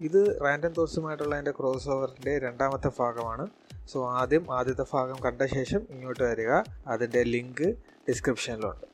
ഇത് 0.00 0.18
റാൻഡം 0.44 0.72
തോട്ട്സുമായിട്ടുള്ള 0.78 1.34
എന്റെ 1.40 1.52
ക്രോസ് 1.58 1.88
ഓവറിന്റെ 1.94 2.32
രണ്ടാമത്തെ 2.44 2.90
ഭാഗമാണ്. 2.98 3.44
സോ 3.90 3.98
ആദ്യം 4.20 4.44
ആദ്യത്തെ 4.56 4.84
ഭാഗം 4.92 5.18
കണ്ട 5.26 5.42
ശേഷം 5.56 5.82
ഇങ്ങോട്ട് 5.94 6.22
വരിക. 6.30 6.50
അതിന്റെ 6.92 7.20
ലിങ്ക് 7.34 7.66
ഡിസ്ക്രിപ്ഷനിലുണ്ട്. 8.08 8.86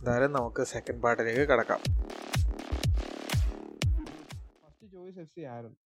എന്തായാലും 0.00 0.32
നമുക്ക് 0.38 0.62
സെക്കൻഡ് 0.72 1.02
പാർട്ടിലേക്ക് 1.04 1.44
കിടക്കാം. 1.50 1.80
ഫസ്റ്റ് 4.62 4.86
ചോയ്സ് 4.94 5.18
എഫ് 5.24 5.32
സി 5.34 5.42
ആയിരുന്നു. 5.54 5.78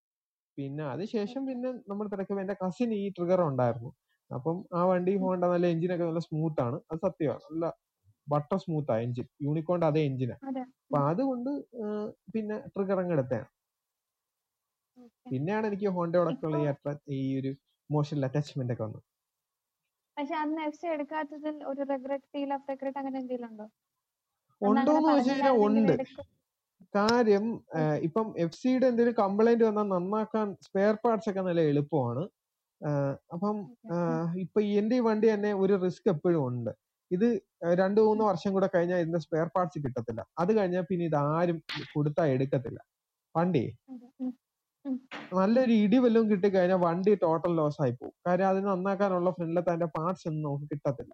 പിന്നെ 0.59 0.85
അതിനുശേഷം 0.93 1.43
പിന്നെ 1.49 1.69
നമ്മൾ 1.91 2.07
തിരക്കുമ്പോൾ 2.13 2.45
എന്റെ 2.45 2.57
കസിൻ 2.63 2.93
ഈ 3.01 3.05
ട്രിഗർ 3.17 3.41
ഉണ്ടായിരുന്നു. 3.51 3.91
അപ്പം 4.31 4.57
ആ 4.79 4.81
വണ്ടി 4.93 5.13
ഹോണ്ട 5.25 5.45
നല്ല 5.53 5.67
എഞ്ചിനൊക്കെ 5.75 6.05
നല്ല 6.11 6.23
സ്മൂത്ത് 6.29 6.61
ആണ്. 6.69 6.79
അത് 6.91 6.99
സത്യമാണ്. 7.07 7.43
നല്ല 7.51 7.67
ബട്ടർ 8.27 8.59
സ്മൂത്ത് 8.65 8.91
ആ 8.95 8.99
എഞ്ചിൻ 9.05 9.27
യൂണിക്കോണിന്റെ 9.47 9.89
അതേ 9.93 10.01
എഞ്ചിനാണ് 10.09 10.43
അപ്പൊ 10.87 10.99
അതുകൊണ്ട് 11.11 11.51
പിന്നെ 12.35 12.57
ട്രിഗർ 12.75 12.99
അങ്ങ് 13.03 13.15
എടുത്തതാണ്. 13.17 13.49
പിന്നെയാണ് 15.33 15.67
എനിക്ക് 15.71 15.89
ഹോണ്ടയോടൊക്കെയുള്ള 15.97 16.59
ഈ 16.63 17.19
ഈ 17.19 17.39
ഒരു 17.41 17.51
ഇമോഷണൽ 17.91 18.27
അറ്റാച്ച്മെന്റ് 18.29 18.75
ഒക്കെ 18.75 18.85
വന്നത്. 18.87 19.05
പക്ഷെ 20.17 20.35
അന്ന് 20.43 20.61
എഫ് 20.69 20.79
സി 20.81 20.87
എടുക്കാത്തതിൽ 20.95 21.57
ഒരു 21.71 21.83
റിഗ്രറ്റ് 21.91 22.29
ഫീൽ 22.33 22.51
ഓഫ് 22.57 22.67
റിഗ്രറ്റ് 22.71 22.99
അങ്ങനെ 23.01 23.19
എന്തെങ്കിലും 23.23 23.49
ഉണ്ടോ? 23.51 23.67
ഉണ്ടോന്ന് 24.61 25.11
ചോദിച്ചു 25.11 25.31
കഴിഞ്ഞാൽ 25.33 25.57
ഉണ്ട്. 25.67 25.95
കാര്യം 26.97 27.45
ഇപ്പം 28.07 28.27
എഫ് 28.45 28.59
സിയുടെ 28.61 28.87
എന്തെങ്കിലും 28.91 29.17
കംപ്ലൈന്റ് 29.23 29.65
വന്നാൽ 29.69 29.87
നന്നാക്കാൻ 29.95 30.49
സ്പെയർ 30.67 30.95
പാർട്സ് 31.05 31.29
ഒക്കെ 31.31 31.43
നല്ല 31.49 31.63
എളുപ്പമാണ്. 31.73 32.23
അപ്പം 33.35 33.57
ഇപ്പൊ 34.45 34.59
എന്റെ 34.81 34.97
ഈ 35.01 35.05
വണ്ടി 35.09 35.27
തന്നെ 35.33 35.51
ഒരു 35.63 35.75
റിസ്ക് 35.85 36.09
എപ്പോഴും 36.15 36.43
ഉണ്ട്. 36.49 36.71
ഇത് 37.11 37.27
രണ്ടു 37.81 38.01
മൂന്ന് 38.09 38.25
വർഷം 38.31 38.51
കൂടെ 38.57 38.69
കഴിഞ്ഞാൽ 38.75 39.01
ഇതിന്റെ 39.03 39.21
സ്പെയർ 39.27 39.49
പാർട്സ് 39.55 39.79
കിട്ടത്തില്ല. 39.85 40.21
അത് 40.43 40.51
കഴിഞ്ഞാൽ 40.59 40.85
പിന്നെ 40.91 41.05
ഇത് 41.11 41.19
ആരും 41.35 41.59
കൊടുത്താൽ 41.95 42.31
എടുക്കത്തില്ല. 42.37 42.81
വണ്ടി 43.35 43.65
നല്ലൊരു 45.33 45.75
ഇടി 45.83 45.99
വല്ലതും 46.03 46.27
കിട്ടിക്കഴിഞ്ഞാൽ 46.31 46.81
വണ്ടി 46.85 47.13
ടോട്ടൽ 47.25 47.53
ലോസ് 47.59 47.81
ആയി 47.85 47.93
പോകും 47.99 48.15
കാര്യം 48.27 48.49
അതിന് 48.51 48.67
നന്നാക്കാനുള്ള 48.67 49.31
ഫ്രണ്ടിലത്തെ 49.37 49.71
അതിന്റെ 49.73 49.89
പാർട്സ് 49.97 50.25
ഒന്നും 50.31 50.45
നമുക്ക് 50.47 50.67
കിട്ടത്തില്ല. 50.73 51.13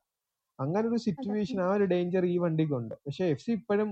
അങ്ങനെ 0.58 0.84
ഒരു 0.90 0.98
സിറ്റുവേഷൻ 1.06 1.58
ആ 1.66 1.70
ഒരു 1.76 1.86
ഡേഞ്ചർ 1.92 2.24
ഈ 2.32 2.36
വണ്ടിക്കുണ്ട് 2.44 2.94
പക്ഷെ 3.04 3.24
എഫ് 3.34 3.44
സി 3.44 3.50
ഇപ്പോഴും 3.58 3.88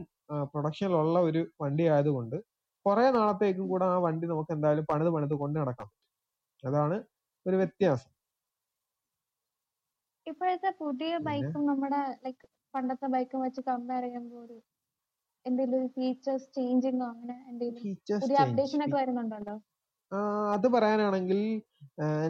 പ്രൊഡക്ഷനിലുള്ള 0.53 1.19
ഒരു 1.29 1.41
വണ്ടി 1.63 1.85
ആയതുകൊണ്ട് 1.95 2.37
കുറെ 2.87 3.07
നാളത്തേക്കും 3.17 3.67
കൂടെ 3.73 3.87
ആ 3.95 3.97
വണ്ടി 4.07 4.27
നമുക്ക് 4.33 4.53
എന്തായാലും 4.57 4.87
പണിത് 4.91 5.11
പണിത് 5.17 5.35
കൊണ്ട് 5.43 5.57
നടക്കാം 5.63 5.89
അതാണ് 6.63 6.97
ഒരു 7.47 7.57
വ്യത്യാസം. 7.61 8.11
ഇപ്പോഴത്തെ 10.27 10.71
പുതിയ? 10.83 11.13
ബൈക്കും 11.27 11.63
നമ്മുടെ 11.71 12.01
ലൈക് 12.25 12.45
പണ്ടത്തെ 12.75 13.07
ബൈക്കും 13.15 13.41
വെച്ച് 13.47 13.63
കമ്പയർ 13.71 14.05
ചെയ്യുമ്പോൾ 14.07 14.49
എന്തെങ്കിലും 15.45 15.89
ഫീച്ചേഴ്സ് 15.97 16.49
ചേഞ്ചിങ്ങോ 16.57 17.07
അങ്ങനെ 17.13 17.37
എന്തെങ്കിലും 17.51 17.83
പുതിയ 18.23 18.39
അപ്ഡേഷൻ 18.45 18.83
ഒക്കെ 18.85 18.97
വരുന്നുണ്ടല്ലോ? 19.01 19.57
അത് 20.55 20.67
പറയാനാണെങ്കിൽ 20.75 21.39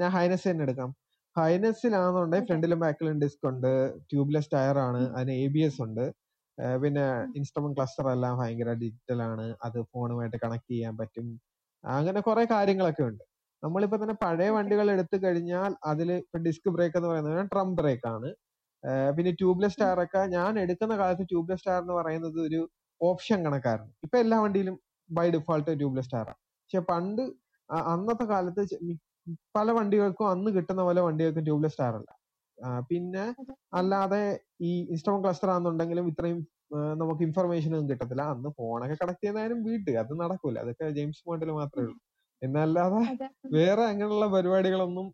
ഞാൻ 0.00 0.10
ഹൈനസ് 0.16 0.46
തന്നെ 0.48 0.64
എടുക്കാം. 0.66 0.90
ഹൈനസിലാണെന്നുണ്ടെങ്കിൽ. 1.36 2.46
ഫ്രണ്ടിലും 2.48 2.78
ബാക്കിലും 2.84 3.20
ഡിസ്ക് 3.22 3.46
ഉണ്ട്. 3.50 3.72
ട്യൂബ്ലെസ് 4.10 4.50
ടയർ 4.54 4.76
ആണ് 4.86 5.00
അതിന് 5.16 5.34
എ 5.44 5.46
ബി 5.54 5.62
എസ് 5.68 5.80
ഉണ്ട്. 5.86 6.04
പിന്നെ 6.82 7.04
ഇൻസ്ട്രുമെന്റ് 7.38 7.76
ക്ലസ്റ്റർ 7.78 8.06
എല്ലാം 8.14 8.34
ഭയങ്കര 8.40 8.70
ഡിജിറ്റൽ 8.82 9.20
ആണ് 9.28 9.44
അത് 9.66 9.78
ഫോണുമായിട്ട് 9.92 10.38
കണക്ട് 10.44 10.70
ചെയ്യാൻ 10.72 10.94
പറ്റും. 11.00 11.26
അങ്ങനെ 11.84 12.20
കുറെ 12.28 12.44
കാര്യങ്ങളൊക്കെ 12.54 13.04
ഉണ്ട്. 13.10 13.24
നമ്മളിപ്പോ 13.62 13.96
തന്നെ 14.02 14.16
പഴയ 14.24 14.50
വണ്ടികൾ 14.56 14.86
എടുത്തു 14.94 15.16
കഴിഞ്ഞാൽ 15.24 15.72
അതിൽ 15.90 16.08
ഇപ്പൊ 16.22 16.38
ഡിസ്ക് 16.46 16.68
ബ്രേക്ക് 16.76 16.96
എന്ന് 16.98 17.08
പറയുന്നത് 17.10 17.50
ട്രം 17.52 17.68
ബ്രേക്ക് 17.80 18.06
ആണ് 18.14 18.28
പിന്നെ 19.16 19.32
ട്യൂബ്ലെസ് 19.40 19.78
ടയർ 19.80 19.98
ഒക്കെ 20.04 20.22
ഞാൻ 20.36 20.52
എടുക്കുന്ന 20.62 20.94
കാലത്ത് 21.02 21.24
ട്യൂബ്ലെസ് 21.32 21.64
ടയർ 21.66 21.80
എന്ന് 21.84 21.94
പറയുന്നത് 21.98 22.38
ഒരു 22.46 22.60
ഓപ്ഷൻ 23.00 23.38
കണക്കായിരുന്നു. 23.46 23.92
ഇപ്പൊ 24.06 24.16
എല്ലാ 24.24 24.38
വണ്ടിയിലും 24.44 24.76
ബൈ 25.10 25.26
ഡിഫോൾട്ട് 25.36 25.70
ട്യൂബ്ലെസ് 25.80 26.10
ടയറാണ് 26.14 26.40
പക്ഷെ 26.62 26.80
പണ്ട് 26.92 27.22
അന്നത്തെ 27.90 28.24
കാലത്ത് 28.32 28.62
പല 29.56 29.70
വണ്ടികൾക്കും 29.70 30.26
അന്ന് 30.34 30.50
കിട്ടുന്ന 30.56 30.82
പോലെ 30.88 31.00
വണ്ടികൾക്കും 31.06 31.44
ട്യൂബ്ലെസ് 31.48 31.78
ടയർ 31.80 31.94
അല്ല. 31.98 32.10
പിന്നെ 32.90 33.24
അല്ലാതെ 33.74 34.22
ഈ 34.68 34.72
ഇൻസ്റ്റോൺ 34.94 35.18
ക്ലസ്റ്റർ 35.24 35.50
ആണെന്നുണ്ടെങ്കിലും 35.50 36.06
ഇത്രയും 36.12 36.38
നമുക്ക് 37.00 37.22
ഇൻഫർമേഷൻ 37.28 37.70
ഒന്നും 37.74 37.88
കിട്ടത്തില്ല. 37.90 38.24
അന്ന് 38.34 38.48
ഫോണൊക്കെ 38.58 38.96
കണക്ട് 39.02 39.22
ചെയ്യുന്നതിനും 39.22 39.60
വീട്ട് 39.68 39.92
അത് 40.02 40.12
നടക്കൂല. 40.22 40.56
അതൊക്കെ 40.64 40.86
ജെയിംസ് 40.98 41.22
ബോണ്ടിൽ 41.28 41.50
മാത്രമേ 41.60 41.84
ഉള്ളൂ. 41.86 41.98
എന്നല്ലാതെ 42.42 43.00
വേറെ 43.56 43.82
അങ്ങനെയുള്ള 43.90 44.26
പരിപാടികളൊന്നും 44.34 45.06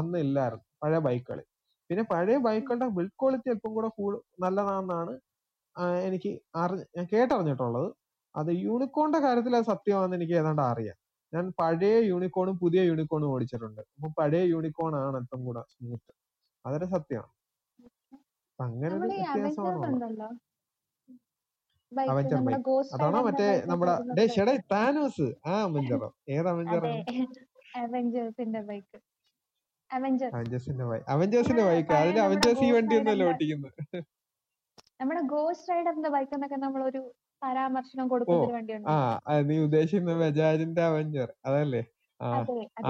അന്ന് 0.00 0.18
ഇല്ലായിരുന്നു. 0.26 0.66
പഴയ 0.82 0.98
ബൈക്കുകളിൽ 1.06 1.46
പിന്നെ 1.90 2.02
പഴയ 2.12 2.36
ബൈക്കുകളുടെ 2.46 2.88
ബിൽഡ് 2.96 3.16
ക്വാളിറ്റി 3.20 3.48
അല്പം 3.54 3.72
കൂടെ 3.76 3.88
കൂടു 3.98 4.16
നല്ലതാണെന്നാണ് 4.44 5.12
എനിക്ക് 6.08 6.30
അറി 6.62 6.76
ഞാൻ 6.96 7.06
കേട്ടറിഞ്ഞിട്ടുള്ളത്. 7.12 7.88
അത് 8.34 8.50
യൂണിക്കോണിന്റെ 8.66 9.20
കാര്യത്തിൽ 9.26 9.56
അത് 9.58 9.66
സത്യമാണെന്ന് 9.72 10.16
എനിക്ക് 10.18 10.34
ഏതാണ്ട് 10.40 10.62
അറിയാം. 10.70 10.96
ഞാൻ 11.32 11.46
പഴയ 11.58 11.96
യൂണിക്കോണും 12.10 12.54
പുതിയ 12.62 12.80
യൂണിക്കോണും 12.88 13.28
ഓടിച്ചിട്ടുണ്ട്. 13.32 13.82
അപ്പൊ 13.96 14.08
പഴയ 14.18 14.42
യൂണിക്കോൺ 14.52 14.94
ആണ് 15.00 15.18
ഏറ്റവും 15.20 15.42
കൂടെ 15.46 15.62
സ്മൂത്ത് 15.74 16.12
അതൊരു 16.64 16.86
സത്യമാണ് 16.94 17.32
അങ്ങനെ 18.58 18.92
ഒരു 18.96 19.08
വ്യത്യാസമാണ് 19.12 20.30
അതാണോ 22.92 23.20
മറ്റേ 23.28 23.46
നമ്മുടെ 23.70 23.94
ഡേ 24.18 24.24
ഷെടേ 24.34 24.54
താനോസ് 24.72 25.28
ആ 25.46 25.54
അവഞ്ചറോ 25.66 26.08
ഏത് 26.34 26.48
അവഞ്ചറാണ് 26.52 27.00
അവഞ്ചേഴ്സിന്റെ 27.80 28.60
ബൈക്ക് 28.68 28.98
അവഞ്ചേഴ്സ് 29.90 30.34
അവഞ്ചേഴ്സിന്റെ 30.36 30.84
ബൈക്ക് 30.90 31.06
അവഞ്ചേഴ്സിന്റെ 31.14 31.64
ബൈക്ക് 31.68 31.92
അതിൽ 32.00 32.18
അവഞ്ചേഴ്സ് 32.26 32.62
ഈ 32.62 32.70
വണ്ടി 32.70 32.94
വണ്ടിയൊന്നുമല്ല 32.96 33.24
ഓടിക്കുന്നത് 33.30 33.80
നമ്മുടെ 35.00 35.22
ഗോസ്റ്റ് 35.32 35.70
റൈഡറിന്റെ 35.72 36.10
ബൈക്ക് 36.14 36.32
എന്നൊക്കെ 36.36 36.58
നമ്മൾ 36.64 36.80
ഒരു 36.90 37.00
പരാമർശനം 37.42 38.06
കൊടുക്കുന്ന 38.12 38.58
ഒരു 38.60 38.76
ആ 38.94 38.96
നീ 39.50 39.56
ഉദ്ദേശിക്കുന്ന 39.66 40.14
ബജാജിന്റെ 40.22 40.82
അവഞ്ചർ. 40.90 41.28
അതല്ലേ? 41.48 41.82
ആ 42.20 42.28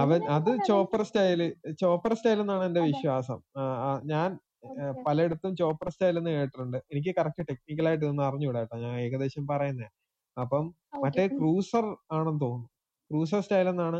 അവൻ 0.02 0.20
അത് 0.36 0.50
ചോപ്പർ 0.68 1.02
സ്റ്റൈൽ 1.08 1.40
ചോപ്പർ 1.82 2.12
സ്റ്റൈൽ 2.18 2.38
എന്നാണ് 2.44 2.64
എന്റെ 2.68 2.82
വിശ്വാസം. 2.90 3.38
ഞാൻ. 4.12 4.30
പലയിടത്തും 5.06 5.52
ചോപ്പർ 5.60 5.88
സ്റ്റൈൽ 5.92 6.16
എന്ന് 6.20 6.32
കേട്ടിട്ടുണ്ട്. 6.38 6.78
എനിക്ക് 6.92 7.12
കറക്റ്റ് 7.18 7.42
ടെക്നിക്കൽ 7.50 7.86
ആയിട്ട് 7.90 8.04
ഇതൊന്നും 8.04 8.24
അറിഞ്ഞൂടാ 8.28 8.60
കേട്ടോ. 8.64 8.76
ഞാൻ 8.84 8.94
ഏകദേശം 9.04 9.44
പറയുന്നേ. 9.52 9.88
അപ്പം 10.36 10.64
മറ്റേ 11.04 11.24
ക്രൂസർ 11.38 11.84
ആണെന്ന് 12.16 12.42
തോന്നുന്നു. 12.44 12.68
ക്രൂസർ 13.10 13.40
സ്റ്റൈൽ 13.44 13.68
എന്നാണ് 13.72 13.98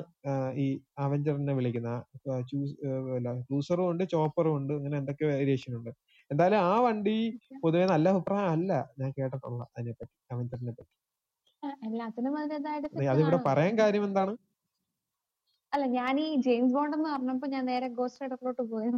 ഈ 0.64 0.66
അവഞ്ചറിനെ 1.04 1.54
വിളിക്കുന്നത്. 1.58 2.02
ക്രൂസറും 3.48 3.86
ഉണ്ട് 3.92 4.04
ചോപ്പറും 4.14 4.52
ഉണ്ട് 4.58 4.72
അങ്ങനെ 4.78 4.96
എന്തൊക്കെ 5.02 5.24
വേരിയേഷൻ 5.32 5.72
ഉണ്ട്. 5.78 5.90
എന്തായാലും 6.30 6.60
ആ 6.66 6.74
വണ്ടി 6.80 7.16
പൊതുവെ 7.62 7.84
നല്ല 7.86 8.08
അഭിപ്രായം 8.12 8.50
അല്ല 8.52 8.72
ഞാൻ 9.00 9.10
കേട്ടിട്ടുള്ള 9.16 9.62
അതിനെപ്പറ്റി 9.72 10.14
അവഞ്ചറിനെ 10.30 10.72
പറ്റി 10.72 10.94
അതിവിടെ 13.12 13.38
പറയാൻ 13.48 13.72
കാര്യം 13.80 14.04
എന്താണ്? 14.08 14.32
അല്ല 15.72 15.84
ഞാൻ 15.96 16.14
ഈ 16.20 16.28
ജെയിംസ് 16.46 16.74
ബോണ്ട് 16.76 16.94
എന്ന് 16.96 17.08
പറഞ്ഞപ്പോ 17.08 17.46
ഞാൻ 17.46 17.64
നേരെ 17.66 17.88
ഗോസ്റ്റ് 17.98 18.22
റൈഡറിലോട്ട് 18.22 18.62
പോയത് 18.70 18.96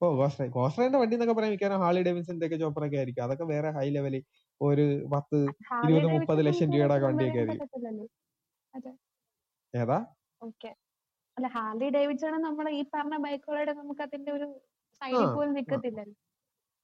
ഓ 0.00 0.08
ഗോസ്റ്റ് 0.18 0.44
ഗോസ്റ്റ് 0.56 0.96
വണ്ടി 0.96 1.14
എന്നൊക്കെ 1.16 1.34
പറയാൻ 1.36 1.52
മിക്കവാറും 1.54 1.82
ഹാളി 1.84 2.00
ഡേവിൻസിന്റെ 2.06 2.46
ഒക്കെ 2.48 2.56
ചോപ്പർ 2.62 2.82
ഒക്കെ 2.86 2.98
ആയിരിക്കും. 3.00 3.24
അതൊക്കെ 3.24 3.46
വേറെ 3.52 3.70
ഹൈ 3.76 3.86
ലെവലിൽ 3.90 4.22
ഒരു 4.60 4.84
പത്ത് 5.12 5.38
ഇരുപത് 5.84 6.06
മുപ്പത് 6.14 6.40
ലക്ഷം 6.48 6.68
രൂപയുടെ 6.74 6.98
വണ്ടിയൊക്കെ 7.06 7.40
ആയിരിക്കും. 7.42 7.68
ഏതാ? 9.74 9.98
ഓക്കെ. 10.40 10.70
അല്ല 11.36 11.46
ഹാർലി 11.54 11.88
ഡേവിഡ്സൺ 11.96 12.36
നമ്മൾ 12.42 12.66
ഈ 12.70 12.82
പറഞ്ഞ 12.94 13.16
ബൈക്കുകളുടെ 13.24 13.74
നമുക്ക് 13.80 14.02
അതിന്റെ 14.06 14.30
ഒരു 14.32 14.46
സൈഡിൽ 15.00 15.26
പോലും 15.34 15.52
ആ. 15.52 15.56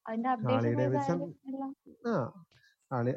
അതിന്റെ 0.07 0.29
അപ്ഡേഷൻ 0.35 1.19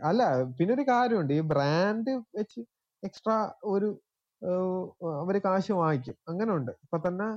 അല്ല 0.09 0.23
പിന്നെ 0.57 0.71
ഒരു 0.77 0.83
കാര്യമുണ്ട്. 0.91 1.31
ഈ 1.39 1.41
ബ്രാൻഡ് 1.53 2.11
വെച്ച് 2.37 2.61
എക്സ്ട്രാ 3.03 3.37
ഒരു 3.73 3.89
അവർ 5.21 5.35
കാശ് 5.45 5.73
വാങ്ങിക്കും. 5.81 6.15
അങ്ങനെ 6.31 6.51
ഉണ്ട് 6.57 6.71
ഇപ്പൊ 6.83 6.97
തന്നെ 7.07 7.27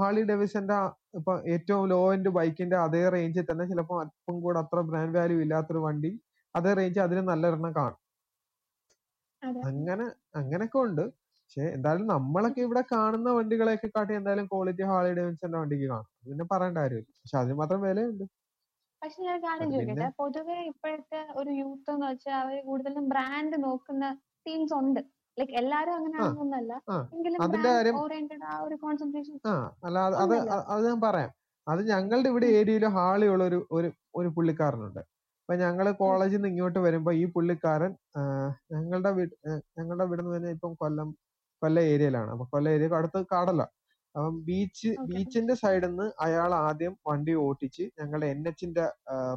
ഹാളി 0.00 0.22
ഡെവിസന്റെ 0.30 0.76
ഇപ്പൊ 1.18 1.32
ഏറ്റവും 1.54 1.84
ലോ 1.92 2.00
എൻഡ് 2.14 2.30
ബൈക്കിന്റെ 2.36 2.76
അതേ 2.84 3.02
റേഞ്ചിൽ 3.14 3.44
തന്നെ 3.50 3.64
ചിലപ്പോൾ 3.72 3.98
അല്പം 4.02 4.36
കൂടെ 4.44 4.58
അത്ര 4.62 4.80
ബ്രാൻഡ് 4.90 5.18
വാല്യൂ 5.18 5.38
ഇല്ലാത്തൊരു 5.44 5.80
വണ്ടി 5.86 6.10
അതേ 6.54 6.70
റേഞ്ച് 6.78 7.00
അതിന് 7.06 7.22
നല്ലൊരെണ്ണം 7.30 7.72
കാണും. 7.80 7.98
അങ്ങനെ 9.70 10.06
അങ്ങനെയൊക്കെ 10.40 10.78
ഉണ്ട്. 10.86 11.04
പക്ഷെ 11.42 11.64
എന്തായാലും 11.76 12.06
നമ്മളൊക്കെ 12.14 12.60
ഇവിടെ 12.66 12.82
കാണുന്ന 12.92 13.28
വണ്ടികളെയൊക്കെ 13.38 13.88
കാട്ടി 13.96 14.12
എന്തായാലും 14.18 14.46
ക്വാളിറ്റി 14.52 14.84
ഹാളി 14.90 15.10
ഡെവിസന്റെ 15.18 15.58
വണ്ടിക്ക് 15.62 15.86
കാണും. 15.92 16.10
പിന്നെ 16.28 16.44
പറയേണ്ട 16.52 16.78
കാര്യമില്ല. 16.82 17.10
പക്ഷെ 17.22 17.36
അതിന് 17.42 17.56
മാത്രം 17.62 17.80
വിലയുണ്ട്. 17.86 18.24
പക്ഷെ 19.02 19.18
ഞാൻ 19.28 19.38
കാര്യം 19.44 19.68
ചോദിക്കട്ടെ? 19.74 20.08
പൊതുവെ 20.20 20.56
ഇപ്പോഴത്തെ 20.70 21.20
ഒരു 21.40 21.50
യൂത്ത് 21.60 21.90
എന്ന് 21.94 22.06
വെച്ചാൽ 22.10 22.34
അവർ 22.42 22.56
കൂടുതലും 22.68 23.04
ബ്രാൻഡ് 23.12 23.56
നോക്കുന്ന 23.64 24.04
ടീംസ് 24.46 24.74
ഉണ്ട്. 24.80 25.00
ലൈക്ക് 25.36 25.54
എല്ലാരും 25.60 25.94
അങ്ങനെ 25.98 26.16
ആണെന്നല്ല 26.24 26.72
എങ്കിലും 27.16 27.38
ബ്രാൻഡ് 27.54 27.92
ഓറിയന്റഡ് 28.02 28.44
ആ 28.52 28.56
ഒരു 28.66 28.76
കോൺസെൻട്രേഷൻ 28.82 29.36
അല്ല 29.86 29.96
അത് 30.24 30.34
അത് 30.72 30.82
ഞാൻ 30.88 30.98
പറയാം. 31.06 31.30
അത് 31.66 31.80
ഞങ്ങളുടെ 31.92 32.28
ഇവിടെ 32.32 32.46
ഏരിയയിൽ 32.58 32.84
ഹാളിയുള്ള 32.96 33.42
ഒരു 33.50 33.58
ഒരു 33.76 33.88
ഒരു 34.18 34.28
പുള്ളിക്കാരനുണ്ട്. 34.36 35.02
അപ്പൊ 35.42 35.54
ഞങ്ങൾ 35.64 35.86
കോളേജിൽ 36.00 36.36
നിന്ന് 36.36 36.48
ഇങ്ങോട്ട് 36.52 36.80
വരുമ്പോ 36.86 37.10
ഈ 37.20 37.24
പുള്ളിക്കാരൻ 37.36 37.92
ഞങ്ങളുടെ 38.74 39.10
വീട് 39.18 39.34
ഞങ്ങളുടെ 39.78 40.04
വീട് 40.10 40.22
തന്നെ 40.36 40.50
ഇപ്പം 40.56 40.72
കൊല്ലം 40.82 41.08
കൊല്ലം 41.62 41.84
ഏരിയയിലാണ്. 41.92 42.30
അപ്പൊ 42.34 42.44
കൊല്ലം 42.54 42.70
ഏരിയ 42.76 42.88
അടുത്ത് 43.00 43.20
കടല 43.34 43.60
അപ്പം 44.14 44.34
ബീച്ച് 44.44 44.90
ബീച്ചിന്റെ 45.10 45.54
സൈഡിൽ 45.54 45.88
നിന്ന് 45.88 46.06
അയാൾ 46.20 46.50
ആദ്യം 46.64 46.94
വണ്ടി 47.08 47.34
ഓട്ടിച്ച് 47.44 47.84
ഞങ്ങളുടെ 48.00 48.26
എൻ 48.26 48.40
എച്ചിന്റെ 48.48 48.84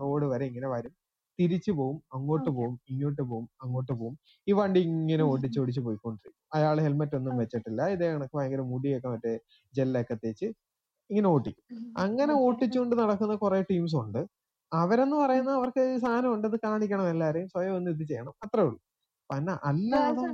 റോഡ് 0.02 0.26
വരെ 0.26 0.46
ഇങ്ങനെ 0.46 0.68
വരും. 0.68 0.94
തിരിച്ചു 1.40 1.72
പോവും 1.72 1.98
അങ്ങോട്ട്. 2.14 2.50
പോവും 2.50 2.76
ഇങ്ങോട്ട് 2.90 3.22
പോവും 3.22 3.50
അങ്ങോട്ട് 3.64 3.92
പോവും. 3.92 4.14
ഈ 4.48 4.52
വണ്ടി 4.52 4.80
ഇങ്ങനെ 4.90 5.24
ഓടിച്ച് 5.24 5.60
ഓടിച്ച് 5.60 5.82
പോയിക്കൊണ്ടിരിക്കും. 5.82 6.42
അയാൾ 6.54 6.78
ഹെൽമെറ്റ് 6.80 7.16
ഒന്നും 7.16 7.36
വെച്ചിട്ടില്ല. 7.38 7.82
ഇതേ 7.96 8.08
കണക്ക് 8.14 8.36
ഭയങ്കര 8.38 8.62
മുടിയൊക്കെ 8.72 9.08
മറ്റേ 9.08 9.34
ജെല്ലൊക്കെ 9.74 10.16
തേച്ച് 10.24 10.48
ഇങ്ങനെ 11.10 11.28
ഓട്ടിക്കും 11.28 11.64
അങ്ങനെ. 11.98 12.34
ഓട്ടിച്ചുകൊണ്ട് 12.46 12.96
നടക്കുന്ന 13.02 13.36
കുറെ 13.36 13.60
ടീംസ് 13.72 13.98
ഉണ്ട്. 14.04 14.22
അവരെന്ന് 14.72 15.16
പറയുന്ന 15.16 15.52
അവർക്ക് 15.52 15.84
സാധനം 16.04 16.32
ഉണ്ട് 16.36 16.48
ഇത് 16.48 16.58
കാണിക്കണം 16.64 17.08
എല്ലാരെയും. 17.10 17.48
സ്വയം 17.54 17.76
ഒന്ന് 17.80 17.92
ഇത് 17.92 18.04
ചെയ്യണം. 18.12 18.34
അത്രേ 18.46 18.64
ഉള്ളൂ. 18.64 18.80
പിന്നെ 19.30 19.54
അല്ലാതെ 19.70 20.26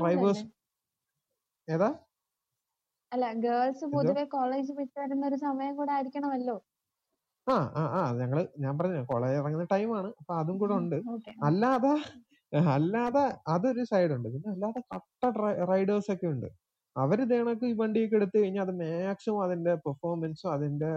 ഡ്രൈവേഴ്സ് 0.00 0.44
ഏതാ? 1.68 1.88
അല്ല 3.12 3.24
ഗേൾസ്? 3.44 3.84
പൊതുവെ 3.94 4.24
കോളേജ് 4.34 4.72
വിട്ട് 4.78 4.96
വരുന്ന 5.00 5.24
ഒരു 5.30 5.38
സമയം 5.46 5.72
കൂടെ 5.76 5.92
ആയിരിക്കണമല്ലോ. 5.96 6.56
ആ 7.46 7.54
ആ 7.74 7.82
ആ 7.98 8.02
ഞങ്ങൾ 8.20 8.38
ഞാൻ 8.58 8.74
പറഞ്ഞു 8.78 9.00
കോളേജ് 9.04 9.38
ഇറങ്ങുന്ന 9.40 9.66
ടൈമാണ്. 9.72 10.08
അപ്പൊ 10.20 10.32
അതും 10.40 10.56
കൂടെ 10.58 10.74
ഉണ്ട്. 10.80 10.98
അല്ലാതെ 11.48 11.94
അല്ലാതെ 12.74 13.22
അതൊരു 13.48 13.82
സൈഡ് 13.90 14.12
ഉണ്ട്. 14.16 14.28
പിന്നെ 14.34 14.48
അല്ലാതെ 14.54 14.80
കട്ട 14.92 15.22
റൈഡേഴ്സ് 15.70 16.10
ഒക്കെ 16.14 16.26
ഉണ്ട്. 16.26 16.48
അവർ 16.96 17.18
ഇതേണക്ക് 17.20 17.66
ഈ 17.66 17.74
വണ്ടിയൊക്കെ 17.78 18.16
എടുത്തു 18.16 18.36
കഴിഞ്ഞാൽ 18.38 18.64
അത് 18.66 18.72
മാക്സിമം 18.80 19.40
അതിന്റെ 19.44 19.74
പെർഫോമൻസും 19.84 20.50
അതിന്റെ 20.52 20.90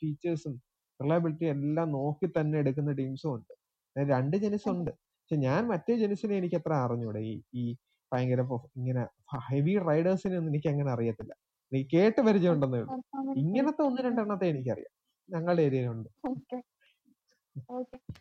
ഫീച്ചേഴ്സും 0.00 0.54
റിലയബിലിറ്റി 1.00 1.46
എല്ലാം 1.54 1.88
നോക്കി 1.92 2.26
തന്നെ 2.36 2.56
എടുക്കുന്ന 2.58 2.92
ടീംസും 2.92 3.30
ഉണ്ട്. 3.34 3.52
രണ്ട് 3.96 4.36
ജെനിസ് 4.36 4.68
ഉണ്ട്. 4.74 4.90
പക്ഷെ 5.20 5.36
ഞാൻ 5.46 5.62
മറ്റേ 5.68 5.94
ജെനിസിനെ 5.96 6.34
എനിക്ക് 6.40 6.58
അത്ര 6.60 6.72
അറിഞ്ഞൂടെ? 6.84 7.20
ഈ 7.30 7.34
ഈ 7.54 7.64
ഭയങ്കര 8.12 8.42
ഇങ്ങനെ 8.80 9.02
ഹെവി 9.48 9.74
റൈഡേഴ്സിനെ 9.88 10.36
ഒന്നും 10.40 10.52
എനിക്ക് 10.52 10.68
അങ്ങനെ 10.68 10.90
അറിയത്തില്ല. 10.96 11.32
നീ 11.72 11.80
കേട്ട് 11.94 12.20
പരിചയമുണ്ടെന്നേ 12.28 12.80
ഉള്ളൂ. 12.82 12.96
ഇങ്ങനത്തെ 13.42 13.82
ഒന്ന് 13.88 14.00
രണ്ടെണ്ണത്തെ 14.08 14.46
എനിക്കറിയാം. 14.52 14.92
ഞങ്ങളുടെ 15.28 15.62
ഏരിയയിലുണ്ട്. 15.68 16.10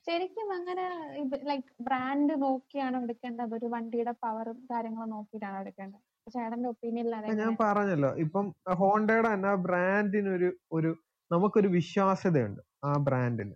ശരിക്കും 0.07 0.47
അങ്ങനെ 0.55 0.85
ലൈക് 1.49 1.69
ബ്രാൻഡ് 1.87 2.33
നോക്കിയാണ് 2.41 2.97
എടുക്കേണ്ടത്. 3.03 3.53
ഒരു 3.57 3.67
വണ്ടിയുടെ 3.75 4.13
പവറും 4.25 4.57
കാര്യങ്ങളും 4.71 5.11
നോക്കിയിട്ടാണ് 5.15 5.59
എടുക്കേണ്ടത്. 5.63 6.01
ചേട്ടന്റെ 6.27 6.69
ഒപ്പീനിയനിൽ 6.69 7.15
ഞാൻ 7.43 7.55
പറഞ്ഞല്ലോ. 7.63 8.11
ഇപ്പം 8.25 8.47
ഹോണ്ടയുടെ 8.81 9.29
തന്നെ 9.33 9.53
ബ്രാൻഡിന് 9.67 10.31
ഒരു 10.37 10.49
ഒരു 10.77 10.91
നമുക്കൊരു 11.31 11.69
വിശ്വാസ്യതയുണ്ട് 11.77 12.61
ആ 12.85 12.91
ബ്രാൻഡിന് 13.07 13.55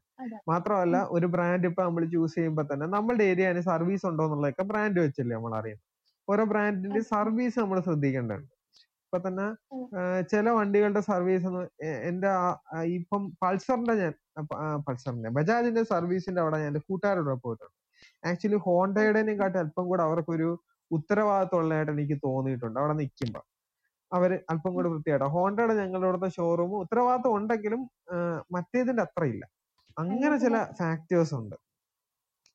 മാത്രമല്ല 0.51 0.97
ഒരു 1.15 1.27
ബ്രാൻഡ് 1.35 1.67
ഇപ്പൊ 1.67 1.81
നമ്മൾ 1.83 2.03
ചൂസ് 2.13 2.35
ചെയ്യുമ്പോൾ 2.35 2.65
തന്നെ 2.71 2.85
നമ്മളുടെ 2.87 3.25
ഏരിയ 3.31 3.61
സർവീസ് 3.71 4.05
ഉണ്ടോ 4.09 4.25
എന്നുള്ളതൊക്കെ 4.27 4.63
ബ്രാൻഡ് 4.71 4.99
വെച്ചല്ലേ 4.99 5.33
നമ്മൾ 5.35 5.55
അറിയുന്നത് 5.59 5.94
ഓരോ 6.31 6.43
ബ്രാൻഡിന്റെ. 6.51 7.01
സർവീസ് 7.13 7.57
നമ്മൾ 7.63 7.79
ശ്രദ്ധിക്കേണ്ടതുണ്ട്. 7.87 8.51
ഇപ്പൊ 9.05 9.17
തന്നെ 9.25 9.45
ചില 10.31 10.45
വണ്ടികളുടെ 10.59 11.01
സർവീസ് 11.09 11.49
എന്റെ 12.09 12.29
ഇപ്പം 12.97 13.23
പൾസറിന്റെ 13.43 13.93
ഞാൻ 14.01 14.13
പൾസറിന്റെ 14.87 15.29
ബജാജിന്റെ 15.37 15.83
സർവീസിന്റെ 15.91 16.39
അവിടെ 16.43 16.57
ഞാൻ 16.63 16.77
കൂട്ടുകാരോട് 16.87 17.29
പോയിട്ടുണ്ട്. 17.43 17.75
ആക്ച്വലി 18.29 18.59
ഹോണ്ടയുടെയും 18.67 19.37
കാട്ടി 19.41 19.57
അല്പം 19.63 19.85
കൂടെ 19.91 20.03
അവർക്കൊരു 20.07 20.49
ഉത്തരവാദിത്വം 20.91 21.59
ഉള്ളതായിട്ട് 21.61 21.91
എനിക്ക് 21.95 22.17
തോന്നിയിട്ടുണ്ട്. 22.25 22.77
അവിടെ 22.81 22.95
നിൽക്കുമ്പോ 23.01 23.41
അവർ 24.11 24.31
അല്പം 24.51 24.71
കൂടെ 24.77 24.89
വൃത്തിയായിട്ട്. 24.93 25.27
ഹോണ്ടയുടെ 25.35 25.75
ഞങ്ങളുടെ 25.81 26.07
അവിടുത്തെ 26.09 26.29
ഷോറൂം 26.37 26.73
ഉത്തരവാദിത്വം 26.83 27.33
ഉണ്ടെങ്കിലും 27.37 27.81
മറ്റേതിന്റെ 28.55 29.03
അത്ര 29.07 29.23
ഇല്ല 29.33 29.43
അങ്ങനെ 29.97 30.35
ചില 30.45 30.55
ഫാക്ടേഴ്സ് 30.79 31.33
ഉണ്ട്. 31.39 31.55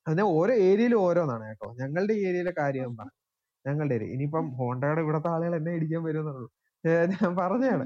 അതിന് 0.07 0.25
ഓരോ 0.37 0.53
ഏരിയയിലും 0.67 0.99
ഓരോന്നാണ് 1.07 1.45
കേട്ടോ. 1.49 1.67
ഞങ്ങളുടെ 1.81 2.13
ഏരിയയിലെ 2.27 2.53
കാര്യം 2.61 2.93
പറഞ്ഞു 2.99 3.17
ഞങ്ങളുടെ 3.65 3.95
ഇനിയിപ്പം 4.13 4.45
ഹോണ്ടയുടെ 4.59 5.01
ഇവിടത്തെ 5.05 5.29
ആളുകൾ 5.33 5.53
എന്നെ 5.59 5.71
ഇടിക്കാൻ 5.77 6.01
വരുന്നുള്ളൂ 6.07 6.47
ഞാൻ 6.83 7.33
പറഞ്ഞാണ് 7.41 7.83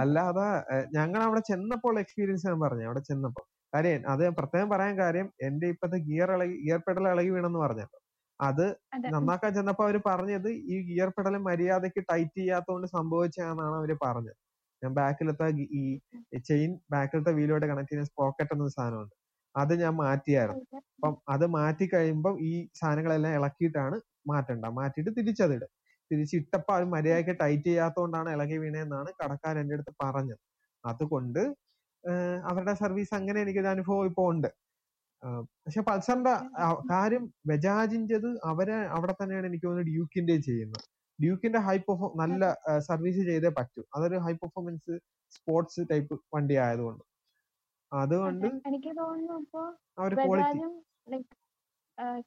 അല്ലാതെ 0.00 0.46
ഞങ്ങൾ 0.96 1.20
അവിടെ 1.26 1.42
ചെന്നപ്പോൾ 1.50 1.94
എക്സ്പീരിയൻസ് 2.02 2.46
ഞാൻ 2.48 2.58
പറഞ്ഞു 2.64 2.84
അവിടെ 2.88 3.02
ചെന്നപ്പോൾ. 3.08 3.44
കാര്യം 3.72 4.02
അത് 4.12 4.22
പ്രത്യേകം 4.38 4.68
പറയാൻ 4.72 4.94
കാര്യം 5.00 5.26
എന്റെ 5.46 5.66
ഇപ്പത്തെ 5.74 5.98
ഗിയർ 6.08 6.30
ഇളകി 6.36 6.56
ഗിയർ 6.64 6.80
പെഡൽ 6.86 7.06
ഇളകി 7.12 7.30
വീണെന്ന് 7.36 7.60
പറഞ്ഞല്ലോ. 7.64 7.98
അത് 8.40 8.64
നന്നാക്കാൻ 9.14 9.50
ചെന്നപ്പോ 9.56 9.84
അവർ 9.86 9.96
പറഞ്ഞത് 10.10 10.48
ഈ 10.72 10.76
ഗിയർ 10.90 11.08
പെഡൽ 11.16 11.34
മര്യാദയ്ക്ക് 11.48 12.02
ടൈറ്റ് 12.10 12.38
ചെയ്യാത്തോണ്ട് 12.40 12.86
സംഭവിച്ചാന്നാണ് 12.96 13.76
അവർ 13.80 13.92
പറഞ്ഞത്. 14.04 14.38
ഞാൻ 14.82 14.92
ബാക്കിലത്തെ 15.00 15.46
ഈ 15.80 15.84
ചെയിൻ 16.48 16.72
ബാക്കിലത്തെ 16.94 17.32
വീലോട്ട് 17.38 17.66
കണക്ട് 17.70 17.90
ചെയ്യുന്ന 17.90 18.10
സ്പോക്കറ്റ് 18.12 18.54
എന്ന 18.56 18.68
സാധനമുണ്ട്. 18.76 19.14
അത് 19.54 19.72
ഞാൻ 19.82 19.94
മാറ്റിയായിരുന്നു. 20.02 20.64
അപ്പം 20.96 21.14
അത് 21.34 21.44
മാറ്റി 21.56 21.86
കഴിയുമ്പോൾ 21.94 22.34
ഈ 22.50 22.52
സാധനങ്ങളെല്ലാം 22.80 23.34
ഇളക്കിയിട്ടാണ് 23.38 23.96
മാറ്റണ്ട 24.30 24.66
മാറ്റിയിട്ട് 24.78 25.12
തിരിച്ചതിടും. 25.18 25.70
തിരിച്ചിട്ടപ്പോ 26.10 26.72
അത് 26.76 26.84
മര്യാദയ്ക്ക് 26.94 27.34
ടൈറ്റ് 27.42 27.68
ചെയ്യാത്തതുകൊണ്ടാണ് 27.70 28.28
ഇളകി 28.36 28.56
വീണേന്നാണ് 28.62 29.10
കടക്കാരൻ 29.20 29.60
എന്റെ 29.62 29.76
അടുത്ത് 29.78 29.92
പറഞ്ഞത്. 30.04 30.40
അതുകൊണ്ട് 30.84 31.42
അവരുടെ 32.50 32.74
സർവീസ് 32.82 33.12
അങ്ങനെ 33.18 33.38
എനിക്കൊരു 33.44 33.70
അനുഭവം 33.74 34.06
ഇപ്പൊ 34.10 34.22
ഉണ്ട്. 34.32 34.50
പക്ഷെ 35.64 35.80
പൾസറിന്റെ 35.88 36.32
കാര്യം 36.92 37.24
ബജാജിന്റെത് 37.50 38.28
അവരെ 38.50 38.76
അവിടെ 38.96 39.14
തന്നെയാണ് 39.20 39.46
എനിക്ക് 39.50 39.66
തോന്നുന്നത് 39.66 39.90
ഡ്യൂക്കിന്റെ 39.92 40.36
ചെയ്യുന്നത്. 40.48 40.84
ഡ്യൂക്കിന്റെ 41.18 41.60
ഹൈ 41.66 41.76
പെർഫോ 41.86 42.08
നല്ല 42.22 42.42
സർവീസ് 42.88 43.22
ചെയ്തേ 43.30 43.50
പറ്റൂ. 43.58 43.82
അതൊരു 43.96 44.18
ഹൈ 44.26 44.32
പെർഫോമൻസ് 44.42 44.94
സ്പോർട്സ് 45.32 45.82
ടൈപ്പ് 45.90 46.16
വണ്ടി 46.34 46.56
ആയതുകൊണ്ട് 46.66 47.04
അതുകൊണ്ട് 47.92 48.46
എനിക്ക് 48.68 48.92
തോന്നുന്നു 49.00 49.36
ഇപ്പൊ 49.44 49.62
ക്വാളിറ്റി 50.26 50.60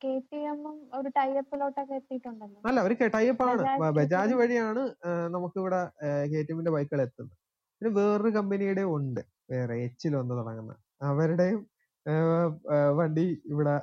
കെ 0.01 0.12
ടി 0.29 0.39
എമ്മും 0.51 0.77
ഒരു 0.97 1.09
ടൈപ്പിലോട്ടൊക്കെ 1.18 1.94
എത്തിയിട്ടുണ്ടല്ലോ. 2.00 2.59
അല്ല 2.69 2.79
അവർ 2.83 2.94
ടൈപ്പ് 3.18 3.44
ആണ്. 3.50 3.91
ബജാജ്. 4.00 4.33
വഴിയാണ് 4.41 4.81
നമുക്ക് 5.35 5.57
ഇവിടെ 5.62 5.81
കെ 6.31 6.39
ടി 6.47 6.51
എമ്മിന്റെ 6.53 6.73
ബൈക്കുകൾ 6.75 7.01
എത്തുന്നത്. 7.07 7.35
പിന്നെ 7.81 7.91
വേറൊരു 8.00 8.31
കമ്പനിയുടെ 8.38 8.83
ഉണ്ട് 8.95 9.21
വേറെ 9.53 9.75
എച്ചിൽ 9.85 10.15
വന്ന് 10.19 10.33
തുടങ്ങുന്ന. 10.39 10.73
അവരുടെയും 11.12 11.62
വണ്ടി 13.00 13.25
ഇവിടെ 13.53 13.75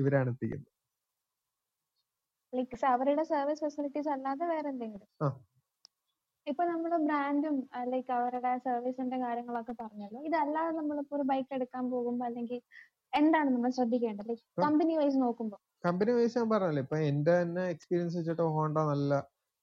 ഇവരാണ് 0.00 0.30
എത്തിക്കുന്നത്. 0.34 0.68
അവരുടെ 2.94 3.22
സർവീസ് 3.32 3.62
ഫെസിലിറ്റീസ് 3.64 4.10
അല്ലാതെ 4.14 4.44
വേറെ 4.52 4.68
എന്തെങ്കിലും. 4.72 5.08
ഇപ്പൊ 6.46 6.62
നമ്മുടെ 6.70 6.96
ബ്രാൻഡും 7.08 7.56
ലൈക്ക് 7.92 8.12
അവരുടെ 8.16 8.50
സർവീസിന്റെ 8.66 9.18
കാര്യങ്ങളൊക്കെ 9.24 9.74
പറഞ്ഞല്ലോ. 9.82 10.20
ഇതല്ലാതെ 10.28 10.72
നമ്മളിപ്പോ 10.78 11.14
ഒരു 11.18 11.24
ബൈക്ക് 11.30 11.52
എടുക്കാൻ 11.58 11.84
പോകുമ്പോ 11.92 12.24
അല്ലെങ്കിൽ 12.28 12.58
എന്താണ് 13.12 13.48
നമ്മൾ 13.54 13.70
ശ്രദ്ധിക്കേണ്ടത്? 13.70 14.32
കമ്പനി 14.64 14.94
വൈസ് 15.00 15.18
നോക്കുമ്പോൾ 15.24 15.60
കമ്പനി 15.84 16.12
വൈസ് 16.16 16.36
ഞാൻ 16.38 16.48
പറഞ്ഞല്ലോ 16.50 16.82
ഇപ്പൊ 16.86 16.96
എന്റെ 17.10 17.32
തന്നെ 17.42 17.62
എക്സ്പീരിയൻസ് 17.74 18.16
വെച്ചിട്ട് 18.18 18.44
ഹോണ്ട 18.56 18.78
നല്ല 18.90 19.12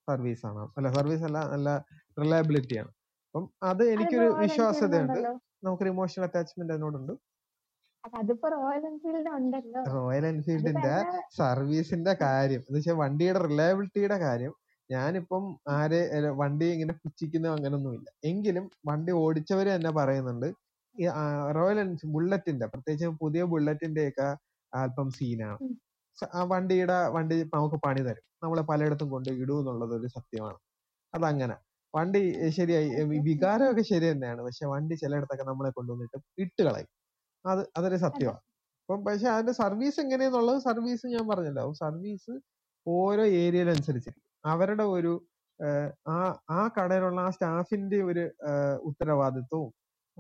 സർവീസ് 0.08 0.44
ആണ്. 0.50 0.64
അല്ല 0.78 0.88
സർവീസ് 0.98 1.24
അല്ല 1.30 1.40
നല്ല 1.54 1.70
റിലയബിലിറ്റി 2.18 2.76
ആണ്. 2.82 2.92
അപ്പം 3.26 3.44
അത് 3.70 3.84
എനിക്കൊരു 3.94 4.28
വിശ്വാസ്യതയുണ്ട്. 4.44 5.20
നമുക്ക് 5.20 5.66
നമുക്കൊരു 5.66 5.92
ഇമോഷണൽ 5.96 6.26
അറ്റാച്ച്മെന്റ് 6.28 6.74
അതിനോടുണ്ട്. 6.74 7.14
റോയൽ 9.96 10.26
എൻഫീൽഡിന്റെ 10.26 10.94
സർവീസിന്റെ 11.40 12.14
കാര്യം. 12.22 12.62
എന്ന് 12.68 12.78
വെച്ചാൽ 12.80 12.98
വണ്ടിയുടെ 13.04 13.40
റിലയബിലിറ്റിയുടെ 13.48 14.18
കാര്യം. 14.26 14.54
ഞാനിപ്പം 14.90 15.44
ആരെ 15.70 16.02
വണ്ടി 16.42 16.68
ഇങ്ങനെ 16.76 16.94
പുച്ഛിക്കുന്നോ 17.04 17.50
അങ്ങനൊന്നുമില്ല. 17.56 18.08
എങ്കിലും 18.24 18.66
വണ്ടി 18.90 19.12
ഓടിച്ചവര് 19.24 19.70
തന്നെ 19.76 19.92
പറയുന്നുണ്ട് 19.92 20.48
റോയൽ 21.58 21.80
എൻഫീൽഡ് 21.80 22.14
ബുള്ളറ്റിന്റെ 22.16 22.66
പ്രത്യേകിച്ച് 22.66 23.08
പുതിയ 23.22 23.44
ബുള്ളറ്റിന്റെ 23.54 24.04
ഒക്കെ 24.10 24.28
അല്പം 24.74 25.10
സീനാണ്. 25.10 25.60
വണ്ടിയുടെ 26.52 26.98
വണ്ടി 27.16 27.36
നമുക്ക് 27.56 27.76
പണി 27.86 28.02
തരും. 28.02 28.26
നമ്മളെ 28.44 28.62
പലയിടത്തും 28.62 29.10
കൊണ്ട് 29.10 29.30
ഇടും 29.42 29.60
എന്നുള്ളത് 29.60 29.94
ഒരു 30.00 30.08
സത്യമാണ്. 30.08 30.60
അതങ്ങനെ. 31.14 31.56
വണ്ടി 31.94 32.22
ശരിയായി 32.58 32.88
വികാരം 32.90 33.06
ഒക്കെ 33.10 33.22
വികാരമൊക്കെ 33.30 33.84
ശരി 33.92 34.06
തന്നെയാണ്. 34.12 34.42
പക്ഷെ 34.48 34.66
വണ്ടി 34.74 34.96
ചിലയിടത്തൊക്കെ 34.96 35.44
നമ്മളെ 35.44 35.70
കൊണ്ടുവന്നിട്ട് 35.70 36.18
ഇട്ട് 36.44 36.62
കളയും. 36.64 36.90
അത് 37.46 37.62
അതൊരു 37.78 37.98
സത്യമാണ് 38.06 38.42
അപ്പം 38.80 39.02
പക്ഷെ 39.06 39.28
അതിന്റെ 39.30 39.54
സർവീസ് 39.54 40.00
എങ്ങനെയെന്നുള്ളത് 40.00 40.60
സർവീസ് 40.60 41.08
ഞാൻ 41.08 41.26
പറഞ്ഞല്ലോ. 41.28 41.66
സർവീസ് 41.74 42.34
ഓരോ 42.86 43.24
ഏരിയയിലനുസരിച്ചിരിക്കും 43.42 44.26
അവരുടെ 44.46 44.84
ഒരു 44.84 45.14
ആ 46.08 46.18
ആ 46.52 46.62
കടയിലുള്ള 46.78 47.20
ആ 47.22 47.30
സ്റ്റാഫിന്റെ 47.30 48.00
ഒരു 48.04 48.24
ഉത്തരവാദിത്വവും 48.90 49.72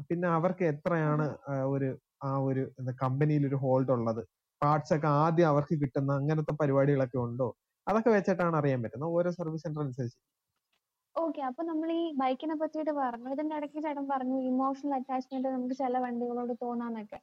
പിന്നെ 0.10 0.27
അവർക്ക് 0.29 0.63
എത്രയാണ് 0.63 1.25
ഒരു 1.68 1.89
ആ 2.24 2.32
ഒരു 2.39 2.63
കമ്പനിയിൽ 3.01 3.44
ഒരു 3.48 3.56
ഹോൾഡ് 3.56 3.91
ഉള്ളത്? 3.91 4.22
പാർട്സ് 4.62 4.94
ഒക്കെ 4.94 5.08
ആദ്യം 5.22 5.48
അവർക്ക് 5.48 5.75
കിട്ടുന്ന 5.82 6.12
അങ്ങനത്തെ 6.13 6.53
പരിപാടികളൊക്കെ 6.62 7.18
ഉണ്ടോ? 7.18 7.48
അതൊക്കെ 7.88 8.10
വെച്ചിട്ടാണ് 8.10 8.56
അറിയാൻ 8.58 8.79
പറ്റുന്നത്. 8.84 9.10
ഓരോ 9.10 9.29
സർവീസ് 9.32 9.63
സെന്റർ 9.63 9.82
അനുസരിച്ച്. 9.82 10.20
ഓക്കെ. 11.15 11.41
അപ്പൊ 11.41 11.62
നമ്മൾ 11.63 11.91
ഈ 11.91 12.13
ബൈക്കിനെ 12.18 12.56
പറ്റിയിട്ട് 12.56 12.94
പറഞ്ഞു 13.00 13.29
ഇതിന്റെ 13.36 13.56
ഇടയ്ക്ക് 13.56 13.79
ചേട്ടൻ 13.86 14.06
പറഞ്ഞു 14.08 14.38
ഇമോഷണൽ 14.51 14.94
അറ്റാച്ച്മെന്റ് 14.94 15.50
നമുക്ക് 15.56 15.74
ചില 15.74 15.98
വണ്ടികളോട് 15.98 16.53
തോന്നാന്നൊക്കെ. 16.62 17.20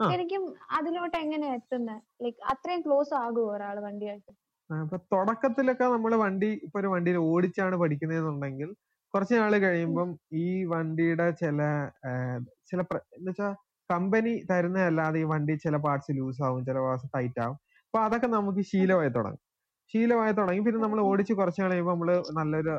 ശരിക്കും 0.00 0.42
അതിലോട്ട് 0.78 1.16
എങ്ങനെയാ 1.16 1.54
എത്തുന്നത് 1.54 2.00
ലൈക്ക് 2.24 2.40
അത്രയും 2.52 2.80
ക്ലോസ് 2.86 3.14
ആകുമോ 3.14 3.52
ഒരാൾ 3.54 3.76
വണ്ടിയായിട്ട്? 3.86 4.32
ആ, 4.70 4.74
അപ്പൊ 4.84 4.96
തുടക്കത്തിലൊക്കെ 5.14 5.84
നമ്മൾ 5.94 6.12
വണ്ടി 6.24 6.50
ഇപ്പൊ 6.66 6.78
ഒരു 6.80 6.88
വണ്ടിയിൽ 6.94 7.18
ഓടിച്ചാണ് 7.30 7.76
പഠിക്കുന്നതെന്നുണ്ടെങ്കിൽ 7.82 8.70
കുറച്ച് 9.14 9.34
നാൾ 9.40 9.54
കഴിയുമ്പം 9.64 10.08
ഈ 10.42 10.46
വണ്ടിയുടെ 10.72 11.26
ചില 11.42 11.58
ചില 12.70 12.80
എന്ന് 13.16 13.30
വെച്ചാൽ 13.30 13.52
കമ്പനി 13.90 14.32
തരുന്നതല്ലാതെ 14.50 15.18
ഈ 15.22 15.26
വണ്ടി 15.32 15.54
ചില 15.64 15.76
പാർട്സ് 15.86 16.12
ലൂസ് 16.18 16.42
ആവും 16.46 16.62
ചില 16.68 16.78
പാർട്സ് 16.86 17.08
ടൈറ്റ് 17.16 17.40
ആവും 17.44 17.56
അപ്പൊ 17.86 17.98
അതൊക്കെ 18.06 18.28
നമുക്ക് 18.34 18.62
ശീലമായി 18.70 19.10
തുടങ്ങും. 19.16 19.40
ശീലമായി 19.94 20.32
തുടങ്ങി 20.38 20.60
പിന്നെ 20.66 20.80
നമ്മൾ 20.84 21.00
ഓടിച്ച് 21.08 21.32
കുറച്ച് 21.40 21.60
നാൾ 21.62 21.70
കഴിയുമ്പോൾ 21.72 21.94
നമ്മൾ 21.94 22.08
നല്ലൊരു 22.38 22.74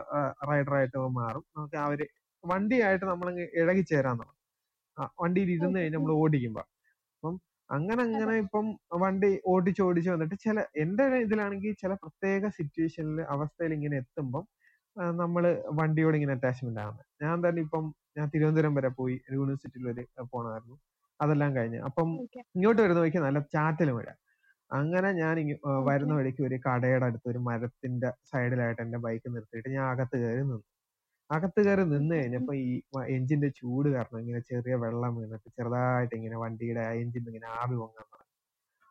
റൈഡർ 0.50 0.74
ആയിട്ട് 0.78 0.98
മാറും. 1.20 1.44
നമുക്ക് 1.56 1.78
ആ 1.84 1.86
ഒരു 1.94 2.06
വണ്ടിയായിട്ട് 2.44 3.06
നമ്മൾ 3.06 3.28
ഇഴകി 3.62 3.84
ചേരാൻ 3.92 4.16
തുടങ്ങും 4.22 4.42
വണ്ടിയിൽ 5.22 5.50
ഇരുന്ന് 5.56 5.78
കഴിഞ്ഞ് 5.80 5.98
നമ്മൾ 5.98 6.12
ഓടിക്കുമ്പോ. 6.24 6.64
അപ്പം 7.14 7.36
അങ്ങനെ 7.70 8.02
അങ്ങനെ 8.08 8.34
ഇപ്പം 8.44 8.66
വണ്ടി 9.04 9.30
ഓടിച്ച് 9.54 9.82
ഓടിച്ച് 9.88 10.10
വന്നിട്ട് 10.14 10.38
ചില 10.46 10.58
എന്റെ 10.84 11.06
ഇതിലാണെങ്കിൽ 11.26 11.74
ചില 11.84 11.94
പ്രത്യേക 12.04 12.50
സിറ്റുവേഷനിൽ 12.58 13.20
അവസ്ഥയിൽ 13.36 13.74
ഇങ്ങനെ 13.78 13.98
എത്തുമ്പം 14.04 14.44
ആ, 14.96 15.06
നമ്മൾ 15.22 15.44
വണ്ടിയോട് 15.80 16.16
ഇങ്ങനെ 16.18 16.34
അറ്റാച്ച്മെന്റ് 16.36 16.82
ആണ്. 16.86 17.02
ഞാൻ 17.24 17.36
തന്നെ 17.46 17.62
ഇപ്പം 17.62 17.86
ഞാൻ 18.18 18.28
തിരുവനന്തപുരം 18.34 18.74
വരെ 18.78 18.90
പോയി 19.00 19.16
യൂണിവേഴ്സിറ്റിയിൽ 19.32 19.86
വരെ 19.90 20.04
പോണമായിരുന്നു. 20.34 20.76
അതെല്ലാം 21.20 21.52
കഴിഞ്ഞ്. 21.56 21.80
അപ്പം 21.88 22.10
ഇങ്ങോട്ട് 22.56 22.80
വരുന്ന 22.82 23.02
വഴിക്ക് 23.04 23.22
നല്ല 23.26 23.40
ചാറ്റൽ 23.56 23.90
മഴ. 23.98 24.08
അങ്ങനെ 24.72 25.10
ഞാൻ 25.22 25.36
വരുന്ന 25.90 26.14
വഴിക്ക് 26.20 26.42
ഒരു 26.48 26.58
കടയുടെ 26.66 27.06
അടുത്ത് 27.10 27.28
ഒരു 27.34 27.40
മരത്തിന്റെ 27.48 28.10
സൈഡിലായിട്ട് 28.32 28.82
എന്റെ 28.86 29.00
ബൈക്ക് 29.06 29.28
നിർത്തിയിട്ട് 29.36 29.70
ഞാൻ 29.76 29.86
അകത്ത് 29.94 30.18
കയറി 30.24 30.44
നിന്നു. 30.44 30.60
അകത്ത് 31.30 31.62
കയറി 31.68 31.84
നിന്ന് 31.94 32.14
കഴിഞ്ഞപ്പോ 32.16 32.54
ഈ 32.64 32.72
എഞ്ചിന്റെ 33.16 33.50
ചൂട് 33.60 33.88
കാരണം 33.96 34.20
ഇങ്ങനെ 34.24 34.42
ചെറിയ 34.50 34.76
വെള്ളം 34.84 35.14
വീണിട്ട് 35.20 35.50
ചെറുതായിട്ട് 35.58 36.16
ഇങ്ങനെ 36.20 36.38
വണ്ടിയുടെ 36.44 36.84
എഞ്ചിൻ 37.02 37.24
ഇങ്ങനെ 37.32 37.48
ആവി 37.60 37.76
പൊങ്ങാൻ 37.82 38.06
തുടങ്ങി. 38.06 38.32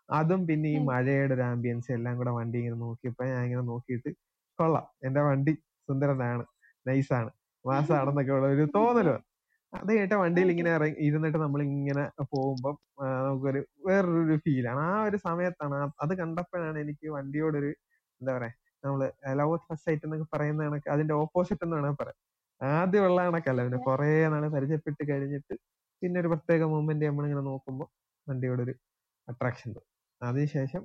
അതും 0.09 0.41
പിന്നെ 0.49 0.71
ഈ 0.77 0.81
മഴയുടെ 0.91 1.35
ഒരു 1.37 1.45
ആംബിയൻസ് 1.51 1.91
എല്ലാം 1.99 2.15
കൂടെ 2.21 2.33
വണ്ടി 2.39 2.59
ഇങ്ങനെ 2.63 2.79
നോക്കിയപ്പോ 2.85 3.25
ഞാൻ 3.33 3.43
ഇങ്ങനെ 3.49 3.65
നോക്കിയിട്ട് 3.73 4.11
കൊള്ളാം. 4.59 4.87
എന്റെ 5.07 5.23
വണ്ടി 5.29 5.55
സുന്ദരനാണ്. 5.89 6.45
നൈസാണ്. 6.87 7.31
മാസാണെന്നൊക്കെ 7.65 8.33
ഉള്ള 8.33 8.47
ഒരു 8.57 8.65
തോന്നലോ. 8.79 9.17
അത് 9.73 9.91
കേട്ട 9.99 10.15
വണ്ടിയിൽ 10.23 10.49
ഇങ്ങനെ 10.53 10.71
ഇറങ്ങി 10.77 10.97
ഇരുന്നിട്ട് 11.07 11.39
നമ്മൾ 11.45 11.61
ഇങ്ങനെ 11.69 12.03
പോകുമ്പം 12.33 12.77
നമുക്കൊരു 13.27 13.61
വേറൊരു 13.87 14.37
ഫീലാണ്. 14.45 14.83
ആ 14.89 15.03
ഒരു 15.09 15.19
സമയത്താണ് 15.27 15.77
അത് 16.05 16.13
കണ്ടപ്പോഴാണ് 16.21 16.79
എനിക്ക് 16.85 17.07
വണ്ടിയോടൊരു 17.17 17.71
എന്താ 18.21 18.33
പറയാ 18.37 18.53
നമ്മൾ 18.85 19.01
ലവ് 19.41 19.57
ഫസ്റ്റ് 19.67 19.87
സൈറ്റ് 19.87 20.07
എന്നൊക്കെ 20.09 20.27
പറയുന്ന 20.35 20.63
കണക്ക് 20.69 20.89
അതിന്റെ 20.95 21.15
ഓപ്പോസിറ്റ് 21.23 21.65
എന്ന് 21.67 21.77
വേണമെങ്കിൽ 21.77 22.01
പറയാം. 22.03 22.19
ആദ്യമുള്ള 22.61 23.21
കണക്കല്ല 23.29 23.63
പിന്നെ 23.67 23.81
കുറെ 23.89 24.11
നാൾ 24.35 24.45
പരിചയപ്പെട്ട് 24.57 25.03
കഴിഞ്ഞിട്ട് 25.11 25.55
പിന്നെ 26.03 26.19
ഒരു 26.23 26.31
പ്രത്യേക 26.35 26.63
മൂമെന്റ് 26.73 27.07
നമ്മളിങ്ങനെ 27.11 27.45
നോക്കുമ്പോൾ 27.51 27.89
വണ്ടിയോടൊരു 28.27 28.75
അട്രാക്ഷൻ 29.29 29.71
തോന്നി. 29.77 29.91
അതിനുശേഷം 30.21 30.83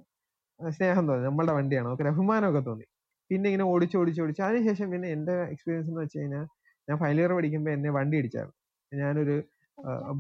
സ്നേഹം 0.60 1.06
തോന്നി. 1.10 1.24
നമ്മളുടെ 1.30 1.54
വണ്ടിയാണ്. 1.60 1.88
നമുക്ക് 1.90 2.08
അഭിമാനമൊക്കെ 2.14 2.62
തോന്നി. 2.70 2.86
പിന്നെ 3.30 3.48
ഇങ്ങനെ 3.50 3.66
ഓടിച്ച് 3.74 3.96
ഓടിച്ച് 4.02 4.22
ഓടിച്ച്. 4.24 4.42
അതിനുശേഷം 4.48 4.88
പിന്നെ 4.94 5.08
എന്റെ 5.16 5.36
എക്സ്പീരിയൻസ് 5.54 5.90
എന്ന് 5.92 6.02
വെച്ച് 6.06 6.18
കഴിഞ്ഞാൽ 6.20 6.46
ഞാൻ 6.88 6.98
ഫൈനൽ 7.04 7.20
ഇയർ 7.22 7.32
പഠിക്കുമ്പോൾ 7.38 7.72
എന്നെ 7.78 7.90
വണ്ടി 7.98 8.18
ഇടിച്ചായിരുന്നു. 8.22 8.56
ഞാനൊരു 8.92 9.36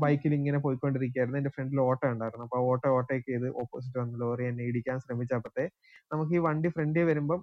ബൈക്കിൽ 0.01 0.33
ഇങ്ങനെ 0.39 0.59
പോയിക്കൊണ്ടിരിക്കുകയായിരുന്നു 0.65 1.39
എന്റെ 1.39 1.51
ഫ്രണ്ടിൽ 1.55 1.79
ഓട്ടോ 1.87 2.05
ഉണ്ടായിരുന്നു. 2.15 2.45
അപ്പൊ 2.47 2.59
ഓട്ടോ 2.71 2.89
ഓട്ടോയ്ക്ക് 2.97 3.27
ചെയ്ത് 3.31 3.47
ഓപ്പോസിറ്റ് 3.63 3.97
വന്ന 4.01 4.19
ലോറി 4.23 4.43
എന്നെ 4.49 4.63
ഇടിക്കാൻ 4.69 4.97
ശ്രമിച്ചപ്പോഴത്തെ 5.05 5.65
നമുക്ക് 6.11 6.33
ഈ 6.37 6.41
വണ്ടി 6.47 6.69
ഫ്രണ്ടിൽ 6.75 7.05
വരുമ്പം 7.09 7.41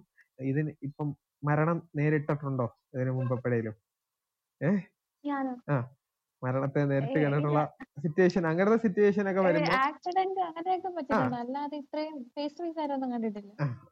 ഇതിന് 0.50 0.70
ഇപ്പം 0.88 1.08
മരണം 1.48 1.78
നേരിട്ടിട്ടുണ്ടോ? 1.98 2.66
ഇതിനു 2.94 3.12
മുമ്പ് 3.18 3.34
എപ്പോഴേലും 3.36 3.74
ഞാനോ? 5.24 5.52
മരണത്തെ 6.42 6.80
നേരിട്ട് 6.84 7.18
കണ്ടിട്ടുള്ള 7.22 7.60
സിറ്റുവേഷൻ 8.02 8.46
അങ്ങനത്തെ 8.46 8.76
സിറ്റുവേഷൻ 8.76 9.30
ഒക്കെ 9.30 9.40
വരുമ്പോ 9.40 9.72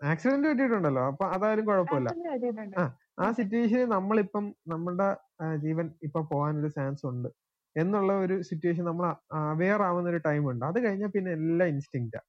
ആക്സിഡന്റ് 0.04 0.48
പറ്റിയിട്ടുണ്ടല്ലോ. 0.48 1.06
അപ്പൊ 1.06 1.24
അതായാലും 1.26 1.64
കുഴപ്പമില്ല. 1.64 2.08
ആ. 2.78 2.84
സിറ്റുവേഷൻ 3.30 3.32
സിറ്റുവേഷനിൽ 3.32 3.88
നമ്മളിപ്പം 3.88 4.54
നമ്മുടെ 4.68 5.08
ജീവൻ 5.56 5.90
ഇപ്പൊ 6.02 6.20
പോകാനൊരു 6.22 6.68
ചാൻസ് 6.68 7.06
ഉണ്ട്. 7.06 7.28
എന്നുള്ള 7.76 8.12
ഒരു 8.18 8.42
സിറ്റുവേഷൻ 8.42 8.84
നമ്മൾ 8.84 9.06
അവെയർ 9.32 9.82
ആവുന്ന 9.82 10.10
ഒരു 10.10 10.16
ടൈം 10.16 10.50
ഉണ്ട്. 10.50 10.64
അത് 10.64 10.84
കഴിഞ്ഞാൽ 10.84 11.08
പിന്നെ 11.08 11.30
എല്ലാം 11.32 11.68
ഇൻസ്റ്റിങ്റ്റാ 11.68 12.20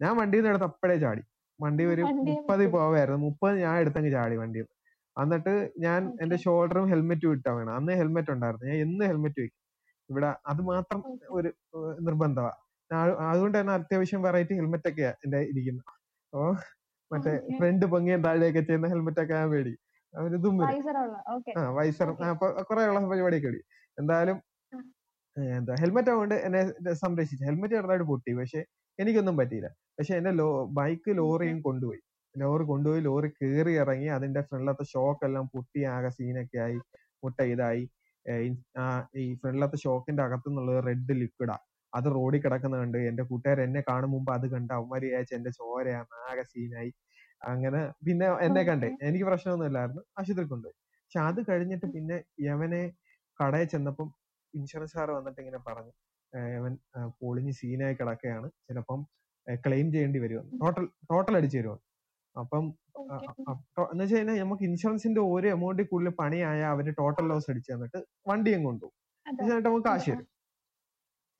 ഞാൻ 0.00 0.16
വണ്ടിയിൽ 0.16 0.40
നിന്ന് 0.40 0.50
എടുത്ത് 0.50 0.64
അപ്പഴേ 0.64 0.96
ചാടി. 0.96 1.22
വണ്ടി 1.60 1.84
ഒരു 1.84 2.02
മുപ്പതിൽ 2.02 2.70
പോവായിരുന്നു. 2.70 3.20
മുപ്പത് 3.20 3.58
ഞാൻ 3.58 3.78
എടുത്തങ്ങ് 3.78 4.10
ചാടി 4.10 4.36
വണ്ടിയിൽ 4.36 4.68
എന്നിട്ട് 5.16 5.54
ഞാൻ 5.78 6.00
എന്റെ 6.22 6.36
ഷോൾഡറും 6.36 6.86
ഹെൽമെറ്റും 6.88 7.32
ഇട്ടാ 7.32 7.52
വേണം. 7.52 7.74
അന്ന് 7.74 7.92
ഹെൽമെറ്റ് 7.92 8.30
ഉണ്ടായിരുന്നു. 8.30 8.66
ഞാൻ 8.66 8.76
എന്ന് 8.76 9.04
ഹെൽമെറ്റ് 9.04 9.40
വെക്കും. 9.40 9.61
ഇവിടെ 10.10 10.30
അത് 10.46 10.60
മാത്രം. 10.62 11.00
ഒരു 11.30 11.50
നിർബന്ധമാണ് 12.00 12.58
അതുകൊണ്ട് 13.28 13.56
തന്നെ 13.58 13.72
അത്യാവശ്യം 13.72 14.22
വെറൈറ്റി 14.22 14.54
ഹെൽമെറ്റ് 14.54 14.88
ഒക്കെയാ 14.88 15.10
എന്റെ 15.24 15.38
ഇരിക്കുന്നത് 15.50 15.86
അപ്പോ 16.32 16.42
മറ്റേ. 17.10 17.32
ഫ്രണ്ട് 17.58 17.84
പൊങ്ങിയും 17.92 18.22
താഴെയൊക്കെ 18.26 18.60
ചെയ്യുന്ന 18.60 18.88
ഹെൽമെറ്റ് 18.92 19.22
ഒക്കെ 19.24 19.34
ഞാൻ 19.34 19.48
ഉള്ള 21.02 21.18
ഓക്കെ. 21.34 21.50
ആ 21.58 21.62
വൈസറും. 21.76 22.16
അപ്പൊ 22.32 22.46
കുറെ 22.70 22.82
ഉള്ള 22.90 23.00
പരിപാടിയൊക്കെ 23.12 23.48
ഉണ്ട് 23.48 23.62
എന്തായാലും 23.98 24.38
എന്താ 25.56 25.74
ഹെൽമെറ്റ് 25.82 26.10
ആവുകൊണ്ട് 26.10 26.34
എന്നെ 26.46 26.60
സംരക്ഷിച്ചു. 27.02 27.44
ഹെൽമെറ്റ് 27.48 27.74
ചെറുതായിട്ട് 27.74 28.06
പൊട്ടി. 28.10 28.32
പക്ഷെ 28.40 28.60
എനിക്കൊന്നും 28.98 29.36
പറ്റിയില്ല. 29.36 29.68
പക്ഷെ 29.98 30.12
എന്റെ 30.18 30.32
ലോ 30.40 30.48
ബൈക്ക് 30.78 31.10
ലോറിയും 31.20 31.58
കൊണ്ടുപോയി. 31.60 32.00
ലോറി 32.34 32.64
കൊണ്ടുപോയി 32.64 33.00
ലോറി 33.00 33.28
കേറി 33.38 33.72
ഇറങ്ങി 33.82 34.08
അതിന്റെ 34.08 34.40
ഫ്രണ്ടിലത്തെ 34.40 34.84
ഷോക്ക് 34.84 35.24
എല്ലാം 35.24 35.46
പൊട്ടി 35.54 35.80
ആകെ 35.94 36.08
സീനൊക്കെ 36.08 36.58
ആയി 36.58 36.78
മുട്ട 37.24 37.40
ഇതായി. 37.54 37.82
ഈ 39.22 39.34
ഫ്രണ്ടിലത്തെ 39.34 39.76
ഷോക്കിന്റെ 39.76 40.22
അകത്തുനിന്നുള്ളത് 40.22 40.80
റെഡ് 40.86 41.14
ലിക്വിഡാ 41.22 41.56
അത് 41.92 42.06
റോഡിൽ 42.14 42.40
കിടക്കുന്ന 42.40 42.76
കണ്ട് 42.76 42.98
എന്റെ 43.08 43.22
കൂട്ടുകാർ 43.22 43.58
എന്നെ 43.60 43.80
കാണും 43.88 44.10
മുമ്പ് 44.10 44.30
അത് 44.32 44.46
കണ്ട് 44.52 44.72
അവന്മാര് 44.74 45.02
വിചാരിച്ചു 45.02 45.34
എന്റെ 45.34 45.50
ചോരയാണ് 45.50 46.14
ആകെ 46.28 46.44
സീനായി 46.52 46.90
അങ്ങനെ 47.42 47.80
പിന്നെ 48.06 48.26
എന്നെ 48.46 48.62
കണ്ടേ. 48.62 48.88
എനിക്ക് 49.08 49.24
പ്രശ്നമൊന്നും 49.24 49.66
ഇല്ലായിരുന്നു. 49.66 50.02
ആശുപത്രി 50.18 50.46
കൊണ്ടുപോയി 50.52 50.76
പക്ഷെ 50.98 51.20
അത് 51.28 51.40
കഴിഞ്ഞിട്ട് 51.48 51.86
പിന്നെ 51.94 52.16
യവനെ 52.40 52.82
കടയിൽ 53.40 53.68
ചെന്നപ്പം 53.72 54.08
ഇൻഷുറൻസ് 54.54 54.96
കാർ 54.98 55.08
വന്നിട്ട് 55.10 55.40
ഇങ്ങനെ 55.40 55.60
പറഞ്ഞു 55.68 55.92
യവൻ 56.54 56.74
പൊളിഞ്ഞ് 57.20 57.52
സീനായി 57.60 57.94
കിടക്കുകയാണ്. 57.94 58.48
ചിലപ്പം 58.68 59.00
ക്ലെയിം 59.46 59.86
ചെയ്യേണ്ടി 59.94 60.18
വരുമെന്ന്. 60.24 60.52
ടോട്ടൽ 60.62 60.84
ടോട്ടൽ 61.10 61.34
അടിച്ചു 61.38 61.58
തരുമെന്ന്. 61.58 61.84
അപ്പം 62.36 62.64
എന്ന് 62.94 64.02
വെച്ച് 64.02 64.14
കഴിഞ്ഞാൽ 64.14 64.38
നമുക്ക് 64.42 64.64
ഇൻഷുറൻസിന്റെ 64.68 65.20
ഒരു 65.34 65.46
എമൗണ്ടിൽ 65.48 65.86
കൂടുതൽ 65.86 66.14
പണിയായ 66.20 66.60
അവർ 66.72 66.86
ടോട്ടൽ 67.00 67.26
ലോസ് 67.30 67.48
അടിച്ചു 67.52 67.70
തന്നിട്ട് 67.72 67.98
വണ്ടിയും 68.30 68.62
കൊണ്ടുപോകും. 68.64 68.96
എന്നിട്ട് 69.26 69.66
നമുക്ക് 69.68 69.86
കാശ്. 69.88 70.10
തരും 70.12 70.28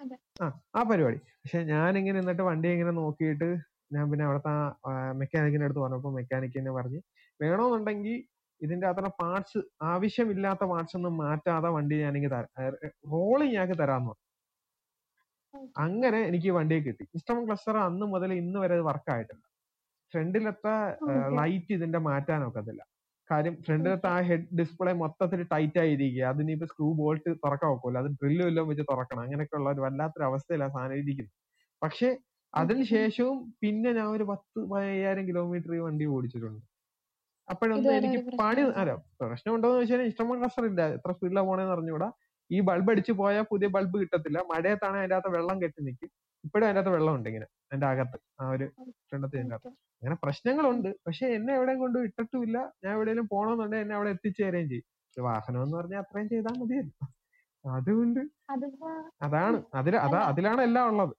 അതെ. 0.00 0.16
ആ 0.42 0.47
ആ 0.75 0.82
പരിപാടി. 0.82 1.18
പക്ഷെ 1.40 1.61
ഞാൻ 1.71 1.99
ഇങ്ങനെ 1.99 2.18
എന്നിട്ട് 2.23 2.42
വണ്ടി 2.42 2.68
ഇങ്ങനെ 2.68 2.92
നോക്കിയിട്ട് 3.00 3.49
ഞാൻ 3.94 4.04
പിന്നെ 4.11 4.25
അവിടുത്തെ 4.26 4.52
മെക്കാനിക്കിന്റെ 5.21 5.66
അടുത്ത് 5.66 5.82
പറഞ്ഞപ്പോ 5.85 6.11
മെക്കാനിക്കിനെ 6.18 6.73
പറഞ്ഞ് 6.78 7.00
വേണമെന്നുണ്ടെങ്കിൽ 7.40 8.14
ഇതിന്റെ 8.61 8.87
അത്ര 8.87 9.06
പാർട്സ് 9.21 9.61
ആവശ്യമില്ലാത്ത 9.85 10.64
പാർട്സ് 10.64 10.94
ഒന്നും 10.99 11.14
മാറ്റാതെ 11.23 11.71
വണ്ടി 11.76 11.97
ഞാനെങ്കിൽ 12.02 12.32
റോളിങ് 13.12 13.54
ഞാക്ക് 13.56 13.76
തരാന്ന് 13.80 14.11
പറഞ്ഞു. 14.11 14.18
അങ്ങനെ 15.85 16.18
എനിക്ക് 16.28 16.50
വണ്ടി 16.50 16.75
വണ്ടിയെ 16.75 16.80
കിട്ടി. 16.87 17.04
ഇഷ്ടം 17.18 17.38
ക്ലസ്റ്റർ 17.47 17.76
അന്ന് 17.87 18.06
മുതൽ 18.12 18.30
ഇന്ന് 18.35 18.59
വരെ 18.62 18.76
വർക്ക് 18.88 19.11
ആയിട്ടില്ല. 19.14 19.42
ഫ്രണ്ടിലത്തെ. 20.12 20.75
ലൈറ്റ് 21.38 21.73
ഇതിന്റെ 21.78 22.00
മാറ്റാൻ 22.09 22.40
ഒക്കത്തില്ല. 22.49 22.83
കാര്യം 23.31 23.54
ഫ്രണ്ടിലത്തെ 23.66 24.09
ആ 24.14 24.16
ഹെഡ് 24.28 24.49
ഡിസ്പ്ലേ 24.59 24.92
മൊത്തത്തിൽ 25.02 25.40
ടൈറ്റ് 25.52 25.78
ആയിരിക്കുക. 25.83 26.25
അതിനിപ്പോ 26.33 26.66
സ്ക്രൂ 26.66 26.88
ബോൾട്ട് 27.00 27.31
തുറക്കാൻ 27.45 27.71
ഒക്കില്ല 27.75 27.99
അത് 27.99 28.11
ഡ്രില്ലും 28.21 28.47
എല്ലാം 28.50 28.66
വെച്ച് 28.71 28.85
തുറക്കണം. 28.90 29.23
അങ്ങനെയൊക്കെയുള്ള 29.26 29.71
ഒരു 29.71 29.83
വല്ലാത്തൊരു 29.87 30.26
അവസ്ഥയിലാണ് 30.31 30.73
സാധനം 30.76 30.99
ഇരിക്കുന്നത്. 31.02 31.35
പക്ഷെ 31.83 32.09
അതിനുശേഷവും 32.54 33.38
പിന്നെ 33.62 33.90
ഞാൻ 33.99 34.09
ഒരു 34.16 34.25
പത്ത് 34.31 34.59
പതിനയ്യായിരം 34.73 35.25
കിലോമീറ്റർ 35.28 35.71
ഈ 35.76 35.81
വണ്ടി 35.87 36.07
ഓടിച്ചിട്ടുണ്ട്. 36.14 36.61
അപ്പോഴൊന്നും 37.49 37.92
എനിക്ക് 37.99 38.21
പണി. 38.42 38.62
അല്ല 38.81 38.92
പ്രശ്നം 39.21 39.54
ഉണ്ടോന്ന് 39.54 39.78
വെച്ചാൽ 39.83 40.02
ഇഷ്ടംപോലെ 40.11 40.40
ക്ലസ്റ്റർ 40.42 40.66
ഇല്ല 40.71 40.83
എത്ര 40.97 41.12
സ്പീഡിലാണ് 41.16 41.49
പോണേന്ന് 41.50 41.75
അറിഞ്ഞൂടാ 41.76 42.09
ഈ 42.50 42.59
ബൾബ് 42.69 42.90
അടിച്ചു 42.92 43.12
പോയാൽ 43.21 43.45
പുതിയ 43.52 43.69
ബൾബ് 43.76 43.97
കിട്ടത്തില്ല. 44.02 44.38
മഴയത്താണ് 44.52 44.97
അതിന്റെ 45.00 45.16
അകത്ത് 45.19 45.31
വെള്ളം 45.37 45.57
കെട്ടി 45.62 45.81
നിൽക്കും 45.88 46.11
ഇപ്പോഴും 46.44 46.64
അതിന്റെ 46.66 46.80
അകത്ത് 46.80 46.94
വെള്ളം 46.96 47.14
ഉണ്ട് 47.16 47.28
ഇങ്ങനെ 47.28 47.46
അതിന്റെ 47.66 47.87
അകത്ത് 47.87 48.18
ആ 48.40 48.49
ഒരു 48.50 48.66
കിണ്ണത്തിന്റെ 49.11 49.38
അതിന്റെ 49.40 49.56
അകത്ത്. 49.56 49.70
അങ്ങനെ 50.02 50.16
പ്രശ്നങ്ങളുണ്ട് 50.22 50.88
പക്ഷെ 51.06 51.26
എന്നെ 51.37 51.52
എവിടെയും 51.54 51.78
കൊണ്ട് 51.78 51.99
ഇട്ടിട്ടുമില്ല. 51.99 52.56
ഞാൻ 52.84 52.92
എവിടെയെങ്കിലും 52.96 53.26
പോകണമെന്നുണ്ടെങ്കിൽ 53.32 53.84
എന്നെ 53.84 53.96
അവിടെ 53.96 54.11
എത്തിച്ചേരുകയും 54.11 54.68
ചെയ്യും. 54.72 54.87
വാഹനം 55.16 55.61
എന്ന് 55.62 55.76
പറഞ്ഞാൽ 55.78 56.00
അത്രയും 56.04 56.28
ചെയ്താൽ 56.28 56.54
മതിയല്ലോ. 56.61 57.06
അതുകൊണ്ട് 57.64 58.20
അതാണ് 59.20 59.58
അതിൽ 59.75 59.94
അതാ. 59.96 60.20
അതിലാണ് 60.30 60.62
എല്ലാം 60.62 60.87
ഉള്ളത്. 60.88 61.14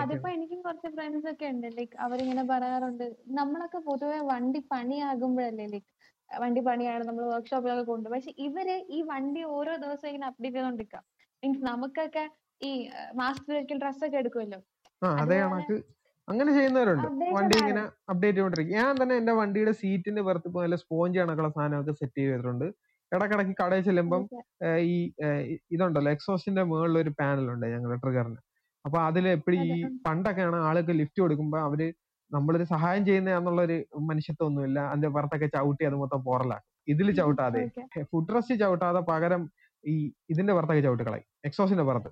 അതിപ്പോ 0.00 0.28
എനിക്കും 0.28 0.58
കുറച്ച് 0.62 0.88
ഫ്രണ്ട്സ് 0.88 1.28
ഒക്കെ 1.32 1.46
ഉണ്ട്. 1.52 1.66
ലൈക്ക് 1.76 1.96
അവരിങ്ങനെ 2.06 2.42
പറയാറുണ്ട് 2.44 3.04
നമ്മളൊക്കെ 3.38 3.78
പൊതുവെ 3.86 4.18
വണ്ടി 4.30 4.60
പണിയാകുമ്പോഴല്ലേ 4.72 5.66
ലൈക്ക് 5.66 5.90
വണ്ടി 6.30 6.60
പണിയാണ് 6.60 7.04
നമ്മൾ 7.04 7.24
വർക്ക്ഷോപ്പിലൊക്കെ 7.26 7.84
കൊണ്ടു 7.84 8.08
പക്ഷെ 8.14 8.32
ഇവർ 8.38 8.66
ഈ 8.96 9.00
വണ്ടി 9.12 9.42
ഓരോ 9.56 9.74
ദിവസം 9.76 10.08
ഇങ്ങനെ 10.08 10.26
അപ്ഡേറ്റ് 10.26 10.56
ചെയ്തോണ്ടിരിക്കാം. 10.56 11.04
മീൻസ് 11.42 11.62
നമുക്കൊക്കെ 11.70 12.24
ഈ 12.60 12.70
മാസ്റ്റർ 13.14 13.50
വെഹിക്കിൾ 13.54 13.78
ഡ്രസ് 13.82 14.02
ഒക്കെ 14.06 14.18
എടുക്കുമല്ലോ 14.22 14.58
അതേ 15.02 15.38
അതുപോലെ 15.40 15.48
കണക്ക്. 15.52 15.76
അങ്ങനെ 16.28 16.50
ചെയ്യുന്നവരുണ്ട്. 16.56 17.06
വണ്ടി 17.36 17.54
ഇങ്ങനെ 17.60 17.82
അപ്ഡേറ്റ് 18.12 18.36
ചെയ്തോണ്ടിരിക്കും. 18.36 18.74
ഞാൻ 18.78 18.90
തന്നെ 19.00 19.14
എന്റെ 19.20 19.34
വണ്ടിയുടെ 19.40 19.72
സീറ്റിന്റെ 19.82 20.22
പുറത്ത് 20.22 20.48
നല്ല 20.56 20.76
സ്പോഞ്ച് 20.82 21.18
കണക്കുള്ള 21.20 21.50
സാധനമൊക്കെ 21.56 21.94
സെറ്റ് 22.00 22.18
ചെയ്തിട്ടുണ്ട് 22.20 22.66
ഇടക്കിടക്ക് 23.12 23.54
കടയിൽ 23.60 23.84
ചെല്ലുമ്പം 23.88 24.22
ഈ 24.88 24.96
ഇതുണ്ടല്ലോ 25.74 26.10
എക്സോസ്റ്റിന്റെ 26.16 26.62
മുകളിൽ 26.72 26.96
ഒരു 27.02 27.12
പാനൽ 27.20 27.46
ഉണ്ട് 27.54 27.66
ഞങ്ങളുടെ 27.74 27.98
ട്രിഗറിന് 28.04 28.40
അപ്പൊ 28.84 28.98
അതിൽ 29.06 29.24
എപ്പോഴും 29.28 29.60
ഈ 29.60 29.68
പണ്ടൊക്കെ 29.68 29.86
ആണ് 29.86 30.04
പണ്ടൊക്കെയാണ് 30.06 30.58
ആളുകൾക്ക് 30.68 30.94
ലിഫ്റ്റ് 31.00 31.20
കൊടുക്കുമ്പോ 31.22 31.58
അവർ 31.68 31.80
നമ്മളൊരു 32.30 32.64
സഹായം 32.72 33.02
ചെയ്യുന്ന 33.06 33.30
എന്നുള്ള 33.30 33.60
ചെയ്യുന്നതാന്നുള്ളൊരു 33.62 33.76
മനുഷ്യത്വമൊന്നുമില്ല. 34.10 34.78
അതിന്റെ 34.90 35.10
പുറത്തൊക്കെ 35.14 35.48
ചവിട്ടി 35.56 35.84
അത് 35.90 35.96
മൊത്തം 36.02 36.20
പോറലാക്കും. 36.24 36.66
ഇതിൽ 36.88 37.08
ചവിട്ടാതെ. 37.18 37.62
ഫുഡ് 38.10 38.32
റെസ്റ്റ് 38.34 38.54
ചവിട്ടാതെ 38.62 39.00
പകരം 39.10 39.42
ഈ 39.84 39.94
ഇതിന്റെ 40.32 40.52
പുറത്തൊക്കെ 40.56 40.82
ചവിട്ടി 40.86 41.04
കളയും. 41.08 41.26
എക്സോസിന്റെ 41.48 41.84
പുറത്ത്. 41.88 42.10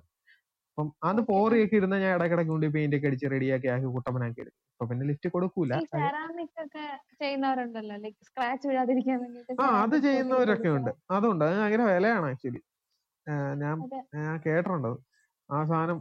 അപ്പം 0.77 0.89
അത് 1.03 1.19
Okay. 1.19 1.27
പോറിയൊക്കെ 1.29 1.75
ഇരുന്ന് 1.75 1.97
ഞാൻ 1.97 2.11
ഇടക്കിടക്ക് 2.15 2.49
കൊണ്ട് 2.49 2.65
പെയിന്റ് 2.73 2.95
ഒക്കെ 2.97 3.07
അടിച്ച് 3.07 3.27
റെഡിയാക്കി 3.31 3.67
ആക്കി 3.67 3.87
കുട്ടപ്പനാക്കി 3.95 4.39
എടുക്കും. 4.43 4.59
അപ്പൊ 4.73 4.85
പിന്നെ 4.89 5.05
ലിഫ്റ്റ് 5.05 5.29
കൊടുക്കൂല. 5.29 5.73
ആ 9.59 9.67
അത് 9.83 9.95
ചെയ്യുന്നവരൊക്കെ 10.05 10.69
ഉണ്ട്. 10.69 10.91
അതുണ്ട്. 11.11 11.43
അത് 11.45 11.55
ഭയങ്കര 11.55 11.81
വിലയാണ് 11.89 12.25
ആക്ച്വലി 12.25 12.61
ഞാൻ 13.59 13.77
ഞാൻ 14.15 14.37
കേട്ടിട്ടുണ്ട്. 14.45 14.91
ആ 15.49 15.63
സാധനം 15.65 15.99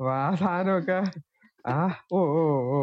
ആ 0.00 0.20
സാധനമൊക്കെ 0.36 0.98
ആ 1.68 1.78
ഓ 2.12 2.20
ഓ 2.36 2.44
ഓ 2.74 2.78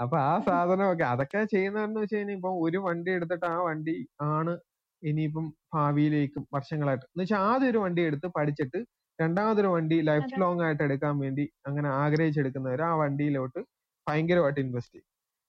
അപ്പൊ 0.00 0.16
ആ 0.20 0.32
സാധനമൊക്കെ 0.40 1.04
അതൊക്കെ 1.04 1.40
ചെയ്യുന്നതെന്ന് 1.44 2.00
വെച്ച് 2.00 2.16
കഴിഞ്ഞാൽ 2.16 2.36
ഇപ്പൊ 2.36 2.50
ഒരു 2.66 2.78
വണ്ടി 2.78 3.10
എടുത്തിട്ട് 3.10 3.46
ആ 3.46 3.56
വണ്ടി 3.60 3.96
ആണ് 4.28 4.52
ഇനിയിപ്പം 5.02 5.44
ഭാവിയിലേക്കും 5.74 6.42
വർഷങ്ങളായിട്ട്. 6.54 7.06
എന്ന് 7.06 7.22
വെച്ചാൽ 7.22 7.42
ആദ്യം 7.50 7.70
ഒരു 7.72 7.80
വണ്ടി 7.84 8.02
എടുത്ത് 8.08 8.28
പഠിച്ചിട്ട് 8.36 8.78
രണ്ടാമതൊരു 9.18 9.70
വണ്ടി 9.74 9.96
ലൈഫ്. 10.08 10.32
ലോങ് 10.42 10.62
ആയിട്ട് 10.66 10.82
എടുക്കാൻ 10.88 11.14
വേണ്ടി 11.24 11.44
അങ്ങനെ 11.68 11.88
ആഗ്രഹിച്ചെടുക്കുന്നവർ 12.02 12.82
ആ 12.88 12.92
വണ്ടിയിലോട്ട് 13.02 13.60
ഭയങ്കരമായിട്ട് 14.06 14.60
ഇൻവെസ്റ്റ് 14.64 14.94
ചെയ്യും. 14.94 15.06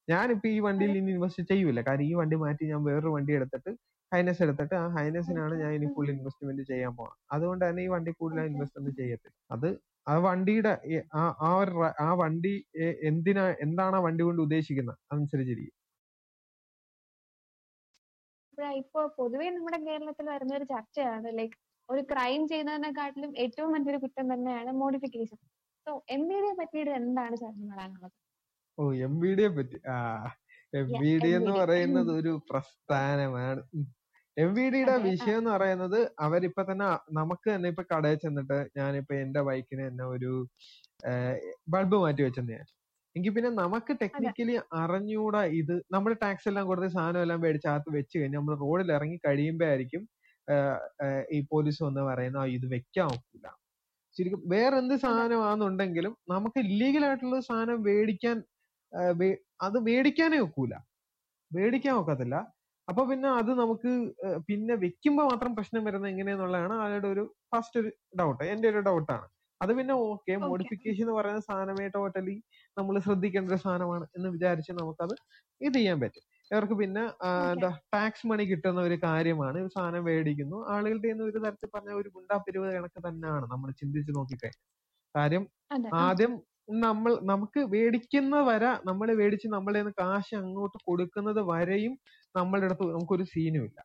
ഞാനിപ്പോ 0.08 0.48
ഈ 0.56 0.60
വണ്ടിയിൽ 0.65 0.94
ഇനി 1.00 1.12
ഇൻവെസ്റ്റ് 1.15 1.44
ചെയ്യൂല. 1.51 1.79
കാരണം 1.88 2.06
ഈ 2.10 2.13
വണ്ടി 2.22 2.38
മാറ്റി 2.44 2.63
ഞാൻ 2.72 2.82
വേറൊരു 2.88 3.12
വണ്ടി 3.15 3.34
എടുത്തിട്ട് 3.39 3.72
ഹൈനസ് 4.12 4.41
എടുത്തിട്ട് 4.46 4.75
ആ 4.75 4.86
ഹൈനസിനാണ് 4.96 5.56
ഞാൻ 5.63 5.72
ഇനി 5.77 5.88
ഫുൾ 5.96 6.08
ഇൻവെസ്റ്റ്മെന്റ് 6.13 6.63
ചെയ്യാൻ 6.72 6.94
പോകാം 7.00 7.18
അതുകൊണ്ട് 7.36 7.63
തന്നെ 7.65 7.82
ഈ 7.86 7.89
വണ്ടി 7.96 8.12
കൂടുതൽ. 8.20 8.46
ഇൻവെസ്റ്റ് 8.51 8.79
ഒന്നും 8.82 8.96
ചെയ്യത്തില്ല. 9.01 9.36
അത് 9.56 9.70
ആ 10.08 10.13
വണ്ടിയുടെ 10.25 10.72
ആ 11.20 11.24
ആ 11.48 11.50
ഒരു 11.62 11.74
ആ 12.06 12.10
വണ്ടി 12.22 12.53
എന്തിനാ 13.10 13.44
എന്താണ് 13.65 13.96
ആ 13.96 14.03
വണ്ടി 14.08 14.24
കൊണ്ട് 14.27 14.41
ഉദ്ദേശിക്കുന്നത്? 14.46 14.98
അതനുസരിച്ചിരിക്കും. 15.12 15.75
ഇപ്പൊ 18.80 19.01
പൊതുവെ 19.18 19.48
നമ്മുടെ 19.50 19.80
കേരളത്തിൽ 19.86 20.25
വരുന്ന 20.30 20.54
ഒരു 20.56 20.68
ചർച്ചയാണ് 20.74 21.30
ലൈക് 21.39 21.56
ഒരു 21.89 22.01
ക്രൈം 22.12 22.42
ചെയ്യുന്നതിനെക്കാട്ടിലും 22.48 23.32
ഏറ്റവും 23.44 23.72
വലിയൊരു 23.75 24.00
കുറ്റം 24.04 24.28
തന്നെയാണ് 24.34 24.72
മോഡിഫിക്കേഷൻ 24.82 25.39
സോ 25.88 25.92
എം 26.16 26.24
ബി 26.30 26.38
ഡിയെ 26.42 26.54
പറ്റിയിട്ട് 26.60 26.92
എന്താണ് 27.00 27.36
ചേട്ടന് 27.38 27.70
പറയാനുള്ളത് 27.72 28.16
ഓ 28.78 28.86
എം 29.08 29.16
ബി 29.22 29.32
ഡിയെ 29.38 29.50
പറ്റി 29.50 29.78
ആ 29.88 29.96
എം 30.74 30.89
ബി 30.94 31.12
ഡി 31.24 31.30
എന്ന് 31.38 31.54
പറയുന്നത് 31.54 32.12
ഒരു 32.20 32.32
പ്രസ്ഥാനമാണ്. 32.50 33.62
എം 34.38 34.50
വി 34.56 34.66
ഡിയുടെ 34.74 34.96
വിഷയം 35.06 35.39
എന്ന് 35.39 35.51
പറയുന്നത് 35.51 35.98
അവരിപ്പൊ 36.25 36.62
തന്നെ 36.63 36.88
നമുക്ക് 37.12 37.48
തന്നെ 37.50 37.70
ഇപ്പൊ 37.74 37.84
കടയിൽ 37.94 38.20
ചെന്നിട്ട് 38.24 38.58
ഞാനിപ്പോ 38.78 39.13
എന്റെ 39.24 39.42
ബൈക്കിന് 39.48 39.84
തന്നെ 39.88 40.06
ഒരു 40.16 40.32
ബൾബ് 41.74 41.98
മാറ്റി 42.04 42.22
വെച്ചെന്ന് 42.28 42.54
ഞാൻ. 42.54 42.68
എങ്കിൽ 43.16 43.32
പിന്നെ 43.36 43.50
നമുക്ക് 43.60 43.94
ടെക്നിക്കലി 44.01 44.56
അറിഞ്ഞൂടാ 44.82 45.42
ഇത്. 45.60 45.75
നമ്മൾ 45.92 46.12
ടാക്സ് 46.24 46.48
എല്ലാം 46.51 46.66
കൊടുത്ത് 46.68 46.89
സാധനം 46.96 47.22
എല്ലാം 47.22 47.39
മേടിച്ച് 47.46 47.68
അകത്ത് 47.72 47.92
വെച്ച് 47.98 48.16
കഴിഞ്ഞ് 48.20 48.38
നമ്മൾ 48.39 48.56
റോഡിൽ 48.63 48.89
ഇറങ്ങി 48.98 49.18
കഴിയുമ്പോഴായിരിക്കും 49.25 50.04
ഈ 51.36 51.39
പോലീസ് 51.51 51.80
വന്ന് 51.86 52.04
പറയുന്ന 52.10 52.44
ഇത് 52.58 52.66
വെക്കാൻ 52.75 53.08
ഒക്കില്ല. 53.16 53.48
ശരിക്കും 54.16 54.42
വേറെ 54.54 54.75
എന്ത് 54.82 54.96
സാധനമാണെന്നുണ്ടെങ്കിലും 55.04 56.13
നമുക്ക് 56.32 56.60
ഇല്ലീഗൽ 56.66 57.04
ആയിട്ടുള്ള 57.08 57.39
സാധനം 57.50 57.82
മേടിക്കാൻ 57.88 58.38
അത് 59.62 59.78
മേടിക്കാനേ 59.88 60.39
ഒക്കൂല. 60.46 60.74
മേടിക്കാൻ 61.51 61.96
ഒക്കത്തില്ല. 62.01 62.36
അപ്പൊ 62.88 63.01
പിന്നെ 63.10 63.30
അത് 63.39 63.51
നമുക്ക് 63.62 63.92
പിന്നെ 64.48 64.75
വെക്കുമ്പോ 64.84 65.24
മാത്രം 65.32 65.51
പ്രശ്നം 65.58 65.84
വരുന്നത് 65.88 66.12
എങ്ങനെയാന്നുള്ളതാണ് 66.12 66.75
ആളുടെ 66.84 67.08
ഒരു 67.08 67.24
ഫസ്റ്റ് 67.51 67.78
ഒരു 67.82 67.89
ഡൗട്ട് 68.20 68.44
എന്റെ 68.54 68.68
ഒരു 68.74 68.82
ഡൗട്ടാണ് 68.88 69.28
അത് 69.62 69.72
പിന്നെ 69.78 69.94
ഓക്കെ. 70.06 70.34
മോഡിഫിക്കേഷൻ 70.46 71.04
എന്ന് 71.04 71.16
പറയുന്ന 71.18 71.42
സാധനമേ 71.48 71.86
ടോട്ടലി 71.96 72.36
നമ്മൾ 72.78 72.96
ശ്രദ്ധിക്കേണ്ട 73.06 73.50
ഒരു 73.50 73.62
സാധനമാണ് 73.63 74.06
എന്ന് 74.18 74.30
വിചാരിച്ച് 74.36 74.74
നമുക്കത് 74.80 75.13
ഇത് 75.62 75.78
ചെയ്യാൻ 75.78 75.98
പറ്റും. 76.04 76.24
ഇവർക്ക് 76.51 76.75
പിന്നെ 76.82 77.04
എന്താ 77.50 77.70
ടാക്സ് 77.94 78.28
മണി 78.30 78.44
കിട്ടുന്ന 78.51 78.80
ഒരു 78.88 78.98
കാര്യമാണ്. 79.06 79.58
ഒരു 79.60 79.72
സാധനം 79.75 80.04
മേടിക്കുന്നു. 80.10 80.58
ആളുകളുടെ 80.74 81.10
ഒരു 81.30 81.39
തരത്തിൽ 81.46 81.70
പറഞ്ഞ 81.75 81.92
ഒരു 82.01 82.10
ഗുണ്ടാപ്പിരിവ് 82.16 82.70
കണക്ക് 82.78 83.01
തന്നെയാണ് 83.08 83.46
നമ്മൾ 83.54 83.70
ചിന്തിച്ച് 83.82 84.13
നോക്കിക്കഴിഞ്ഞാൽ. 84.18 84.63
കാര്യം 85.16 85.44
ആദ്യം 86.04 86.34
നമ്മൾ 86.84 87.12
നമുക്ക് 87.30 87.62
മേടിക്കുന്ന 87.74 88.36
വര 88.50 88.66
നമ്മൾ 88.89 89.08
മേടിച്ച് 89.20 89.48
നമ്മളെ 89.56 89.80
കാശ് 90.00 90.34
അങ്ങോട്ട് 90.42 90.78
കൊടുക്കുന്നത് 90.88 91.42
വരെയും 91.51 91.94
നമ്മളുടെ 92.36 92.68
അടുത്ത് 92.70 92.86
നമുക്കൊരു 92.96 93.25
സീനും 93.32 93.63
ഇല്ല. 93.70 93.80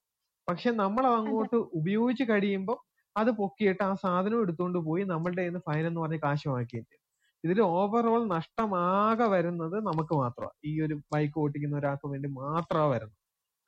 പക്ഷെ 0.48 0.70
നമ്മൾ 0.82 1.04
അത്. 1.04 1.18
അങ്ങോട്ട് 1.20 1.58
ഉപയോഗിച്ച് 1.78 2.24
കഴിയുമ്പോൾ 2.32 2.78
അത് 3.16 3.30
പൊക്കിയിട്ട് 3.32 3.82
ആ 3.84 3.92
സാധനം 4.04 4.38
എടുത്തുകൊണ്ട് 4.40 4.78
പോയി 4.88 5.02
നമ്മളുടെ 5.04 5.40
കയ്യിൽ 5.40 5.52
നിന്ന് 5.52 5.64
ഫൈൻ 5.68 5.84
എന്ന് 5.86 6.00
പറഞ്ഞ് 6.00 6.20
കാശ് 6.24 6.46
വാങ്ങിക്കുകയും 6.48 6.86
ചെയ്യും 6.86 7.02
ഇതിൽ 7.44 7.58
ഓവറോൾ 7.72 8.22
നഷ്ടമാകെ 8.36 9.26
വരുന്നത് 9.34 9.76
നമുക്ക് 9.88 10.14
മാത്രമാണ് 10.14 10.56
ഈ 10.66 10.82
ഒരു 10.86 10.94
ബൈക്ക് 11.14 11.38
ഓട്ടിക്കുന്ന 11.38 11.76
ഒരാൾക്ക് 11.78 12.06
വേണ്ടി 12.12 12.28
മാത്രമാണ് 12.40 12.90
വരുന്നത്. 12.94 13.18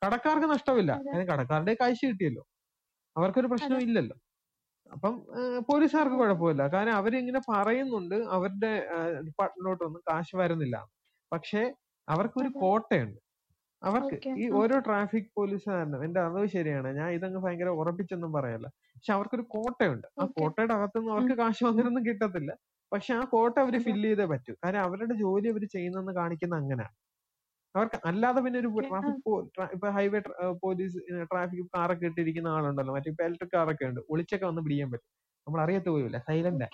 കടക്കാർക്ക് 0.01 0.47
നഷ്ടമില്ല. 0.53 0.91
കാരണം 1.05 1.27
കടക്കാരുടെ 1.33 1.73
കാശ് 1.81 2.05
കിട്ടിയല്ലോ. 2.09 2.43
അവർക്കൊരു 3.15 3.49
പ്രശ്നം 3.53 3.79
ഇല്ലല്ലോ. 3.87 4.17
അപ്പം 4.91 5.15
പോലീസുകാർക്ക് 5.69 6.17
കുഴപ്പമില്ല. 6.21 6.63
കാരണം 6.73 6.95
അവരിങ്ങനെ 7.01 7.41
പറയുന്നുണ്ട് 7.49 8.17
അവരുടെ 8.37 8.71
ഡിപ്പാർട്ട്മെന്റിലോട്ടൊന്നും 9.27 10.03
കാശ് 10.11 10.35
വരുന്നില്ല. 10.41 10.77
പക്ഷേ 11.31 11.63
അവർക്കൊരു. 12.07 12.51
കോട്ടയുണ്ട്. 12.63 13.19
അവർക്ക് 13.81 14.17
ഈ 14.37 14.45
ഓരോ 14.51 14.79
ട്രാഫിക് 14.79 15.29
പോലീസുകാരനും 15.35 16.03
എന്റെ 16.05 16.19
അറിവ് 16.19 16.47
ശരിയാണ്. 16.47 16.89
ഞാൻ 16.99 17.09
ഇതങ്ങ് 17.11 17.39
ഭയങ്കര 17.39 17.69
ഉറപ്പിച്ചൊന്നും 17.81 18.31
പറയല്ല. 18.33 18.67
പക്ഷെ 18.95 19.11
അവർക്കൊരു 19.13 19.45
കോട്ടയുണ്ട്. 19.49 20.07
ആ. 20.17 20.23
കോട്ടയുടെ 20.37 20.73
അകത്തുനിന്ന് 20.73 21.11
അവർക്ക് 21.11 21.35
കാശ് 21.37 21.63
വന്നിരുന്നു 21.63 22.01
കിട്ടത്തില്ല. 22.07 22.51
പക്ഷെ 22.91 23.13
ആ 23.13 23.21
കോട്ട 23.25 23.55
അവർ 23.59 23.73
അതെ. 23.73 23.79
ഫില്ല് 23.85 24.07
ചെയ്തേ 24.09 24.25
പറ്റൂ. 24.25 24.53
കാരണം 24.63 24.81
അവരുടെ 24.81 25.15
ജോലി 25.15 25.47
അവർ 25.47 25.63
ചെയ്യുന്നെന്ന് 25.75 26.13
കാണിക്കുന്ന 26.13 26.55
അങ്ങനെയാണ് 26.55 26.95
അവർക്ക് 27.75 27.97
അല്ലാതെ 28.05 28.39
പിന്നെ 28.41 28.59
ഒരു. 28.59 28.69
ട്രാഫിക് 28.89 29.19
ഇപ്പൊ 29.75 29.87
ഹൈവേ 29.89 30.19
പോലീസ് 30.63 30.99
ട്രാഫിക് 31.31 31.65
കാറൊക്കെ 31.75 32.05
ഇട്ടിരിക്കുന്ന 32.05 32.49
ആളുണ്ടല്ലോ. 32.57 32.93
മറ്റേ 32.95 33.11
ഇപ്പൊ 33.11 33.23
ഇലക്ട്രിക് 33.25 33.53
കാറൊക്കെ 33.55 33.85
ഉണ്ട്. 33.85 34.01
ഒളിച്ചൊക്കെ 34.09 34.45
വന്ന് 34.45 34.61
പിടിക്കാൻ 34.61 34.89
പറ്റും. 34.91 35.09
നമ്മൾ 35.47 35.61
അറിയത്തു 35.61 35.89
പോയില്ല? 35.89 36.17
സൈലന്റ്. 36.17 36.67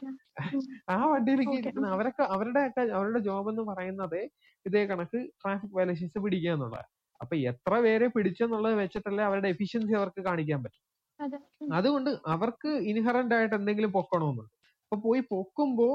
ആ 0.90 1.06
വണ്ടിയിലേക്ക്. 1.06 1.54
ഇരിക്കുന്ന 1.54 1.88
അവരൊക്കെ 1.88 2.24
അവരുടെ 2.24 2.60
ഒക്കെ 2.60 2.82
അവരുടെ 2.92 3.20
ജോബ് 3.20 3.50
എന്ന് 3.50 3.62
പറയുന്നത് 3.62 4.20
ഇതേ 4.66 4.86
കണക്ക് 4.86 5.20
ട്രാഫിക് 5.42 5.76
വയലേഷൻസ് 5.76 6.20
പിടിക്കുക 6.20 6.52
എന്നുള്ളതാണ് 6.52 6.90
അപ്പൊ 7.22 7.36
എത്ര 7.36 7.80
പേരെ 7.80 8.08
പിടിച്ചെന്നുള്ളത് 8.08 8.74
വെച്ചിട്ടല്ലേ 8.74 9.24
അവരുടെ 9.24 9.48
എഫിഷ്യൻസി 9.48 9.94
അവർക്ക് 9.94 10.22
കാണിക്കാൻ 10.22 10.64
പറ്റും. 10.64 10.84
അതെ. 11.20 11.38
അതുകൊണ്ട് 11.74 12.10
അവർക്ക് 12.28 12.68
ഇൻഹറന്റ് 12.68 13.36
ആയിട്ട് 13.36 13.56
എന്തെങ്കിലും 13.56 13.92
പൊക്കണമെന്നുണ്ട്. 13.92 14.54
അപ്പൊ 14.84 14.96
പോയി 14.96 15.22
പൊക്കുമ്പോ 15.30 15.90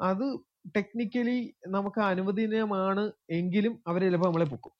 അത് 0.00 0.26
ടെക്നിക്കലി 0.76 1.38
നമുക്ക് 1.66 2.00
അനുവദനീയമാണ് 2.00 3.12
എങ്കിലും 3.30 3.82
അവർ 3.86 4.02
ചിലപ്പോൾ 4.02 4.26
നമ്മളെ 4.26 4.44
പൊക്കും. 4.44 4.74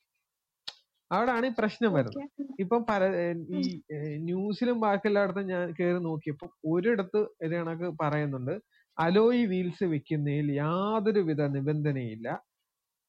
അവിടാണ് 1.13 1.47
ഈ 1.47 1.51
പ്രശ്നം 1.59 1.93
വരുന്നത്. 1.93 2.43
ഇപ്പം 2.61 2.87
പല 2.89 3.31
ഈ 3.33 3.83
ന്യൂസിലും 4.17 4.81
ബാക്കി 4.81 5.09
എല്ലായിടത്തും 5.09 5.47
ഞാൻ 5.47 5.75
കയറി 5.81 5.99
നോക്കിയപ്പോൾ 5.99 6.49
ഒരിടത്ത് 6.67 7.17
ഇത് 7.17 7.53
കണക്ക് 7.53 7.97
പറയുന്നുണ്ട്. 8.03 8.61
അലോയി 8.99 9.47
വീൽസ് 9.47 9.85
വെക്കുന്നതിൽ 9.85 10.53
യാതൊരുവിധ 10.53 11.43
നിബന്ധനയില്ല. 11.43 12.43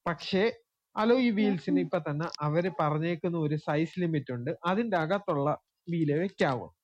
പക്ഷേ 0.06 0.52
അലോയി 0.96 1.30
വീൽസിന് 1.30 1.80
ഇപ്പൊ 1.80 1.98
തന്നെ 1.98 2.26
അവർ 2.40 2.72
പറഞ്ഞേക്കുന്ന 2.80 3.38
ഒരു 3.38 3.56
സൈസ് 3.56 4.00
ലിമിറ്റ് 4.00 4.32
ഉണ്ട്. 4.32 4.50
അതിന്റെ 4.66 4.96
അകത്തുള്ള 4.96 5.58
വീൽ 5.90 6.12
വെക്കാവോ. 6.12 6.76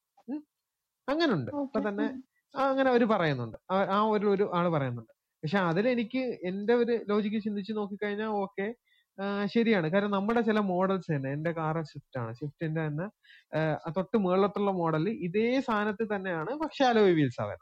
അങ്ങനുണ്ട്. 1.09 1.51
ഇപ്പൊ 1.57 1.81
തന്നെ 1.89 2.23
അങ്ങനെ 2.57 2.91
അവർ 2.91 3.05
പറയുന്നുണ്ട്. 3.05 3.59
ആ- 3.71 3.99
ആ 3.99 4.03
ഒരു 4.03 4.27
ഒരു 4.27 4.51
ആൾ 4.55 4.69
പറയുന്നുണ്ട്. 4.69 5.13
പക്ഷെ 5.29 5.59
അതിലെനിക്ക് 5.59 6.19
എന്റെ 6.19 6.75
ഒരു 6.75 7.01
ലോജിക്ക് 7.09 7.43
ചിന്തിച്ച് 7.43 7.73
നോക്കിക്കഴിഞ്ഞാൽ 7.73 8.27
ഓക്കെ. 8.27 8.75
ശരിയാണ്. 9.55 9.87
കാരണം 9.95 10.13
നമ്മുടെ 10.17 10.41
ചില 10.49 10.59
മോഡൽസ് 10.73 11.09
തന്നെ 11.15 11.31
എന്റെ 11.37 11.51
കാർ 11.59 11.77
സ്വിഫ്റ്റ് 11.91 12.19
ആണ്. 12.23 12.33
സ്വിഫ്റ്റിന്റെ 12.39 12.81
തന്നെ 12.87 13.07
തൊട്ട് 13.97 14.17
മുകളിലത്തുള്ള 14.25 14.71
മോഡൽ 14.81 15.05
ഇതേ 15.27 15.47
സാധനത്തിൽ 15.69 16.09
തന്നെയാണ് 16.15 16.53
പക്ഷെ 16.63 16.85
അലോയ് 16.91 17.15
വീൽസ് 17.19 17.41
അവർ 17.47 17.59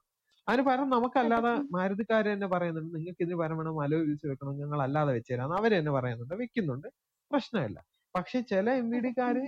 അതിന് 0.48 0.62
പകരം 0.68 0.88
നമുക്കല്ലാതെ 0.94 1.50
മാരുതിക്കാർ 1.50 1.74
മാരുതിക്കാര് 1.76 2.28
തന്നെ 2.32 2.46
പറയുന്നുണ്ട് 2.54 2.92
നിങ്ങൾക്ക് 2.96 3.22
ഇതിന് 3.24 3.36
പകരം 3.40 3.58
വേണം 3.60 3.76
അലോയ് 3.84 4.04
വീൽസ് 4.08 4.26
വെക്കണം 4.30 4.54
ഞങ്ങൾ 4.62 4.78
അല്ലാതെ 4.86 5.12
വെച്ചുതരാന്ന് 5.16 5.56
അവർ 5.60 5.72
തന്നെ 5.78 5.92
പറയുന്നുണ്ട് 5.98 6.34
വെക്കുന്നുണ്ട് 6.42 6.88
പ്രശ്നമില്ല. 7.30 7.78
പക്ഷെ 8.14 8.38
ചില 8.52 8.70
എം 8.82 8.86
വി 8.92 8.98
ഡിക്കാര് 9.06 9.42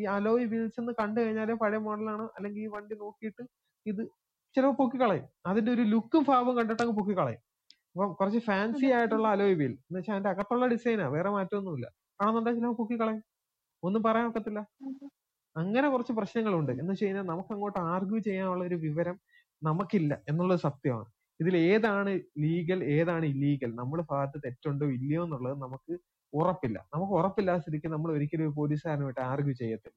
ഈ 0.00 0.04
അലോയ് 0.16 0.46
വീൽസ് 0.52 0.78
എന്ന് 0.82 0.92
കണ്ടു 1.00 1.18
കഴിഞ്ഞാൽ 1.22 1.50
പഴയ 1.62 1.80
മോഡലാണ് 1.86 2.26
അല്ലെങ്കിൽ 2.36 2.62
ഈ 2.66 2.68
വണ്ടി 2.76 2.94
നോക്കിയിട്ട് 3.04 3.44
ഇത് 3.86 4.02
ചിലപ്പോൾ 4.56 4.76
പൊക്കിക്കളയും. 4.80 5.26
അതിന്റെ 5.50 5.70
ഒരു 5.76 5.84
ലുക്കും 5.94 6.22
ഭാവം 6.30 6.54
കണ്ടിട്ട് 6.58 6.82
അങ്ങ് 6.84 6.96
പൊക്കിക്കളയും. 7.00 7.40
അപ്പം 7.94 8.12
കുറച്ച് 8.20 8.40
ഫാൻസി 8.46 8.86
ആയിട്ടുള്ള 8.96 9.26
അലോയ് 9.34 9.56
വീൽ 9.58 9.72
എന്ന് 9.72 9.98
വെച്ചാൽ 9.98 10.14
അതിന്റെ 10.14 10.30
അകത്തുള്ള 10.30 10.64
ഡിസൈനാ 10.72 11.04
വേറെ 11.16 11.30
മാറ്റമൊന്നുമില്ല. 11.34 11.86
ആണെന്നുണ്ടെങ്കിൽ 12.20 12.62
പൊക്കി 12.64 12.76
പൊക്കിക്കളയും 12.78 13.20
ഒന്നും 13.82 14.02
പറയാൻ 14.06 14.26
ഒക്കത്തില്ല. 14.30 14.60
അങ്ങനെ 15.56 15.86
കുറച്ച് 15.92 16.12
പ്രശ്നങ്ങളുണ്ട്. 16.18 16.72
എന്ന് 16.80 16.90
വെച്ച് 16.92 17.04
കഴിഞ്ഞാൽ 17.04 17.26
നമുക്ക് 17.32 17.52
അങ്ങോട്ട് 17.54 17.78
ആർഗ്യൂ 17.92 18.18
ചെയ്യാനുള്ള 18.28 18.64
ഒരു 18.70 18.76
വിവരം 18.86 19.16
നമുക്കില്ല 19.62 20.12
എന്നുള്ളത് 20.30 20.60
സത്യമാണ്. 20.66 21.08
ഇതിൽ 21.40 21.54
ഏതാണ് 21.72 22.10
ലീഗൽ 22.44 22.80
ഏതാണ് 22.96 23.26
ഇല്ലീഗൽ 23.34 23.70
നമ്മുടെ 23.80 24.04
ഭാഗത്ത് 24.12 24.38
തെറ്റുണ്ടോ 24.46 24.86
ഇല്ലയോ 24.96 25.22
എന്നുള്ളത് 25.26 25.56
നമുക്ക് 25.64 25.94
ഉറപ്പില്ല. 26.32 26.78
നമുക്ക് 26.94 27.12
ഉറപ്പില്ലാത്ത 27.20 27.62
സ്ഥിതിക്ക് 27.64 27.88
നമ്മൾ 27.94 28.10
ഒരിക്കലും 28.16 28.44
ഒരു 28.46 28.54
പോലീസുകാരനുമായിട്ട് 28.60 29.22
ആർഗ്യൂ 29.32 29.54
ചെയ്യത്തില്ല. 29.62 29.96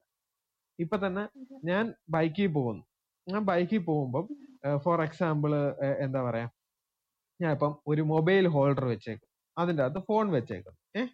ഇപ്പൊ 0.79 0.97
തന്നെ 1.05 1.23
ഞാൻ 1.71 1.85
ബൈക്കിൽ 2.15 2.51
പോകുന്നു. 2.57 2.83
ഞാൻ 3.27 3.41
ബൈക്കിൽ 3.51 3.81
പോകുമ്പം 3.89 4.25
ഫോർ 4.85 4.99
എക്സാമ്പിൾ 5.07 5.51
എന്താ 6.05 6.21
പറയാ 6.29 6.47
ഞാൻ 7.39 7.51
ഇപ്പം 7.51 7.73
ഒരു 7.87 8.01
മൊബൈൽ 8.11 8.45
ഹോൾഡർ 8.47 8.85
വെച്ചേക്കും. 8.85 9.27
അതിന്റെ 9.57 9.81
അകത്ത് 9.83 10.01
ഫോൺ 10.09 10.25
വെച്ചേക്കും. 10.31 10.75
ഏഹ്. 10.95 11.09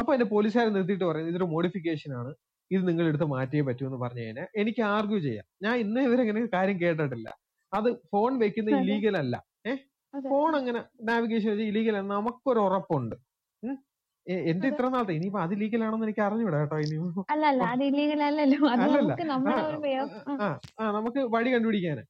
അപ്പൊ 0.00 0.10
എന്റെ 0.14 0.26
പോലീസുകാരെ 0.32 0.70
നിർത്തിയിട്ട് 0.70 1.04
പറയും 1.04 1.28
ഇതൊരു 1.30 1.46
മോഡിഫിക്കേഷൻ 1.54 2.10
ആണ്. 2.20 2.30
ഇത് 2.70 2.82
നിങ്ങൾ 2.88 3.04
എടുത്ത് 3.06 3.26
മാറ്റിയേ 3.26 3.62
പറ്റൂ 3.68 3.84
എന്ന് 3.86 3.98
പറഞ്ഞു 3.98 4.22
കഴിഞ്ഞാൽ 4.24 4.48
എനിക്ക് 4.56 4.82
ആർഗ്യൂ 4.94 5.18
ചെയ്യാം. 5.18 5.46
ഞാൻ 5.62 5.74
ഇന്ന് 5.84 6.00
ഇവരെ 6.08 6.22
ഇങ്ങനെ 6.24 6.40
കാര്യം 6.56 6.76
കേട്ടിട്ടില്ല. 6.80 7.28
അത് 7.72 7.88
ഫോൺ 8.12 8.32
വെക്കുന്ന 8.42 8.68
ഇലീഗൽ 8.70 8.84
ഇല്ലീഗൽ 8.84 9.16
അല്ല. 9.22 9.36
ഏഹ് 9.70 9.80
ഫോൺ 10.14 10.52
അങ്ങനെ 10.58 10.80
നാവിഗേഷൻ 11.08 11.48
വെച്ച് 11.52 11.66
ഇലീഗൽ 11.72 11.96
ആണ് 11.96 12.08
നമുക്കൊരു 12.12 12.60
ഉറപ്പുണ്ട്. 12.66 13.16
എന്റെ. 14.46 14.66
ഇത്ര 14.70 14.86
നാളത്തെ? 14.88 15.14
ഇനിയിപ്പോ 15.18 15.40
അത് 15.42 15.52
ലീഗൽ 15.60 15.82
ആണെന്ന് 15.84 16.06
എനിക്ക് 16.06 16.22
അറിഞ്ഞൂടാ 16.24 16.58
കേട്ടോ 16.62 16.78
ഇനി. 16.84 16.96
അല്ല 17.34 17.44
അല്ല 17.52 17.62
അത് 17.74 17.82
ഇല്ലീഗൽ 17.90 18.22
അല്ലല്ലോ. 18.22 18.58
അല്ലല്ല. 18.76 19.12
ആ 20.78 20.92
നമുക്ക് 20.96 21.20
വഴി 21.34 21.50
കണ്ടുപിടിക്കാന്. 21.54 22.02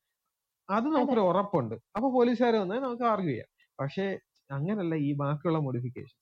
അത് 0.69 0.87
നമുക്കൊരു 0.95 1.25
ഉറപ്പുണ്ട്. 1.31 1.77
അപ്പൊ 1.97 2.09
പോലീസുകാർ 2.17 2.55
വന്നാൽ 2.63 2.81
നമുക്ക് 2.87 3.05
ആർഗ്യൂ 3.13 3.33
ചെയ്യാം. 3.33 3.49
പക്ഷേ 3.79 4.07
അങ്ങനല്ല 4.51 4.95
ഈ 5.07 5.11
ബാക്കിയുള്ള 5.23 5.59
മോഡിഫിക്കേഷൻ 5.67 6.17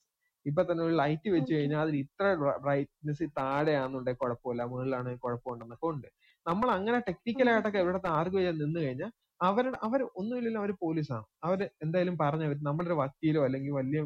ഇപ്പൊ 0.47 0.63
തന്നെ 0.63 0.83
ഒരു 0.87 0.95
ലൈറ്റ് 1.01 1.29
വെച്ച് 1.35 1.53
കഴിഞ്ഞാൽ 1.57 1.81
അതിൽ 1.85 1.95
ഇത്ര 2.03 2.25
ബ്രൈറ്റ്നെസ് 2.65 3.25
താഴെയാണെന്നുണ്ടെങ്കിൽ 3.39 4.21
കുഴപ്പമില്ല 4.23 4.63
മുകളിലാണെങ്കിൽ 4.73 5.23
കുഴപ്പമുണ്ടെന്നൊക്കെ 5.25 5.87
ഉണ്ട്. 5.93 6.09
നമ്മൾ 6.47 6.69
അങ്ങനെ 6.77 6.99
ടെക്നിക്കൽ 7.09 7.49
ആയിട്ടൊക്കെ 7.53 7.81
ഇവിടുത്തെ 7.85 8.11
ആർഗ്യൂ 8.19 8.39
ചെയ്യാൻ 8.41 8.57
നിന്ന് 8.63 8.81
കഴിഞ്ഞാൽ 8.85 9.11
അവരുടെ 9.41 9.79
അവർ 9.87 10.01
ഒന്നുമില്ലല്ലോ 10.21 10.61
അവർ 10.63 10.73
പോലീസാണ്. 10.85 11.27
അവർ 11.47 11.59
എന്തായാലും 11.85 12.15
പറഞ്ഞ 12.23 12.45
നമ്മുടെ 12.69 12.89
ഒരു 12.91 12.99
വക്കീലോ 13.03 13.41
അല്ലെങ്കിൽ 13.47 13.73
വലിയ 13.81 14.01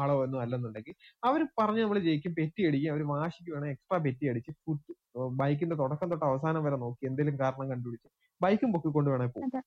ആളോ 0.00 0.14
ഒന്നും 0.24 0.38
അല്ലെന്നുണ്ടെങ്കിൽ 0.44 0.94
അവർ 1.22 1.40
പറഞ്ഞ് 1.60 1.82
നമ്മൾ 1.84 1.98
ജയിക്കും 2.08 2.32
പെറ്റി 2.38 2.62
അടിക്കും 2.68 2.90
അവർ 2.94 3.02
വാശിക്ക് 3.12 3.50
വേണം 3.54 3.68
എക്സ്ട്രാ 3.74 3.98
പെറ്റി 4.06 4.26
അടിച്ച് 4.32 4.52
ബൈക്കിന്റെ 5.40 5.76
തുടക്കം 5.82 6.08
തൊട്ട് 6.12 6.26
അവസാനം 6.30 6.62
വരെ 6.66 6.78
നോക്കി 6.84 7.04
എന്തെങ്കിലും 7.10 7.38
കാരണം 7.42 7.68
കണ്ടുപിടിച്ച് 7.72 8.08
ബൈക്കും 8.40 8.70
പൊക്കിക്കൊണ്ട് 8.74 9.10
വേണേ 9.10 9.26
പോകും 9.26 9.46
അതെ. 9.48 9.60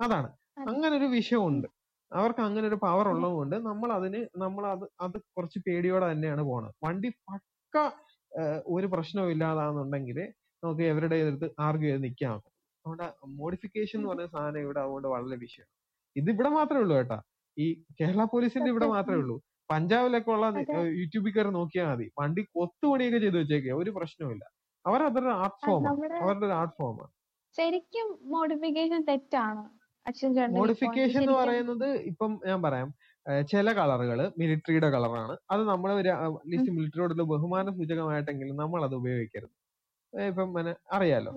അതാണ്. 0.00 0.28
അങ്ങനെ 0.70 0.94
ഒരു 0.96 1.08
വിഷയമുണ്ട്. 1.16 1.68
അവർക്ക് 2.12 2.42
അങ്ങനെ 2.46 2.66
ഒരു 2.68 2.78
പവർ 2.84 3.06
ഉള്ളതുകൊണ്ട് 3.12 3.56
നമ്മൾ 3.68 3.90
അതിന് 3.98 4.20
നമ്മൾ 4.36 4.64
അത് 4.74 4.84
അത് 5.00 5.16
കുറച്ച് 5.36 5.58
പേടിയോടെ 5.66 6.06
തന്നെയാണ് 6.12 6.42
പോണത്. 6.50 6.74
വണ്ടി 6.86 7.08
പക്ക 7.28 7.76
ഒരു 8.74 8.86
പ്രശ്നവും 8.94 9.30
ഇല്ലാതാണെന്നുണ്ടെങ്കിൽ 9.34 10.18
നമുക്ക് 10.62 10.82
എവരുടെ 10.82 11.16
അടുത്ത് 11.26 11.48
ആർഗ്യൂ 11.66 11.88
ചെയ്ത് 11.88 12.04
നിൽക്കാം 12.04 12.36
അതുകൊണ്ട് 12.84 13.06
മോഡിഫിക്കേഷൻ 13.40 13.96
എന്ന് 13.98 14.08
പറയുന്ന 14.10 14.32
സാധനം 14.36 14.60
ഇവിടെ 14.60 14.80
അതുകൊണ്ട് 14.80 15.08
വളരെ 15.08 15.36
വിഷയം. 15.36 15.68
ഇത് 16.16 16.28
ഇവിടെ 16.30 16.50
മാത്രമേ 16.58 16.82
ഉള്ളൂ 16.84 16.94
കേട്ടാ. 16.96 17.18
ഈ 17.56 17.66
കേരള 18.00 18.22
പോലീസിന്റെ 18.32 18.70
ഇവിടെ. 18.70 18.86
മാത്രമേ 18.94 19.18
ഉള്ളൂ. 19.22 19.36
പഞ്ചാബിലൊക്കെ 19.70 20.30
ഉള്ള 20.30 20.46
യൂട്യൂബിൽ 21.00 21.32
കയറി 21.34 21.50
നോക്കിയാൽ 21.58 21.88
മതി. 21.90 22.06
വണ്ടി 22.20 22.42
കൊത്തുപണിയൊക്കെ 22.56 23.18
ചെയ്ത് 23.18 23.38
വെച്ചേക്കുക 23.38 23.74
ഒരു 23.82 23.90
പ്രശ്നവും 23.90 24.32
ഇല്ല 24.34 24.44
അവർ 24.84 25.00
അതൊരു 25.08 25.32
ആർട്ട് 25.42 25.60
ഫോമാണ് 25.66 25.98
അവരുടെ 26.22 26.46
ഒരു 26.46 26.54
ആർട്ട് 26.60 26.76
ഫോമാണ് 26.80 27.12
ശരിക്കും 27.58 28.08
മോഡിഫിക്കേഷൻ 28.34 29.00
തെറ്റാണ്. 29.10 29.62
മോഡിഫിക്കേഷൻ 30.56 31.20
എന്ന് 31.22 31.34
പറയുന്നത് 31.40 31.88
ഇപ്പം 32.10 32.32
ഞാൻ 32.48 32.60
പറയാം 32.66 32.88
ചില 33.50 33.72
കളറുകൾ 33.78 34.20
മിലിറ്ററിയുടെ 34.40 34.88
കളറാണ്. 34.94 35.34
അത് 35.52 35.62
നമ്മൾ 35.68 35.90
അറ്റ്ലീസ്റ്റ് 35.98 36.72
മിലിറ്ററിയോടുള്ള 36.76 37.24
ബഹുമാന 37.32 37.70
സൂചകമായിട്ടെങ്കിലും 37.78 38.56
നമ്മൾ 38.62 38.80
അത് 38.88 38.94
ഉപയോഗിക്കരുത്. 39.00 39.54
ഇപ്പം 40.12 40.48
പിന്നെ 40.56 40.72
അറിയാലോ. 40.96 41.32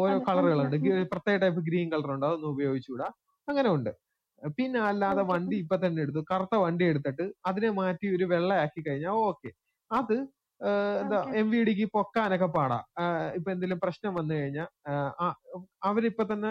ഓരോ 0.00 0.16
കളറുകളുണ്ട്. 0.28 0.76
പ്രത്യേക 1.14 1.36
ടൈപ്പ് 1.44 1.62
ഗ്രീൻ 1.68 1.88
കളർ 1.94 2.10
ഉണ്ട് 2.16 2.26
അതൊന്നും 2.28 2.50
ഉപയോഗിച്ചുകൂടാ. 2.54 3.08
അങ്ങനെ 3.48 3.68
ഉണ്ട്. 3.76 3.90
പിന്നെ 4.58 4.78
അല്ലാതെ 4.90 5.22
വണ്ടി 5.32 5.56
ഇപ്പൊ 5.64 5.76
തന്നെ 5.84 6.00
എടുത്തു. 6.04 6.20
കറുത്ത 6.32 6.56
വണ്ടി 6.64 6.84
എടുത്തിട്ട് 6.92 7.24
അതിനെ 7.50 7.70
മാറ്റി 7.80 8.06
ഒരു 8.16 8.26
വെള്ളയാക്കി 8.32 8.80
കഴിഞ്ഞാൽ 8.86 9.16
ഓക്കെ. 9.30 9.50
അത് 9.90 10.16
എന്താ. 11.02 11.18
എം 11.40 11.48
വി 11.52 11.58
ഡിക്ക് 11.68 11.86
പൊക്കാനൊക്കെ 11.96 12.48
പാടാ. 12.56 12.78
ഇപ്പൊ 13.36 13.48
എന്തെങ്കിലും 13.54 13.80
പ്രശ്നം 13.84 14.12
വന്നു 14.18 14.34
കഴിഞ്ഞാൽ 14.38 14.68
അവരിപ്പൊ 15.88 16.24
തന്നെ 16.32 16.50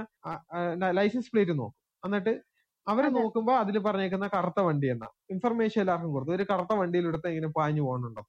ലൈസൻസ് 0.99 1.31
പ്ലേറ്റ് 1.33 1.55
നോക്കും. 1.61 1.75
എന്നിട്ട് 2.03 2.33
അവർ. 2.87 3.05
നോക്കുമ്പോ 3.17 3.53
അതിൽ 3.63 3.77
പറഞ്ഞേക്കുന്ന 3.87 4.27
കറുത്ത 4.35 4.59
വണ്ടി 4.67 4.87
എന്നാ. 4.93 5.09
ഇൻഫർമേഷൻ 5.33 5.79
എല്ലാവർക്കും 5.83 6.13
കൊടുത്തു 6.15 6.35
ഒരു 6.37 6.45
കറുത്ത 6.51 6.73
വണ്ടിയിലെടുത്ത് 6.81 7.29
ഇങ്ങനെ 7.33 7.49
പാഞ്ഞു 7.59 7.83
പോകുന്നുണ്ടോ 7.87 8.23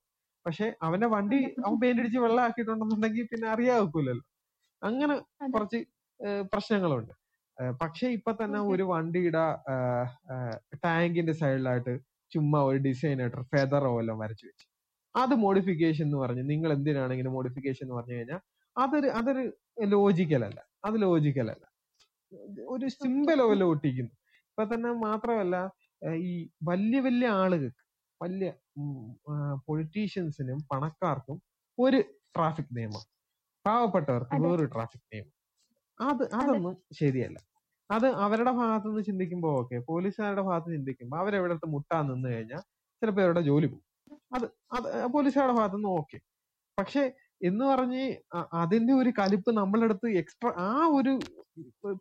പക്ഷെ 0.46 0.66
അവന്റെ 0.86 1.08
വണ്ടി 1.14 1.38
അവൻ 1.64 1.76
പെയിന്റ് 1.82 2.02
അടിച്ച് 2.02 2.20
വെള്ളമാക്കിയിട്ടുണ്ടെന്നുണ്ടെങ്കിൽ 2.24 3.24
പിന്നെ 3.32 3.46
അറിയാവൂലല്ലോ 3.54 4.24
അങ്ങനെ. 4.82 5.14
കുറച്ച് 5.54 5.78
പ്രശ്നങ്ങളുണ്ട്. 6.52 7.12
പക്ഷെ 7.82 8.06
ഇപ്പൊ 8.16 8.32
തന്നെ. 8.40 8.58
ഒരു 8.72 8.84
വണ്ടിയുടെ 8.92 9.44
ടാങ്കിന്റെ 10.84 11.34
സൈഡിലായിട്ട് 11.42 11.94
ചുമ്മാ 12.32 12.60
ഒരു 12.70 12.78
ഡിസൈനായിട്ട് 12.86 13.42
ഫെദറോ 13.52 13.92
എല്ലാം 14.02 14.18
വരച്ചു 14.24 14.46
വെച്ച്. 14.48 14.66
അത് 15.14 15.34
മോഡിഫിക്കേഷൻ 15.44 16.04
എന്ന് 16.04 16.18
പറഞ്ഞ് 16.18 16.50
നിങ്ങൾ 16.50 16.72
എന്തിനാണ് 16.72 17.12
ഇങ്ങനെ 17.12 17.30
മോഡിഫിക്കേഷൻ 17.30 17.84
എന്ന് 17.86 17.94
പറഞ്ഞു 17.94 18.14
കഴിഞ്ഞാൽ 18.14 18.40
അതൊരു 18.76 19.08
അതൊരു 19.08 19.44
ലോജിക്കൽ 19.86 20.44
അല്ല. 20.44 20.60
അത് 20.84 21.02
ലോജിക്കൽ 21.02 21.50
അല്ല. 21.50 21.64
ഒരു 22.68 22.86
സിമ്പിൾ 22.96 23.36
ലെവലിൽ 23.38 23.64
ഒട്ടിക്കുന്നു. 23.64 24.12
ഇപ്പൊ 24.50 24.64
തന്നെ 24.74 24.92
മാത്രമല്ല 25.06 25.56
ഈ 26.28 26.32
വലിയ 26.62 27.00
വലിയ 27.00 27.28
ആളുകൾക്ക് 27.42 27.82
വലിയ 28.20 28.48
പൊളിറ്റീഷ്യൻസിനും 29.66 30.58
പണക്കാർക്കും 30.72 31.38
ഒരു 31.78 31.98
ട്രാഫിക് 32.36 32.72
നിയമം. 32.76 33.04
പാവപ്പെട്ടവർക്ക്. 33.64 34.32
വേറൊരു 34.44 34.68
ട്രാഫിക് 34.74 35.06
നിയമം. 35.12 35.32
അത് 36.00 36.24
അതൊന്നും 36.40 36.74
ശരിയല്ല. 36.92 37.38
അത് 37.90 38.06
അവരുടെ 38.24 38.52
ഭാഗത്തുനിന്ന് 38.52 39.02
ചിന്തിക്കുമ്പോൾ 39.02 39.52
ഓക്കെ 39.60 39.78
പോലീസുകാരുടെ 39.88 40.42
ഭാഗത്ത് 40.42 40.70
ചിന്തിക്കുമ്പോൾ 40.72 41.18
അവരെവിടെ 41.20 41.52
അടുത്ത് 41.52 41.68
മുട്ടാൻ 41.74 42.06
നിന്ന് 42.12 42.28
കഴിഞ്ഞാൽ 42.34 42.62
ചിലപ്പോൾ 43.02 43.22
അവരുടെ 43.22 43.40
ജോലി 43.40 43.66
പോകും. 43.66 43.84
അത് 44.34 44.46
അത് 44.72 44.86
പോലീസുകാരുടെ 45.14 45.56
ഭാഗത്ത് 45.58 45.76
നിന്ന് 45.76 45.88
ഓക്കെ. 45.98 46.18
പക്ഷെ 46.78 47.02
എന്ന് 47.44 47.64
പറഞ്ഞ് 47.64 48.04
അതിന്റെ 48.54 48.92
ഒരു 48.94 49.10
കലിപ്പ് 49.18 49.50
നമ്മളെ 49.56 49.84
അടുത്ത് 49.84 50.08
എക്സ്ട്രാ 50.20 50.50
ആ 50.58 50.70
ഒരു 50.88 51.12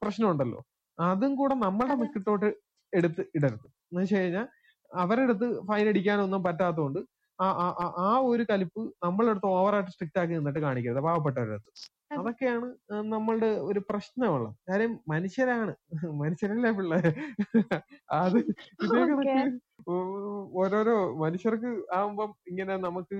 പ്രശ്നമുണ്ടല്ലോ. 0.01 0.59
അതും 0.99 1.35
കൂടെ 1.35 1.55
നമ്മളുടെ. 1.55 1.95
മിക്കിട്ടോട്ട് 1.95 2.49
എടുത്ത് 2.93 3.23
ഇടരുത്. 3.35 3.67
എന്ന് 3.91 4.01
വെച്ച് 4.01 4.15
കഴിഞ്ഞാൽ 4.15 4.47
അവരുടെ 4.91 5.25
അടുത്ത് 5.27 5.47
ഫൈൻ 5.67 5.89
അടിക്കാനൊന്നും 5.89 6.43
പറ്റാത്തതുകൊണ്ട് 6.43 6.99
ആ 7.41 7.47
ആ- 7.79 7.93
ആ- 7.97 8.21
ഒരു 8.23 8.45
കലിപ്പ് 8.49 8.81
നമ്മളുടെ 9.03 9.31
അടുത്ത് 9.31 9.45
ഓവറായിട്ട് 9.47 9.91
സ്ട്രിക്റ്റ് 9.91 10.19
ആക്കി 10.19 10.33
നിന്നിട്ട് 10.33 10.59
കാണിക്കരുത് 10.59 10.99
പാവപ്പെട്ടവരുടെ 10.99 11.53
അടുത്ത് 11.53 11.71
അതൊക്കെയാണ് 12.19 12.67
നമ്മളുടെ 13.11 13.45
ഒരു 13.61 13.79
പ്രശ്നമുള്ളത്. 13.89 14.55
കാര്യം 14.69 14.99
മനുഷ്യരാണ്. 15.07 15.73
മനുഷ്യരല്ലേ 16.13 16.71
പിള്ളേര്? 16.71 17.11
അത് 18.11 18.37
ഇതേ. 18.37 19.01
കണക്ക് 19.01 19.55
ഓരോരോ 20.57 20.95
മനുഷ്യർക്ക് 21.15 21.71
ആവുമ്പം 21.93 22.35
ഇങ്ങനെ 22.47 22.77
നമുക്ക് 22.77 23.17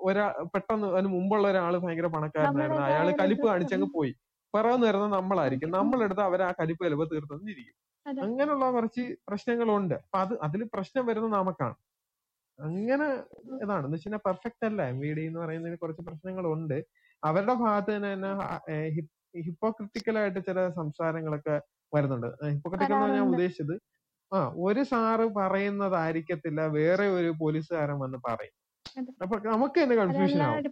ഒരാ 0.00 0.24
പെട്ടെന്ന് 0.54 0.86
അതിന് 0.88 1.08
മുമ്പുള്ള 1.08 1.48
ഒരാൾ 1.48 1.78
ഭയങ്കര 1.78 2.06
പണക്കാരനായിരുന്നു. 2.06 2.80
അയാൾ 2.86 3.06
കലിപ്പ് 3.20 3.46
കാണിച്ചങ്ങ് 3.46 3.86
പോയി. 3.94 4.12
പിറന്നു 4.54 4.86
വരുന്നത് 4.86 5.12
നമ്മളായിരിക്കും. 5.12 5.70
നമ്മളെടുത്ത് 5.70 6.20
അവർ 6.20 6.42
ആ 6.42 6.52
കലിപ്പ് 6.60 6.84
ചിലപ്പോൾ 6.84 7.08
തീർത്തു 7.12 7.34
തന്നിരിക്കും 7.34 7.78
അങ്ങനെയുള്ള 8.22 8.70
കുറച്ച് 8.70 9.02
പ്രശ്നങ്ങളുണ്ട്. 9.28 9.94
അപ്പൊ 9.94 10.18
അത് 10.18 10.34
അതിൽ 10.42 10.68
പ്രശ്നം 10.74 11.06
വരുന്നത് 11.06 11.32
നമുക്കാണ്. 11.32 11.74
അങ്ങനെ 12.62 13.06
ഇതാണ്. 13.62 13.84
എന്ന് 13.86 13.96
വെച്ചാൽ 13.96 14.22
പെർഫെക്റ്റ് 14.28 14.64
അല്ല. 14.68 14.82
എം 14.92 14.98
വി 15.00 15.12
ഡി 15.14 15.24
എന്ന് 15.26 15.40
പറയുന്നതിന് 15.40 15.78
കുറച്ച് 15.82 16.02
പ്രശ്നങ്ങളുണ്ട്. 16.08 16.78
അവരുടെ 17.22 17.54
ഭാഗത്ത് 17.64 17.90
തന്നെ 17.96 18.10
തന്നെ 18.14 18.32
ഹിപ്പോക്രിറ്റിക്കൽ 19.46 20.18
ആയിട്ട് 20.18 20.40
ചില 20.48 20.68
സംസാരങ്ങളൊക്കെ 20.70 21.56
വരുന്നുണ്ട്. 21.92 22.28
ഹിപ്പോക്രിറ്റിക്കൽ 22.54 22.94
എന്ന് 22.98 23.16
ഞാൻ 23.18 23.28
ഉദ്ദേശിച്ചത് 23.32 23.74
ആ 24.32 24.38
ഒരു 24.66 24.82
സാറ് 24.82 25.24
പറയുന്നതായിരിക്കത്തില്ല 25.38 26.60
വേറെ 26.76 27.06
ഒരു 27.18 27.30
പോലീസുകാരൻ 27.40 27.98
വന്ന് 27.98 28.18
പറയും. 28.28 28.54
അപ്പൊ 29.22 29.36
നമുക്ക് 29.50 29.78
തന്നെ 29.82 29.96
കൺഫ്യൂഷൻ 29.96 30.42
ആവും. 30.42 30.62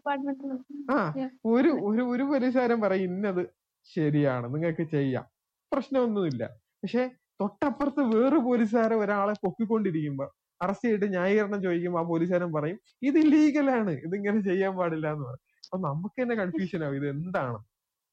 ആ 0.91 0.99
ഒരു 1.47 1.71
ഒരു 1.89 2.03
ഒരു 2.13 2.23
പോലീസുകാരൻ 2.23 2.81
പറയും 2.81 3.11
ഇന്നത് 3.11 3.43
ശരിയാണ് 3.91 4.47
നിങ്ങൾക്ക് 4.55 4.83
ചെയ്യാം. 4.95 5.27
പ്രശ്നമൊന്നുമില്ല. 5.73 6.43
പക്ഷെ 6.83 7.03
തൊട്ടപ്പുറത്ത് 7.41 8.03
വേറെ 8.15 8.39
പോലീസുകാരെ 8.39 8.97
ഒരാളെ 8.97 9.35
പൊക്കിക്കൊണ്ടിരിക്കുമ്പോ 9.45 10.27
അറസ്റ്റ് 10.63 10.89
ചെയ്തിട്ട് 10.89 11.13
ന്യായീകരണം 11.13 11.63
ചോദിക്കുമ്പോ 11.63 12.01
ആ 12.01 12.03
പോലീസുകാരൻ 12.03 12.53
പറയും 12.53 12.79
ഇത് 13.03 13.19
ഇല്ലീഗലാണ് 13.19 13.91
ഇതിങ്ങനെ 13.91 14.41
ചെയ്യാൻ 14.41 14.77
പാടില്ല 14.77 15.13
എന്ന് 15.13 15.25
പറയും. 15.25 15.61
അപ്പൊ 15.65 15.79
നമുക്ക് 15.89 16.23
തന്നെ 16.23 16.35
കൺഫ്യൂഷൻ 16.35 16.85
ആവും. 16.85 16.97
ഇത് 16.97 17.09
എന്താണ്? 17.09 17.59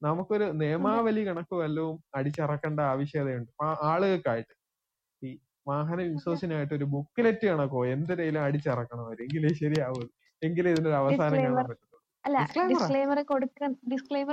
നമുക്കൊരു 0.03 0.43
നിയമാവലി 0.43 1.27
കണക്ക് 1.27 1.55
വല്ലതും 1.55 2.03
അടിച്ചിറക്കേണ്ട 2.15 2.79
ആവശ്യകതയുണ്ട്. 2.79 3.51
ആ 3.63 3.77
ആളുകൾക്കായിട്ട്. 3.81 4.53
ഈ 5.23 5.39
വാഹന 5.67 6.01
ഇൻഷുറൻസിനായിട്ട് 6.01 6.73
ഒരു 6.73 6.83
ബുക്ക്ലെറ്റ് 6.83 7.47
കണക്കോ 7.47 7.85
എന്തിനേലും 7.85 8.41
അടിച്ചിറക്കണം 8.41 9.05
അവർ. 9.05 9.21
എങ്കിലേ 9.21 9.53
ശരിയാവൂ. 9.53 10.01
എങ്കിലേ 10.43 10.71
ഇതിനൊരു 10.71 10.95
അവസാനം 10.95 11.37
കാണാൻ 11.37 11.65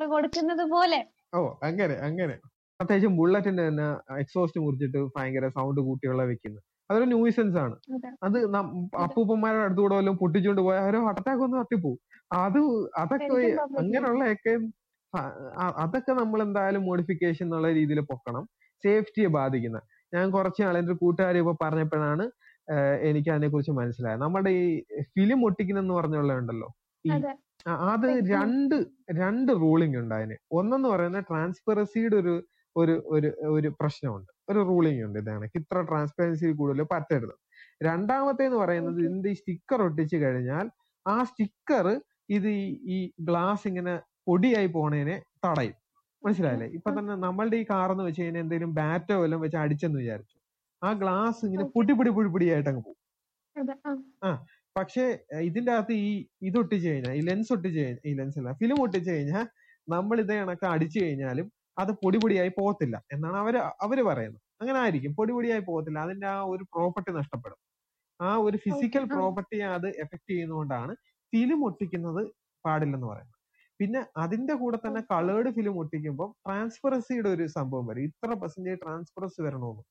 കൊടുക്കുന്നത് 0.06 0.70
പോലെ. 0.70 1.08
ഓ 1.34 1.54
അങ്ങനെ 1.62 1.94
അങ്ങനെ. 1.94 2.36
പ്രത്യേകിച്ചും 2.80 3.16
ബുള്ളറ്റിന്റെ 3.16 3.68
തന്നെ 3.68 4.14
എക്സോസ്റ്റ് 4.18 4.60
മുറിച്ചിട്ട് 4.60 4.98
ഭയങ്കര 5.16 5.48
സൗണ്ട് 5.48 5.80
കൂട്ടിയുള്ള 5.80 6.22
വെക്കുന്നത് 6.22 6.62
അതൊരു 6.90 7.06
ന്യൂസെൻസ് 7.12 7.58
ആണ്. 7.64 7.74
അത്. 8.26 8.38
അപ്പൂപ്പന്മാരുടെ 9.04 9.64
അടുത്തുകൂടെ 9.66 9.94
വല്ലതും 9.98 10.18
പൊട്ടിച്ചുകൊണ്ട് 10.22 10.62
പോയാൽ 10.66 10.82
അവരോ 10.84 11.00
അട്ടത്താക്ക് 11.10 11.44
ഒന്ന് 11.46 11.56
കത്തിപ്പോവും 11.60 11.98
അത് 12.42 12.60
അതൊക്കെ 13.02 13.40
അങ്ങനെയുള്ളതൊക്കെ 13.80 14.54
അതൊക്കെ 15.82 16.12
നമ്മൾ 16.12 16.38
എന്തായാലും 16.42 16.82
മോഡിഫിക്കേഷൻ 16.90 17.44
എന്നുള്ള 17.46 17.68
രീതിയിൽ 17.78 18.00
പൊക്കണം. 18.12 18.44
സേഫ്റ്റിയെ 18.84 19.28
ബാധിക്കുന്ന. 19.36 19.78
ഞാൻ 20.12 20.24
കുറച്ച് 20.30 20.60
നാൾ 20.64 20.76
എന്റെ 20.80 20.94
കൂട്ടുകാരി 21.02 21.38
ഇപ്പൊ 21.42 21.54
പറഞ്ഞപ്പോഴാണ് 21.62 22.24
എനിക്ക് 23.08 23.30
അതിനെ 23.34 23.48
കുറിച്ച് 23.48 23.72
മനസ്സിലായത്. 23.78 24.20
നമ്മുടെ 24.24 24.50
ഈ 24.60 24.64
ഫിലിം 25.14 25.40
ഒട്ടിക്കുന്നെന്ന് 25.48 25.94
പറഞ്ഞുള്ളതുണ്ടല്ലോ 25.94 26.68
അത്. 27.04 28.06
രണ്ട് 28.34 28.74
രണ്ട് 29.20 29.50
റൂളിംഗ് 29.62 29.98
ഉണ്ട് 30.02 30.14
അതിന്. 30.18 30.36
ഒന്നെന്ന് 30.58 30.88
പറയുന്നത് 30.94 31.26
ട്രാൻസ്പെറസിയുടെ 31.30 32.16
ഒരു 32.22 32.34
ഒരു 32.76 32.94
ഒരു 33.08 33.28
ഒരു 33.48 33.68
പ്രശ്നമുണ്ട്. 33.80 34.30
ഒരു 34.48 34.58
റൂളിംഗ് 34.60 35.04
ഉണ്ട് 35.04 35.18
ഇതാണ്. 35.18 35.44
ഇത്ര 35.54 35.82
ട്രാൻസ്പെറൻസി 35.82 36.52
കൂടുതൽ 36.52 36.82
പറ്റരുത്. 36.92 37.34
രണ്ടാമത്തെ 37.82 38.44
എന്ന് 38.44 38.58
പറയുന്നത് 38.58 38.98
ഇതിന്റെ 39.00 39.30
ഈ 39.30 39.34
സ്റ്റിക്കർ 39.34 39.80
ഒട്ടിച്ചു 39.82 40.16
കഴിഞ്ഞാൽ 40.16 40.66
ആ 41.06 41.24
സ്റ്റിക്കർ 41.24 41.86
ഇത് 42.30 42.48
ഈ- 42.58 42.76
ഈ 42.88 42.98
ഗ്ലാസ് 43.20 43.68
ഇങ്ങനെ 43.68 43.94
പൊടിയായി 44.26 44.66
പോണേനെ 44.68 45.16
തടയും. 45.44 45.76
മനസ്സിലായില്ലേ? 46.22 46.66
ഇപ്പൊ 46.76 46.90
തന്നെ 46.90 47.14
നമ്മളുടെ 47.24 47.56
ഈ 47.56 47.64
കാർ 47.70 47.88
എന്ന് 47.92 48.04
വെച്ച് 48.04 48.22
കഴിഞ്ഞാൽ 48.22 48.42
എന്തെങ്കിലും 48.42 48.74
ബാറ്റോ 48.74 49.16
വല്ലതും 49.22 49.42
വെച്ച് 49.42 49.56
അടിച്ചെന്ന് 49.56 49.98
വിചാരിച്ചു. 49.98 50.36
ആ 50.82 50.92
ഗ്ലാസ് 50.92 51.40
ഇങ്ങനെ. 51.46 51.64
പൊടി 51.74 51.92
പൊടി 51.92 52.10
പൊടി 52.10 52.28
പൊടിയായിട്ട് 52.28 52.68
അങ്ങ് 52.68 52.82
പോകും 52.82 53.00
ആ. 54.22 54.30
പക്ഷേ 54.76 55.04
ഇതിന്റെ 55.40 55.72
അകത്ത് 55.72 55.92
ഈ 56.04 56.08
ഇത് 56.42 56.58
ഒട്ടിച്ചു 56.58 56.88
കഴിഞ്ഞാൽ 56.88 57.14
ഈ 57.14 57.20
ലെൻസ് 57.20 57.52
ഒട്ടിച്ചു 57.52 57.78
കഴിഞ്ഞാൽ 57.78 58.00
ഈ 58.06 58.14
ലെൻസ് 58.14 58.38
അല്ല 58.38 58.52
ഫിലിം 58.52 58.78
ഒട്ടിച്ചു 58.82 59.10
കഴിഞ്ഞാൽ 59.10 59.44
നമ്മൾ 59.88 60.16
ഇതേ 60.20 60.36
കണക്ക് 60.40 60.66
അടിച്ചു 60.66 60.98
കഴിഞ്ഞാലും 61.04 61.46
അത് 61.76 61.90
പൊടിപൊടിയായി 62.02 62.52
പോകത്തില്ല 62.58 62.96
എന്നാണ് 63.14 63.36
അവർ 63.42 63.54
അവർ 63.86 63.98
പറയുന്നത്. 64.10 64.42
അങ്ങനെ 64.60 64.78
ആയിരിക്കും. 64.82 65.12
പൊടിപൊടിയായി 65.18 65.62
പോകത്തില്ല. 65.68 65.98
അതിന്റെ 66.06 66.28
ആ 66.34 66.40
ഒരു 66.52 66.64
പ്രോപ്പർട്ടി 66.74 67.12
നഷ്ടപ്പെടും. 67.18 67.58
ആ 68.20 68.30
ഒരു 68.46 68.56
ഫിസിക്കൽ. 68.64 69.04
പ്രോപ്പർട്ടിയെ 69.14 69.66
അത് 69.78 69.88
എഫക്ട് 70.04 70.30
ചെയ്യുന്നതുകൊണ്ടാണ് 70.32 70.92
ഫിലിം 71.32 71.60
ഒട്ടിക്കുന്നത് 71.68 72.22
പാടില്ലെന്ന് 72.64 73.08
പറയുന്നത്. 73.12 73.38
പിന്നെ 73.80 74.00
അതിന്റെ 74.16 74.54
കൂടെ 74.54 74.78
തന്നെ 74.84 75.00
കളേർഡ് 75.12 75.50
ഫിലിം 75.56 75.74
ഒട്ടിക്കുമ്പോൾ 75.82 76.28
ട്രാൻസ്പെറൻസിയുടെ 76.44 77.30
ഒരു 77.36 77.44
സംഭവം 77.56 77.86
വരും. 77.90 78.04
ഇത്ര 78.10 78.30
പെർസെന്റേജ് 78.42 78.80
ട്രാൻസ്പെറൻസി 78.84 79.40
വരണമെന്ന്. 79.46 79.84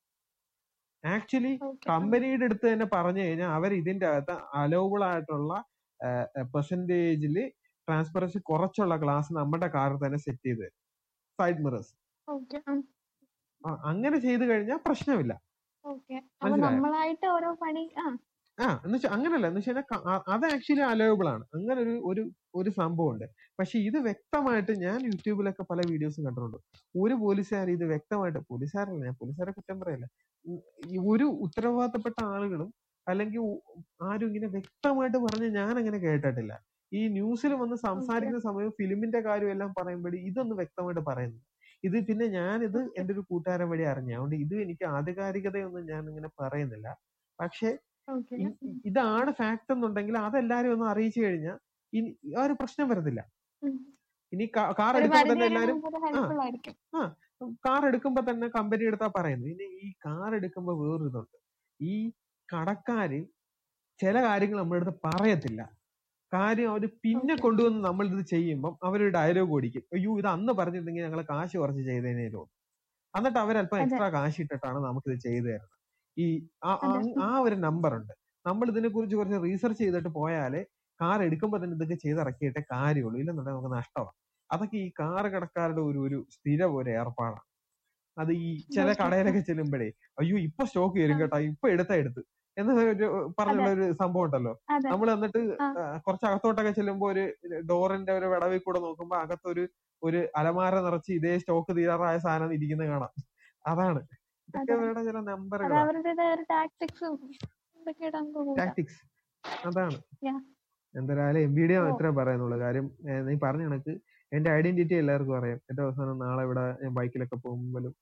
ആക്ച്വലി. 1.04 1.52
കമ്പനിയുടെ 1.88 2.46
അടുത്ത് 2.50 2.65
തന്നെ 2.74 2.88
പറഞ്ഞു 2.96 3.22
കഴിഞ്ഞാൽ 3.26 3.50
അവർ 3.58 3.72
ഇതിന്റെ 3.82 4.06
അകത്ത് 4.12 4.36
അലോവബിൾ 4.62 5.02
ആയിട്ടുള്ള 5.10 5.54
പെർസെന്റേജിൽ 6.54 7.36
ട്രാൻസ്പെറൻസി 7.88 8.39
കുറച്ചുള്ള 8.50 8.96
ഗ്ലാസ് 9.04 9.32
നമ്മുടെ 9.39 9.67
കാറിൽ 9.76 9.98
തന്നെ 10.06 10.19
സെറ്റ് 10.26 10.46
ചെയ്ത് 10.48 10.62
തരും. 10.62 10.78
സൈഡ് 11.39 11.62
മിറേഴ്സ് 11.65 11.93
അങ്ങനെ 13.88 14.17
ചെയ്തു 14.26 14.43
കഴിഞ്ഞാൽ 14.43 14.80
പ്രശ്നമില്ല. 14.86 15.34
നമ്മളായിട്ട് 16.74 17.28
ഓരോ 17.28 17.50
പണി 17.63 17.84
ആ. 17.98 18.06
എന്ന് 18.86 18.96
വെച്ചാൽ 18.96 19.12
അങ്ങനല്ല. 19.15 19.46
എന്ന് 19.48 19.62
വെച്ചാൽ 19.62 19.78
അത് 20.34 20.46
ആക്ച്വലി 20.48 20.84
അലോയബിൾ 20.89 21.28
ആണ്. 21.30 21.43
അങ്ങനെ 21.54 21.80
ഒരു 21.82 21.93
ഒരു 22.10 22.24
ഒരു 22.56 22.69
സംഭവം 22.80 23.10
ഉണ്ട് 23.13 23.26
പക്ഷെ 23.60 23.78
ഇത് 23.80 23.98
വ്യക്തമായിട്ട് 24.00 24.74
ഞാൻ 24.84 25.00
യൂട്യൂബിലൊക്കെ 25.10 25.63
പല 25.72 25.80
വീഡിയോസും 25.91 26.26
കണ്ടിട്ടുണ്ട്. 26.26 26.58
ഒരു 26.96 27.15
പോലീസുകാർ 27.24 27.69
ഇത് 27.69 27.86
വ്യക്തമായിട്ട് 27.93 28.39
പോലീസുകാരല്ല 28.52 29.02
ഞാൻ 29.08 29.15
പോലീസുകാരെ 29.22 29.54
കുറ്റം 29.58 29.80
പറയല്ല. 29.82 30.08
ഒരു 31.08 31.28
ഉത്തരവാദിത്തപ്പെട്ട 31.46 32.19
ആളുകളും 32.34 32.69
അല്ലെങ്കിൽ 33.08 33.43
ആരും 34.04 34.28
ഇങ്ങനെ 34.28 34.50
വ്യക്തമായിട്ട് 34.58 35.17
പറഞ്ഞ് 35.26 35.50
ഞാൻ 35.60 35.74
അങ്ങനെ 35.82 35.98
കേട്ടിട്ടില്ല. 36.00 36.54
ഈ 36.93 37.01
ന്യൂസിൽ 37.10 37.51
വന്ന് 37.53 37.75
സംസാരിക്കുന്ന 37.86 38.39
സമയം 38.47 38.71
ഫിലിമിന്റെ 38.71 39.19
കാര്യം 39.21 39.51
എല്ലാം 39.51 39.71
പറയുമ്പോഴേ 39.77 40.19
ഇതൊന്ന് 40.29 40.56
വ്യക്തമായിട്ട് 40.60 41.03
പറയുന്നു. 41.10 41.39
ഇത് 41.84 41.97
പിന്നെ 42.08 42.25
ഞാൻ 42.36 42.58
ഇത് 42.63 42.79
എന്റെ 42.97 43.12
ഒരു 43.13 43.23
കൂട്ടുകാരൻ 43.29 43.67
വഴി 43.69 43.86
അറിഞ്ഞു. 43.91 44.13
അതുകൊണ്ട് 44.13 44.36
ഇത് 44.36 44.56
എനിക്ക് 44.63 44.86
ആധികാരികതയൊന്നും 44.97 45.86
ഞാൻ 45.91 46.03
ഇങ്ങനെ 46.10 46.29
പറയുന്നില്ല. 46.41 46.88
പക്ഷെ 47.39 47.69
ഇതാണ് 48.86 49.32
ഫാക്ട് 49.32 49.71
എന്നുണ്ടെങ്കിൽ 49.71 50.15
അതെല്ലാരും 50.19 50.71
ഒന്ന് 50.73 50.88
അറിയിച്ചു 50.91 51.19
കഴിഞ്ഞാൽ 51.21 51.58
ഇനി 51.93 52.10
ആ 52.38 52.43
ഒരു 52.45 52.53
പ്രശ്നം 52.53 52.88
വരുന്നില്ല 52.89 53.21
ഇനി 54.34 54.45
കാർ 54.77 54.93
എടുക്കുമ്പോ 54.93 55.19
എടുക്കുമ്പോൾ 55.21 55.32
തന്നെ 55.32 55.45
എല്ലാരും 55.49 55.77
ആ. 56.93 57.01
കാർ 57.65 57.82
എടുക്കുമ്പോ 57.88 58.21
തന്നെ 58.29 58.47
കമ്പനി 58.49 58.84
എടുത്താ 58.84 59.08
പറയുന്നു 59.17 59.47
ഇനി 59.47 59.65
ഈ 59.82 59.89
കാർ 60.06 60.32
എടുക്കുമ്പോ 60.36 60.73
വേറൊരു 60.82 61.10
ഇതുണ്ട് 61.10 61.38
ഈ 61.79 61.95
കടക്കാര് 62.49 63.19
ചില 63.99 64.15
കാര്യങ്ങൾ 64.23 64.58
നമ്മുടെ 64.60 64.79
അടുത്ത് 64.79 64.95
പറയത്തില്ല. 65.08 65.62
കാര്യം 66.34 66.72
അവർ 66.72 66.89
പിന്നെ. 67.04 67.36
കൊണ്ടുവന്ന് 67.36 67.84
നമ്മൾ 67.84 68.08
ഇത് 68.08 68.26
ചെയ്യുമ്പം 68.26 68.78
അവരൊരു 68.84 69.10
ഡയലോഗ് 69.10 69.52
ഓടിക്കും. 69.52 69.84
അയ്യോ 69.93 70.17
ഇത് 70.17 70.28
അന്ന് 70.28 70.54
പറഞ്ഞിരുന്നെങ്കിൽ 70.54 71.04
ഞങ്ങൾ 71.04 71.22
കാശ് 71.22 71.58
കുറച്ച് 71.58 71.82
ചെയ്തേനേലോ 71.84 72.50
എന്നിട്ട് 73.17 73.39
അവരല്പം. 73.39 73.80
എക്സ്ട്രാ 73.80 74.10
കാശ് 74.10 74.41
ഇട്ടിട്ടാണ് 74.41 74.78
നമുക്ക് 74.78 75.12
ഇത് 75.12 75.19
ചെയ്തു 75.19 75.46
തരുന്നത്. 75.46 75.69
ഈ 76.17 76.48
ആ- 76.63 76.80
ആ- 77.22 77.39
ഒരു 77.39 77.56
നമ്പർ 77.56 77.96
ഉണ്ട്. 77.96 78.13
നമ്മൾ 78.46 78.67
ഇതിനെ 78.67 78.89
കുറിച്ച് 78.89 79.15
കുറച്ച് 79.15 79.43
റീസർച്ച് 79.43 79.80
ചെയ്തിട്ട് 79.84 80.10
പോയാലേ 80.10 80.65
കാർ 81.02 81.24
എടുക്കുമ്പോൾ 81.24 81.63
തന്നെ 81.63 81.76
ഇതൊക്കെ 81.76 81.93
ചെയ്തിറക്കിയിട്ടേ 81.93 82.62
കാര്യമുള്ളൂ. 82.72 83.19
ഇല്ലെന്നുണ്ടെങ്കിൽ 83.19 83.60
നമുക്ക് 83.60 83.78
നഷ്ടമാണ് 83.78 84.12
അതൊക്കെ 84.52 84.78
ഈ 84.78 84.91
കാർ 85.00 85.28
കടക്കാരുടെ 85.28 85.82
ഒരു 85.82 86.00
ഒരു 86.00 86.26
സ്ഥിരം 86.32 86.76
ഒരു 86.76 86.89
ഏർപ്പാടാണ്. 86.89 87.41
അത് 88.17 88.32
ഈ 88.32 88.58
ചില. 88.76 88.93
കടയിലൊക്കെ 88.93 89.39
ചെല്ലുമ്പോഴേ 89.39 89.91
അയ്യോ 90.19 90.38
ഇപ്പൊ 90.38 90.65
സ്റ്റോക്ക് 90.65 90.98
വരും. 90.98 91.22
കേട്ടോ. 91.22 91.38
ഇപ്പൊ 91.39 91.69
എടുത്താ 91.69 91.96
എടുത്ത്. 91.96 92.24
എന്ന 92.58 92.72
പറഞ്ഞുള്ള 93.39 93.70
ഒരു 93.76 93.86
സംഭവം 94.02 94.26
ഉണ്ടല്ലോ. 94.26 94.54
നമ്മൾ 94.92 95.08
എന്നിട്ട് 95.13 95.39
കുറച്ച് 96.06 96.26
അകത്തോട്ടൊക്കെ 96.30 96.72
ചെല്ലുമ്പോ 96.72 97.08
ഒരു 97.13 97.24
ഡോറിന്റെ 97.72 98.13
ഒരു 98.20 98.28
വിടവിൽ 98.34 98.62
കൂടെ 98.66 98.80
നോക്കുമ്പോ 98.86 99.16
അകത്തൊരു 99.24 99.63
ഒരു 100.02 100.20
അലമാര 100.36 100.76
നിറച്ച് 100.86 101.12
ഇതേ 101.18 101.34
സ്റ്റോക്ക് 101.42 101.74
തീരാറായ 101.78 102.18
സാധനം 102.26 102.54
ഇരിക്കുന്നത് 102.58 102.89
കാണാം. 102.94 103.12
അതാണ്. 103.66 104.02
ഇതൊക്കെ 104.50 104.74
ചില 105.08 105.18
നമ്പറുകളാണ് 105.30 106.02
ടാക്ടിക്സും 108.62 109.08
അതാണ്. 109.68 109.98
എന്തായാലും 110.96 111.42
എം 111.48 111.54
ബി 111.58 111.63
ഡി. 111.70 111.76
ഇത്രേ 111.94 112.10
കാര്യം 112.63 112.88
നീ 113.28 113.36
പറഞ്ഞ 113.46 113.63
കണക്ക് 113.70 113.94
എന്റെ 114.32 114.50
ഐഡന്റിറ്റി 114.58 114.96
എല്ലാവർക്കും 115.02 115.36
അറിയാം. 115.39 115.60
ഏറ്റവും 115.70 115.86
അവസാനം 115.88 116.18
നാളെ 116.26 116.44
ഇവിടെ 116.48 116.63
ഞാൻ 116.84 116.94
ബൈക്കിലൊക്കെ 116.98 117.38
പോകുമ്പോഴും 117.46 117.94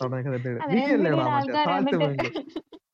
അവിടെയൊക്കെ 0.00 0.30
തട്ടിയിടും. 0.34 0.62
അതെ 0.64 0.74
നീ 0.74 0.82
എം 0.86 0.92
അല്ലേടാ 0.96 1.16
പിയുടെ 1.16 1.24
മറ്റേ 1.28 1.34
ആൾക്കാർ 1.36 1.66
സാൾട്ട് 1.66 1.96
വന്നിട്ട് 1.96 1.98
ബാങ്ക് 2.02 2.28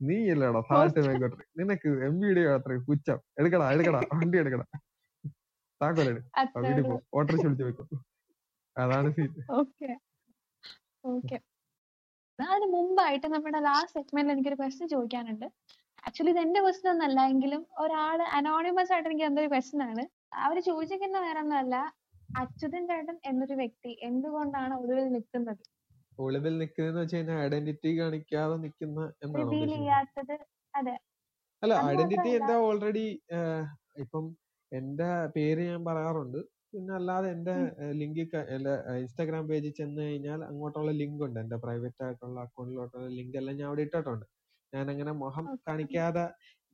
നീ 0.08 0.16
അല്ലേടാ 0.34 0.60
സാൾട്ട് 0.70 1.00
ബാങ്കോട്ടറി 1.06 1.44
നിനക്ക് 1.60 1.90
എം 2.08 2.14
ബി 2.22 2.30
ഡി 2.38 2.42
അത്ര 2.54 2.76
പുച്ഛം. 2.88 3.18
എടുക്കടാ 3.40 3.66
എടുക്കടാ 3.74 4.00
വണ്ടി 4.22 4.38
എടുക്കടാ. 4.42 4.66
താക്കോലെടു. 5.80 6.20
വീട്ടിൽ 6.64 6.84
പോ. 6.88 6.96
ഓട്ടോറിച്ച് 7.18 7.46
വിളിച്ച് 7.48 7.64
വെക്കും 7.68 8.00
അതാണ് 8.76 9.08
സീൻ 9.16 9.30
ഓക്കെ. 11.06 11.36
അതിന് 12.38 12.66
മുമ്പായിട്ട് 12.74 13.28
നമ്മുടെ 13.34 13.58
ലാസ്റ്റ് 13.66 13.94
സെഗ്മെന്റിൽ 13.96 14.32
എനിക്കൊരു 14.34 14.58
ക്വസ്റ്റ്യൻ 14.60 14.88
ചോദിക്കാനുണ്ട്. 14.92 15.46
ആക്ച്വലി 16.06 16.30
ഇത് 16.34 16.40
എന്റെ 16.44 16.60
ക്വസ്റ്റ്യൻ 16.64 16.90
ഒന്നല്ല 16.92 17.20
എങ്കിലും 17.32 17.62
ഒരാൾ 17.82 18.18
അനോണിമസ് 18.38 18.92
ആയിട്ട് 18.94 19.08
എനിക്ക് 19.10 19.26
എന്തൊരു 19.28 19.50
ക്വസ്റ്റ്യൻ 19.52 19.82
ആണ്. 19.88 20.04
അവർ 20.44 20.56
ചോദിച്ചിരിക്കുന്ന 20.68 21.18
വേറെ 21.26 21.40
ഒന്നുമല്ല 21.44 21.76
അച്യുതൻ 22.42 22.82
ചേട്ടൻ 22.90 23.16
എന്നൊരു 23.30 23.56
വ്യക്തി 23.60 23.92
എന്തുകൊണ്ടാണ് 24.08 24.74
ഒടുവിൽ 24.82 25.06
നിൽക്കുന്നത്? 25.16 25.62
ഒളിവിൽ 26.18 26.54
നിൽക്കുന്നതെന്ന് 26.60 27.02
വെച്ച് 27.02 27.16
കഴിഞ്ഞാൽ 27.16 27.38
ഐഡന്റിറ്റി 27.46 27.90
കാണിക്കാതെ 28.00 28.56
നിൽക്കുന്ന 28.64 29.00
എന്നാണ് 29.24 29.50
അല്ല 31.62 31.74
ഐഡന്റിറ്റി 31.92 32.30
എന്താ 32.30 32.38
എന്റെ 32.38 32.54
ഓൾറെഡി 32.68 33.04
ഇപ്പം 34.04 34.24
എന്റെ 34.72 35.08
പേര് 35.34 35.62
ഞാൻ 35.70 35.80
പറയാറുണ്ട്. 35.88 36.38
പിന്നെ 36.72 36.92
അല്ലാതെ 36.98 37.28
എന്റെ 37.36 37.54
ലിങ്ക് 38.00 38.20
ഇൻസ്റ്റാഗ്രാം 39.00 39.44
പേജിൽ 39.50 39.72
ചെന്ന് 39.80 40.00
കഴിഞ്ഞാൽ 40.06 40.40
അങ്ങോട്ടുള്ള 40.48 40.92
ലിങ്ക് 41.00 41.22
ഉണ്ട് 41.26 41.38
എന്റെ 41.42 41.58
പ്രൈവറ്റ് 41.64 42.02
ആയിട്ടുള്ള 42.06 42.38
അക്കൗണ്ടിലോട്ടുള്ള 42.46 43.08
ലിങ്ക് 43.18 43.36
എല്ലാം 43.40 43.56
ഞാൻ 43.60 43.68
അവിടെ 43.70 43.84
ഇട്ടിട്ടുണ്ട്. 43.86 44.24
ഞാൻ 44.72 44.84
അങ്ങനെ 44.92 45.12
മുഖം 45.22 45.46
കാണിക്കാതെ 45.68 46.24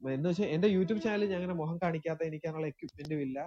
എന്ന് 0.02 0.28
വെച്ചാൽ 0.30 0.48
എന്റെ 0.56 0.68
യൂട്യൂബ് 0.74 1.00
ചാനലിൽ 1.04 1.28
ഞാൻ 1.30 1.38
അങ്ങനെ 1.40 1.56
മുഖം 1.60 1.76
കാണിക്കാത്ത 1.84 2.18
കാണിക്കാതെ 2.18 2.28
എനിക്കതിനുള്ള 2.30 2.66
എക്യുപ്മെന്റും 2.72 3.20
ഇല്ല. 3.26 3.38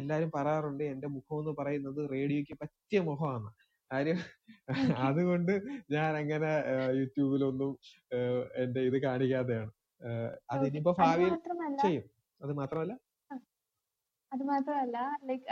എല്ലാരും 0.00 0.30
പറയാറുണ്ട് 0.36 0.84
എന്റെ 0.94 1.08
മുഖം 1.16 1.38
എന്ന് 1.42 1.52
പറയുന്നത് 1.60 2.00
റേഡിയോക്ക് 2.14 2.54
പറ്റിയ 2.62 3.00
മുഖമാണ്. 3.10 3.50
കാര്യം 3.90 4.18
അതുകൊണ്ട് 4.98 5.52
ഞാൻ 5.90 6.10
അങ്ങനെ 6.16 6.50
യൂട്യൂബിലൊന്നും 6.98 7.70
ഒന്നും 7.70 8.42
എന്റെ 8.56 8.80
ഇത് 8.80 8.96
കാണിക്കാതെയാണ്. 9.02 9.70
അതിനിപ്പോ 10.50 10.92
അത് 10.92 11.00
ഭാവിയിൽ 11.00 11.34
ചെയ്യും. 11.84 12.04
അത് 12.40 12.52
മാത്രമല്ല? 12.52 12.92
അത് 14.32 14.42
മാത്രമല്ല 14.42 14.98
ലൈക് 15.28 15.46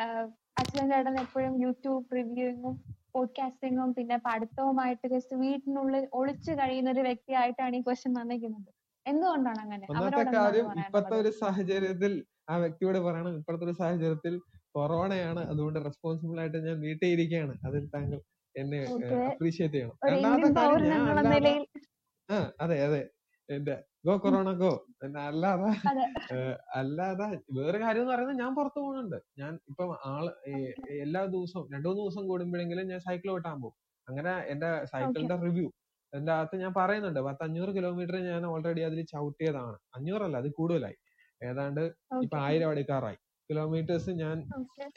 അച്യുതൻ 0.60 0.88
ചേട്ടൻ 0.90 1.16
എപ്പോഴും 1.20 1.54
യൂട്യൂബ് 1.62 2.16
റിവ്യൂയിങ്ങും 2.16 2.74
പോഡ്കാസ്റ്റിങ്ങും 3.14 3.90
പിന്നെ 3.94 4.16
പഠിത്തവുമായിട്ട് 4.26 5.06
ജസ്റ്റ് 5.08 5.36
വീട്ടിനുള്ളിൽ 5.36 6.04
ഒളിച്ചു 6.12 6.52
കഴിയുന്ന 6.52 6.90
ഒരു 6.90 7.00
വ്യക്തിയായിട്ടാണ് 7.00 7.76
ഈ 7.76 7.80
ക്വസ്റ്റ്യൻ 7.80 8.12
വന്നിരിക്കുന്നത്. 8.12 8.70
എന്തുകൊണ്ടാണ് 9.06 9.60
അങ്ങനെ? 9.60 9.84
ഇപ്പോഴത്തെ 10.80 11.16
ഒരു 11.16 11.30
സാഹചര്യത്തിൽ 11.42 12.12
ആ 12.48 12.56
വ്യക്തിയോട് 12.56 12.98
പറയണം. 12.98 13.34
ഇപ്പോഴത്തെ 13.40 13.66
ഒരു 13.68 13.76
സാഹചര്യത്തിൽ 13.82 14.34
കൊറോണയാണ്. 14.74 15.40
അതുകൊണ്ട് 15.50 15.78
റെസ്പോൺസിബിൾ 15.84 16.40
ആയിട്ട് 16.40 16.58
ഞാൻ 16.66 16.80
വീട്ടിൽ 16.80 17.08
ഇരിക്കുകയാണ് 17.08 17.54
അതിൽ 17.66 17.84
താങ്കൾ 17.94 18.18
എന്നെ. 18.54 18.80
അപ്രീഷിയേറ്റ് 19.28 19.74
ചെയ്യണം. 19.74 19.96
രണ്ടാമത്തെ 20.08 20.48
കാര്യം 20.58 20.82
ഞാൻ 20.82 21.00
ആ 22.28 22.36
അതെ 22.60 22.76
അതെ. 22.84 23.02
എന്റെ 23.48 23.74
ഗോ 24.06 24.14
കൊറോണ 24.18 24.52
ഗോ. 24.54 24.70
അല്ലാതെ 25.26 25.68
അല്ലാതെ 26.74 27.26
വേറെ 27.52 27.78
കാര്യം 27.78 28.02
എന്ന് 28.02 28.12
പറയുന്നത് 28.12 28.38
ഞാൻ 28.38 28.54
പുറത്തു 28.54 28.80
പോകുന്നുണ്ട്. 28.80 29.16
ഞാൻ 29.38 29.52
ഇപ്പം 29.68 29.90
ആൾ 30.06 30.24
എല്ലാ 31.00 31.24
ദിവസവും 31.26 31.68
രണ്ടു 31.74 31.88
മൂന്ന് 31.88 32.02
ദിവസം 32.02 32.28
കൂടുമ്പോഴെങ്കിലും 32.28 32.86
ഞാൻ 32.88 33.00
സൈക്കിൾ 33.00 33.30
ഓട്ടാൻ 33.30 33.56
പോകും. 33.62 33.76
അങ്ങനെ 34.08 34.32
എന്റെ 34.48 34.70
സൈക്കിളിന്റെ 34.84 35.36
റിവ്യൂ 35.36 35.68
എന്റെ 36.12 36.32
അകത്ത് 36.32 36.56
ഞാൻ 36.56 36.72
പറയുന്നുണ്ട് 36.76 37.20
പത്ത് 37.20 37.42
അഞ്ഞൂറ് 37.44 37.70
കിലോമീറ്റർ 37.76 38.16
ഞാൻ 38.26 38.46
ഓൾറെഡി 38.46 38.80
അതിൽ 38.80 39.04
ചവിട്ടിയതാണ്. 39.06 39.78
അഞ്ഞൂറല്ല 39.96 40.36
അത് 40.36 40.50
കൂടുതലായി. 40.52 40.98
ഏതാണ്ട് 41.40 41.82
ഇപ്പൊ. 42.22 42.38
ആയിരം 42.38 42.70
അടുക്കാറായി. 42.70 43.18
കിലോമീറ്റേഴ്സ് 43.50 44.12
ഞാൻ 44.22 44.36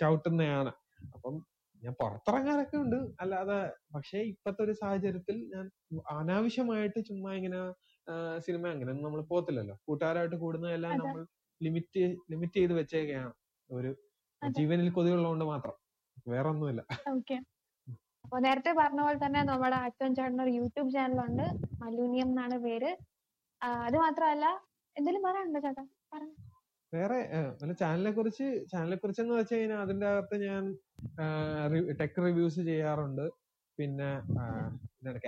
ചവിട്ടുന്നയാണ്. 0.01 0.71
അപ്പം 1.15 1.35
ഞാൻ 1.81 1.93
പുറത്തിറങ്ങാനൊക്കെ 2.01 2.77
ഉണ്ട്. 2.83 2.97
അല്ലാതെ 3.21 3.57
പക്ഷേ 3.95 4.19
ഇപ്പത്തെ 4.31 4.61
ഒരു 4.65 4.73
സാഹചര്യത്തിൽ 4.81 5.37
ഞാൻ 5.53 5.65
അനാവശ്യമായിട്ട് 6.19 6.99
ചുമ്മാ 7.09 7.31
ഇങ്ങനെ 7.39 7.61
സിനിമ 8.45 8.63
അങ്ങനെ 8.75 8.91
നമ്മൾ 9.05 9.21
പോകത്തില്ലല്ലോ. 9.31 9.75
കൂട്ടുകാരായിട്ട് 9.87 10.37
കൂടുന്നതെല്ലാം 10.43 10.91
എല്ലാം 10.93 11.07
നമ്മൾ 11.07 11.23
ലിമിറ്റ് 11.61 12.03
ലിമിറ്റ് 12.31 12.57
ചെയ്ത് 12.59 12.73
വെച്ചേക്കാണ് 12.79 13.33
ഒരു. 13.69 13.91
ജീവനിൽ 14.41 14.89
കൊതിയുള്ളതുകൊണ്ട് 14.97 15.45
മാത്രം. 15.53 15.75
വേറെ 16.33 16.47
ഒന്നുമില്ല 16.53 16.81
ഓക്കെ. 17.15 17.37
അപ്പൊ 18.25 18.39
നേരത്തെ 18.45 18.71
പറഞ്ഞ 18.79 19.01
പോലെ 19.05 19.19
തന്നെ 19.23 19.41
നമ്മുടെ 19.49 19.77
അച്ഛൻ 19.87 20.11
ചേട്ടൻ 20.17 20.39
ഒരു 20.45 20.51
യൂട്യൂബ് 20.59 20.91
ചാനലുണ്ട്. 20.95 21.45
മലൂനിയം 21.83 22.29
എന്നാണ് 22.31 22.57
പേര്. 22.65 22.91
അത് 23.87 23.97
മാത്രമല്ല 24.03 24.45
എന്തെങ്കിലും 24.95 25.25
പറയാനുണ്ടോ 25.27 25.61
ചേട്ടാ? 25.65 25.83
പറഞ്ഞു. 26.13 26.35
വേറെ 26.93 27.17
അല്ല 27.61 27.73
ചാനലിനെ 27.81 28.11
കുറിച്ച് 28.15 28.47
ചാനലിനെ 28.71 28.97
കുറിച്ച് 29.01 29.21
എന്ന് 29.23 29.35
വെച്ച് 29.39 29.53
കഴിഞ്ഞാൽ 29.57 29.81
അതിന്റെ 29.85 30.05
അകത്ത് 30.11 30.37
ഞാൻ 30.47 30.63
ടെക് 32.01 32.19
റിവ്യൂസ് 32.25 32.61
ചെയ്യാറുണ്ട്. 32.69 33.25
പിന്നെ 33.79 34.09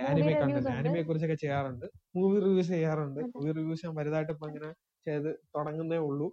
ആനിമെ 0.08 0.32
കണ്ടന്റ്. 0.32 0.72
ആനിമയെ 0.78 1.04
കുറിച്ചൊക്കെ 1.08 1.38
ചെയ്യാറുണ്ട്. 1.44 1.86
മൂവി 2.16 2.36
റിവ്യൂസ് 2.44 2.72
ചെയ്യാറുണ്ട്. 2.76 3.20
മൂവി 3.36 3.52
റിവ്യൂസ് 3.58 3.84
ഞാൻ 3.86 3.94
വലുതായിട്ട് 4.00 4.32
ഇപ്പൊ 4.34 4.48
ഇങ്ങനെ 4.50 4.70
ചെയ്ത് 5.06 5.30
തുടങ്ങുന്നേ 5.56 5.98
ഉള്ളൂ. 6.08 6.28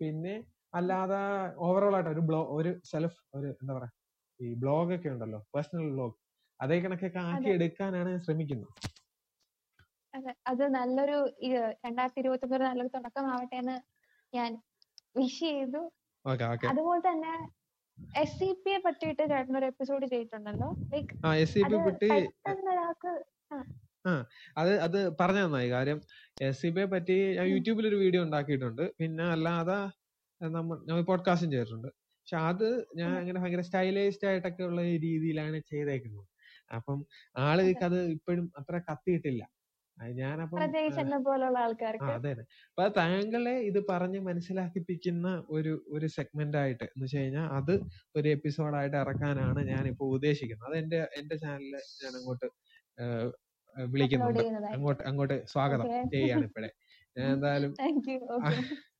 പിന്നെ 0.00 0.34
അല്ലാതെ 0.74 1.20
ഓവറോൾ 1.66 1.94
ആയിട്ട് 1.96 2.10
ഒരു 2.14 2.22
ബ്ലോ 2.28 2.40
ഒരു 2.56 2.70
സെൽഫ് 2.90 3.18
ഒരു 3.36 3.48
എന്താ 3.60 3.72
പറയാ 3.76 3.92
ഈ 4.40 4.54
ബ്ലോഗ് 4.62 4.94
ഒക്കെ 4.96 5.08
ഉണ്ടല്ലോ 5.14 5.40
പേഴ്സണൽ 5.54 5.88
ബ്ലോഗ് 5.94 6.14
അതേ 6.60 6.76
കണക്കൊക്കെ 6.84 7.20
ആക്കി 7.24 7.50
എടുക്കാനാണ് 7.56 8.08
ഞാൻ 8.12 8.20
ശ്രമിക്കുന്നത്. 8.26 8.72
അതെ. 10.50 10.66
നല്ലൊരു 10.78 11.16
രണ്ടായിരത്തി 11.84 12.20
ഇരുപത്തി 12.22 12.46
ഒന്ന് 12.48 12.66
നല്ലൊരു 12.70 12.92
തുടക്കമാവട്ടെ 12.96 13.56
എന്ന് 13.62 13.76
ഞാൻ 14.32 14.50
വിഷ് 15.18 15.40
ചെയ്തു. 15.50 15.82
അതുപോലെ 16.70 17.00
തന്നെ 17.08 17.34
എസ് 18.22 18.36
സി 18.38 18.48
പിയെ 18.64 18.78
പറ്റിയിട്ട് 18.86 19.22
ചേട്ടൻ 19.32 19.54
ഒരു 19.60 19.66
എപ്പിസോഡ് 19.72 20.06
ചെയ്തിട്ടുണ്ടല്ലോ 20.12 20.68
ലൈക്ക് 20.92 21.12
പി 22.00 22.08
അത് 24.60 24.72
അത് 24.86 24.98
പറഞ്ഞു 25.20 25.42
നന്നായി 25.44 25.68
കാര്യം 25.74 25.98
എസ് 26.48 26.60
സി 26.62 26.68
ബിയെ 26.74 26.86
പറ്റി 26.94 27.16
ഞാൻ 27.38 27.46
യൂട്യൂബിൽ 27.52 27.86
ഒരു 27.90 27.98
വീഡിയോ 28.02 28.20
ഉണ്ടാക്കിയിട്ടുണ്ട്. 28.26 28.82
പിന്നെ 29.00 29.24
അല്ലാതെ 29.36 29.78
നമ്മൾ 30.40 30.76
ഞാൻ 30.88 31.04
പോഡ്കാസ്റ്റും 31.10 31.50
ചെയ്തിട്ടുണ്ട്. 31.54 31.88
പക്ഷെ 32.18 32.36
അത് 32.50 32.66
ഞാൻ 33.00 33.10
അങ്ങനെ 33.20 33.38
ഭയങ്കര 33.42 33.62
സ്റ്റൈലൈസ്ഡ് 33.68 34.26
ആയിട്ടൊക്കെ 34.30 34.62
ഉള്ള 34.68 34.80
രീതിയിലാണ് 35.06 35.58
ചെയ്തേക്കുന്നത് 35.72 36.26
അപ്പം 36.76 36.98
ആളുകൾക്ക് 37.46 37.84
അത് 37.88 37.98
ഇപ്പോഴും 38.16 38.46
അത്ര 38.60 38.76
കത്തിയിട്ടില്ല. 38.88 39.42
ഞാനപ്പം 40.18 40.58
അതെ 42.08 42.30
അതെ. 42.32 42.42
അപ്പൊ 42.70 42.84
താങ്കളെ 42.98 43.54
ഇത് 43.68 43.78
പറഞ്ഞ് 43.90 44.20
മനസ്സിലാക്കിപ്പിക്കുന്ന 44.26 45.26
ഒരു 45.56 45.72
ഒരു 45.94 46.06
സെഗ്മെന്റ് 46.16 46.58
ആയിട്ട് 46.62 46.84
എന്ന് 46.86 47.04
വെച്ച് 47.04 47.18
കഴിഞ്ഞാൽ 47.18 47.46
അത് 47.58 47.72
ഒരു 48.14 48.28
എപ്പിസോഡായിട്ട് 48.34 48.96
ഇറക്കാനാണ് 49.02 49.60
ഞാൻ 49.72 49.84
ഇപ്പോൾ 49.92 50.08
ഉദ്ദേശിക്കുന്നത്. 50.16 50.68
അത് 50.70 50.76
എന്റെ 50.82 50.98
എന്റെ 51.20 51.36
ചാനലിൽ 51.44 51.74
ഞാൻ 52.02 52.12
അങ്ങോട്ട് 52.20 52.48
വിളിക്കുന്നുണ്ട്. 53.76 54.42
അങ്ങോട്ട് 54.74 55.02
അങ്ങോട്ട് 55.10 55.36
സ്വാഗതം 55.54 55.86
ചെയ്യാണ് 56.14 56.44
ഇപ്പഴേ. 56.48 56.70
ഞാൻ 57.16 57.28
എന്തായാലും 57.36 57.72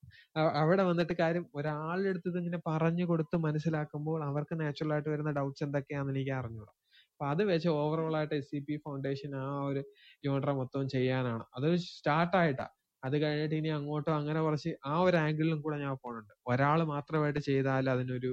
അവിടെ 0.60 0.82
വന്നിട്ട് 0.88 1.14
കാര്യം 1.20 1.44
ഒരാളുടെ 1.58 2.08
അടുത്ത് 2.12 2.28
ഇത് 2.30 2.38
ഇങ്ങനെ 2.40 2.58
പറഞ്ഞു 2.66 3.04
കൊടുത്ത് 3.10 3.36
മനസ്സിലാക്കുമ്പോൾ 3.44 4.18
അവർക്ക് 4.26 4.54
നാച്ചുറൽ 4.60 4.92
ആയിട്ട് 4.94 5.10
വരുന്ന 5.12 5.30
ഡൗട്ട്സ് 5.38 5.64
എന്തൊക്കെയാണെന്ന് 5.66 6.14
എനിക്ക് 6.14 6.34
അറിഞ്ഞൂടാ. 6.38 6.72
അപ്പൊ 7.16 7.26
അത് 7.32 7.42
വെച്ച് 7.50 7.68
ഓവറോൾ 7.80 8.14
ആയിട്ട് 8.18 8.34
എസ് 8.38 8.50
സി 8.50 8.58
പി 8.64 8.74
ഫൗണ്ടേഷൻ 8.82 9.30
ആ 9.42 9.46
ഒരു 9.68 9.82
ജോൺറ 10.24 10.50
മൊത്തം 10.58 10.82
ചെയ്യാനാണ്. 10.94 11.44
അതൊരു 11.56 11.78
സ്റ്റാർട്ടായിട്ടാ 11.84 12.66
അത് 13.02 13.14
കഴിഞ്ഞിട്ട് 13.22 13.56
ഇനി 13.60 13.70
അങ്ങോട്ടും 13.76 14.12
അങ്ങനെ 14.18 14.40
കുറച്ച് 14.46 14.70
ആ 14.90 14.94
ഒരു 15.06 15.16
ആംഗിളിലും 15.22 15.58
കൂടെ 15.64 15.76
ഞാൻ 15.84 15.94
പോകുന്നുണ്ട് 16.02 16.34
ഒരാൾ 16.52 16.78
മാത്രമായിട്ട് 16.92 17.40
ചെയ്താൽ 17.48 17.88
അതിനൊരു 17.94 18.32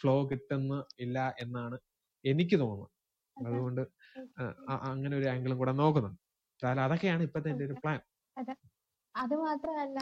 ഫ്ലോ 0.00 0.14
കിട്ടുന്ന 0.30 0.72
ഇല്ല 1.04 1.18
എന്നാണ് 1.44 1.76
എനിക്ക് 2.24 2.56
തോന്നുന്നത്. 2.62 2.90
അതുകൊണ്ട് 3.36 3.82
അങ്ങനെ 4.90 5.14
ഒരു 5.20 5.28
ആംഗിളും 5.32 5.58
കൂടെ 5.62 5.74
നോക്കുന്നുണ്ട്. 5.82 6.20
അതൊക്കെയാണ് 6.86 7.22
ഇപ്പത്തെ 7.28 7.50
എന്റെ 7.54 7.66
ഒരു 7.68 7.76
പ്ലാൻ 7.82 8.00
അത്. 9.14 9.34
മാത്രമല്ല 9.44 9.98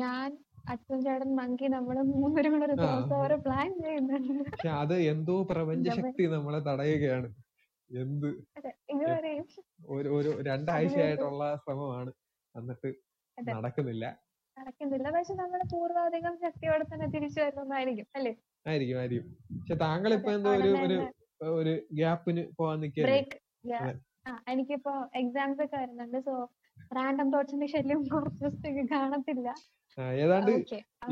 ഞാൻ 0.00 0.28
അച്ഛൻ 0.64 0.98
ചേട്ടൻ 1.02 1.30
മങ്കി 1.36 1.66
നമ്മൾ 1.66 1.96
മൂന്നുപേരും 2.10 2.52
കൂടെ 2.52 2.66
ഒരു 2.66 2.76
ദിവസം 2.82 3.16
ഓരോ 3.16 3.36
പ്ലാൻ 3.36 3.70
ചെയ്യുന്നുണ്ട്. 3.82 4.44
പക്ഷെ 4.50 4.70
അത് 4.82 4.94
എന്തോ 5.12 5.34
പ്രപഞ്ചശക്തി 5.50 6.26
നമ്മളെ 6.26 6.60
തടയുകയാണ്. 6.68 7.28
എന്ത്? 7.90 8.28
ഒരു 9.94 10.08
ഒരു 10.18 10.30
രണ്ടാഴ്ചയായിട്ടുള്ള 10.42 11.44
ശ്രമമാണ്. 11.56 12.12
എന്നിട്ട്. 12.54 12.90
നടക്കുന്നില്ല. 13.38 14.04
നടക്കുന്നില്ല. 14.56 15.08
പക്ഷെ 15.10 15.34
നമ്മുടെ 15.34 15.64
പൂർവാധികം 15.72 16.34
ശക്തിയോടെ 16.36 16.84
തന്നെ 16.84 17.06
തിരിച്ചു 17.06 17.40
വരുന്നതായിരിക്കും 17.40 18.06
അല്ലേ? 18.14 18.32
ആയിരിക്കും 18.66 18.98
ആയിരിക്കും. 18.98 19.28
പക്ഷെ 19.58 19.76
താങ്കൾ 19.84 20.10
ഇപ്പൊ 20.14 20.30
എന്തോ 20.32 20.50
ഒരു 20.58 20.70
ഒരു 20.86 20.98
ഒരു 21.58 21.72
ഗ്യാപ്പിന് 21.92 22.42
പോവാൻ 22.58 22.78
നിൽക്കുക 22.80 23.06
എനിക്കിപ്പോ 24.48 24.92
എക്സാംസ് 25.14 25.60
ഒക്കെ 25.62 25.76
വരുന്നുണ്ട്. 25.76 26.18
സോ 26.18 26.34
റാൻഡം 26.96 27.28
തോട്ട്സിന്റെ 27.32 27.66
ശല്യം 27.66 28.00
കുറച്ച് 28.08 28.40
ദിവസത്തേക്ക് 28.40 28.84
കാണത്തില്ല. 28.90 29.48
ഏതാണ്ട് 30.22 30.52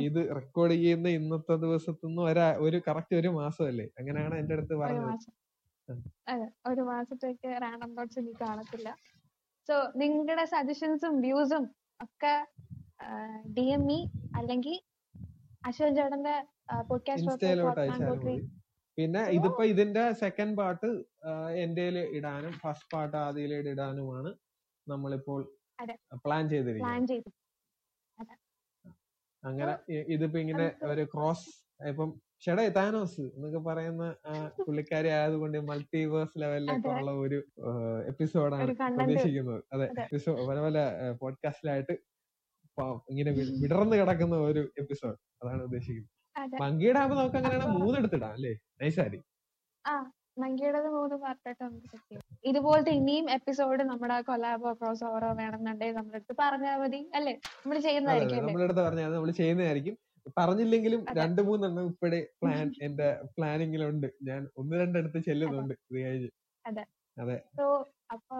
ഇത് 0.07 0.21
റെക്കോർഡ് 0.38 0.75
ചെയ്യുന്ന 0.75 1.09
ഇന്നത്തെ 1.18 1.57
ദിവസത്തുനിന്ന് 1.64 2.23
ഒരാ 2.31 2.47
ഒരു 2.66 2.79
കറക്റ്റ് 2.87 3.14
ഒരു 3.21 3.31
മാസമല്ലേ? 3.38 3.87
അങ്ങനെയാണ് 4.01 4.35
എന്റെ 4.40 4.55
അടുത്ത് 4.57 4.77
പറഞ്ഞത്. 4.83 5.27
അതെ 6.33 6.47
ഒരു 6.71 6.83
മാസത്തേക്ക് 6.90 7.51
റാൻഡം 7.64 7.90
തോട്ട്സ് 7.97 8.18
ഇനി 8.23 8.33
കാണത്തില്ല. 8.42 8.88
സോ 9.68 9.75
നിങ്ങളുടെ 10.03 10.45
സജഷൻസും 10.55 11.14
വ്യൂസും 11.25 11.64
ഒക്കെ 12.01 12.35
ഡി 13.57 13.66
എം 13.77 13.87
ഇ 13.90 14.01
അല്ലെങ്കിൽ 14.38 14.77
അശോക് 15.64 15.97
ചേട്ടന്റെ 15.99 16.35
പോഡ്കാസ്റ്റ് 16.90 18.35
പിന്നെ 18.99 19.21
ഇതിപ്പോ 19.37 19.62
ഇതിന്റെ 19.73 20.03
സെക്കൻഡ് 20.23 20.57
പാർട്ട് 20.59 20.88
എന്റെ 21.64 21.85
ഇടാനും 22.18 22.55
ഫസ്റ്റ് 22.62 22.90
പാർട്ട് 22.95 23.16
ആദ്യയിലേട് 23.16 23.68
ഇടാനുമാണ് 23.75 24.31
നമ്മളിപ്പോൾ. 24.87 25.40
പ്ലാൻ 26.25 26.45
ചെയ്തിരിക്കുന്നത്. 26.53 27.33
അങ്ങനെ 29.42 29.72
ഇതിപ്പോ 30.09 30.38
ഇങ്ങനെ 30.38 30.66
ഒരു 30.85 31.05
ക്രോസ് 31.05 31.48
ഇപ്പം 31.88 32.11
ഷെഡേ 32.44 32.68
താനോസ് 32.68 33.20
എന്നൊക്കെ 33.35 33.59
പറയുന്ന 33.59 34.05
ആ 34.26 34.33
പുള്ളിക്കാരി 34.59 35.09
ആയതുകൊണ്ട് 35.09 35.59
മൾട്ടിവേഴ്സ് 35.61 36.38
ലെവലിലൊക്കെ. 36.38 36.88
ഉള്ള 36.92 37.11
ഒരു 37.22 37.38
എപ്പിസോഡാണ്. 38.09 38.72
പ്രതീക്ഷിക്കുന്നത്. 38.98 39.61
അതെ. 39.72 39.87
എപ്പിസോഡ് 40.02 40.46
പല 40.48 40.59
പല 40.61 40.78
പോഡ്കാസ്റ്റിലായിട്ട് 41.20 41.94
ഇങ്ങനെ 43.11 43.31
വിടർന്നു 43.62 43.96
കിടക്കുന്ന 43.96 44.37
ഒരു 44.46 44.62
എപ്പിസോഡ് 44.78 45.18
അതാണ് 45.42 45.62
ഉദ്ദേശിക്കുന്നത്. 45.62 46.11
മങ്കിയുടെ 46.62 46.98
ആകുമ്പോ 46.98 47.16
നമുക്ക് 47.18 47.37
അങ്ങനെയാണ് 47.37 47.72
മൂന്നെടുത്തിടാം 47.78 48.33
അല്ലേ? 48.33 48.52
നൈസാരി. 48.81 49.18
ആ 49.85 49.92
മങ്കിയുടേത് 50.38 50.88
മൂന്ന് 50.90 51.16
പാർട്ടായിട്ട് 51.16 51.62
നമുക്ക് 51.64 51.96
ഇതുപോലത്തെ 52.44 52.92
ഇനിയും 52.98 53.26
എപ്പിസോഡ് 53.35 53.83
നമ്മുടെ 53.90 54.16
കൊലാബോ 54.28 54.70
ക്രോസ് 54.78 55.05
ഓവറോ 55.09 55.28
വേണമെന്നുണ്ടെങ്കിൽ 55.40 55.96
നമ്മുടെ 55.98 56.18
അടുത്ത് 56.18 56.35
പറഞ്ഞാൽ 56.40 56.76
മതി 56.83 57.00
അല്ലേ? 57.14 57.35
നമ്മൾ 57.59 57.76
ചെയ്യുന്നതായിരിക്കും 57.87 58.37
അതെ 58.37 58.46
നമ്മുടെ 58.46 58.64
അടുത്ത് 58.66 58.83
പറഞ്ഞാൽ 58.87 59.11
നമ്മൾ 59.14 59.31
ചെയ്യുന്നതായിരിക്കും. 59.40 59.94
പറഞ്ഞില്ലെങ്കിലും 60.37 61.00
അതെ. 61.02 61.16
രണ്ട് 61.20 61.40
മൂന്നെണ്ണം 61.42 61.87
ഇപ്പഴേ 61.90 62.20
പ്ലാൻ 62.40 62.66
എന്റെ 62.83 63.07
പ്ലാനിങ്ങിലുണ്ട് 63.37 64.09
ഞാൻ 64.28 64.42
ഒന്ന് 64.61 64.74
രണ്ടെടുത്ത് 64.83 65.20
ചെല്ലുന്നുണ്ട്. 65.28 65.74
ഇത് 65.83 65.96
കഴിഞ്ഞ്. 65.98 66.31
സോ 67.59 67.64
അപ്പൊ 68.12 68.37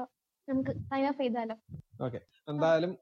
നമുക്ക് 0.49 0.73
സൈൻ 0.85 1.07
ഓഫ് 1.09 1.21
ചെയ്താലോ? 1.23 1.57
എന്തായാലും 2.49 2.93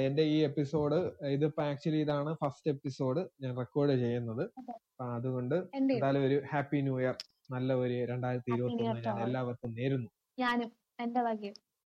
എന്റെ 0.00 0.22
ഈ 0.32 0.38
എപ്പിസോഡ് 0.46 0.96
ഇതിപ്പോ 1.28 1.62
ആക്ച്വലി 1.64 2.00
ഇതാണ് 2.04 2.30
ഫസ്റ്റ് 2.42 2.70
എപ്പിസോഡ് 2.70 3.20
ഞാൻ 3.42 3.52
റെക്കോർഡ് 3.60 3.94
ചെയ്യുന്നത്. 4.02 4.42
അതെ. 4.60 4.74
അപ്പൊ 4.90 5.04
അതുകൊണ്ട് 5.16 5.56
എന്തായാലും 5.78 6.24
ഒരു 6.28 6.38
ഹാപ്പി 6.50 6.80
ന്യൂ 6.86 6.96
ഇയർ 7.00 7.16
നല്ല 7.50 7.72
ഒരു 7.82 7.94
രണ്ടായിരത്തി 8.10 8.50
ഇരുപത്തി 8.54 8.84
ഒന്ന് 8.84 9.02
ഞാൻ 9.06 9.18
എല്ലാവർക്കും 9.24 9.72
നേരുന്നു. 9.78 10.10
ഞാനും 10.38 10.70
എന്റെ 10.98 11.20
വകയും. 11.22 11.56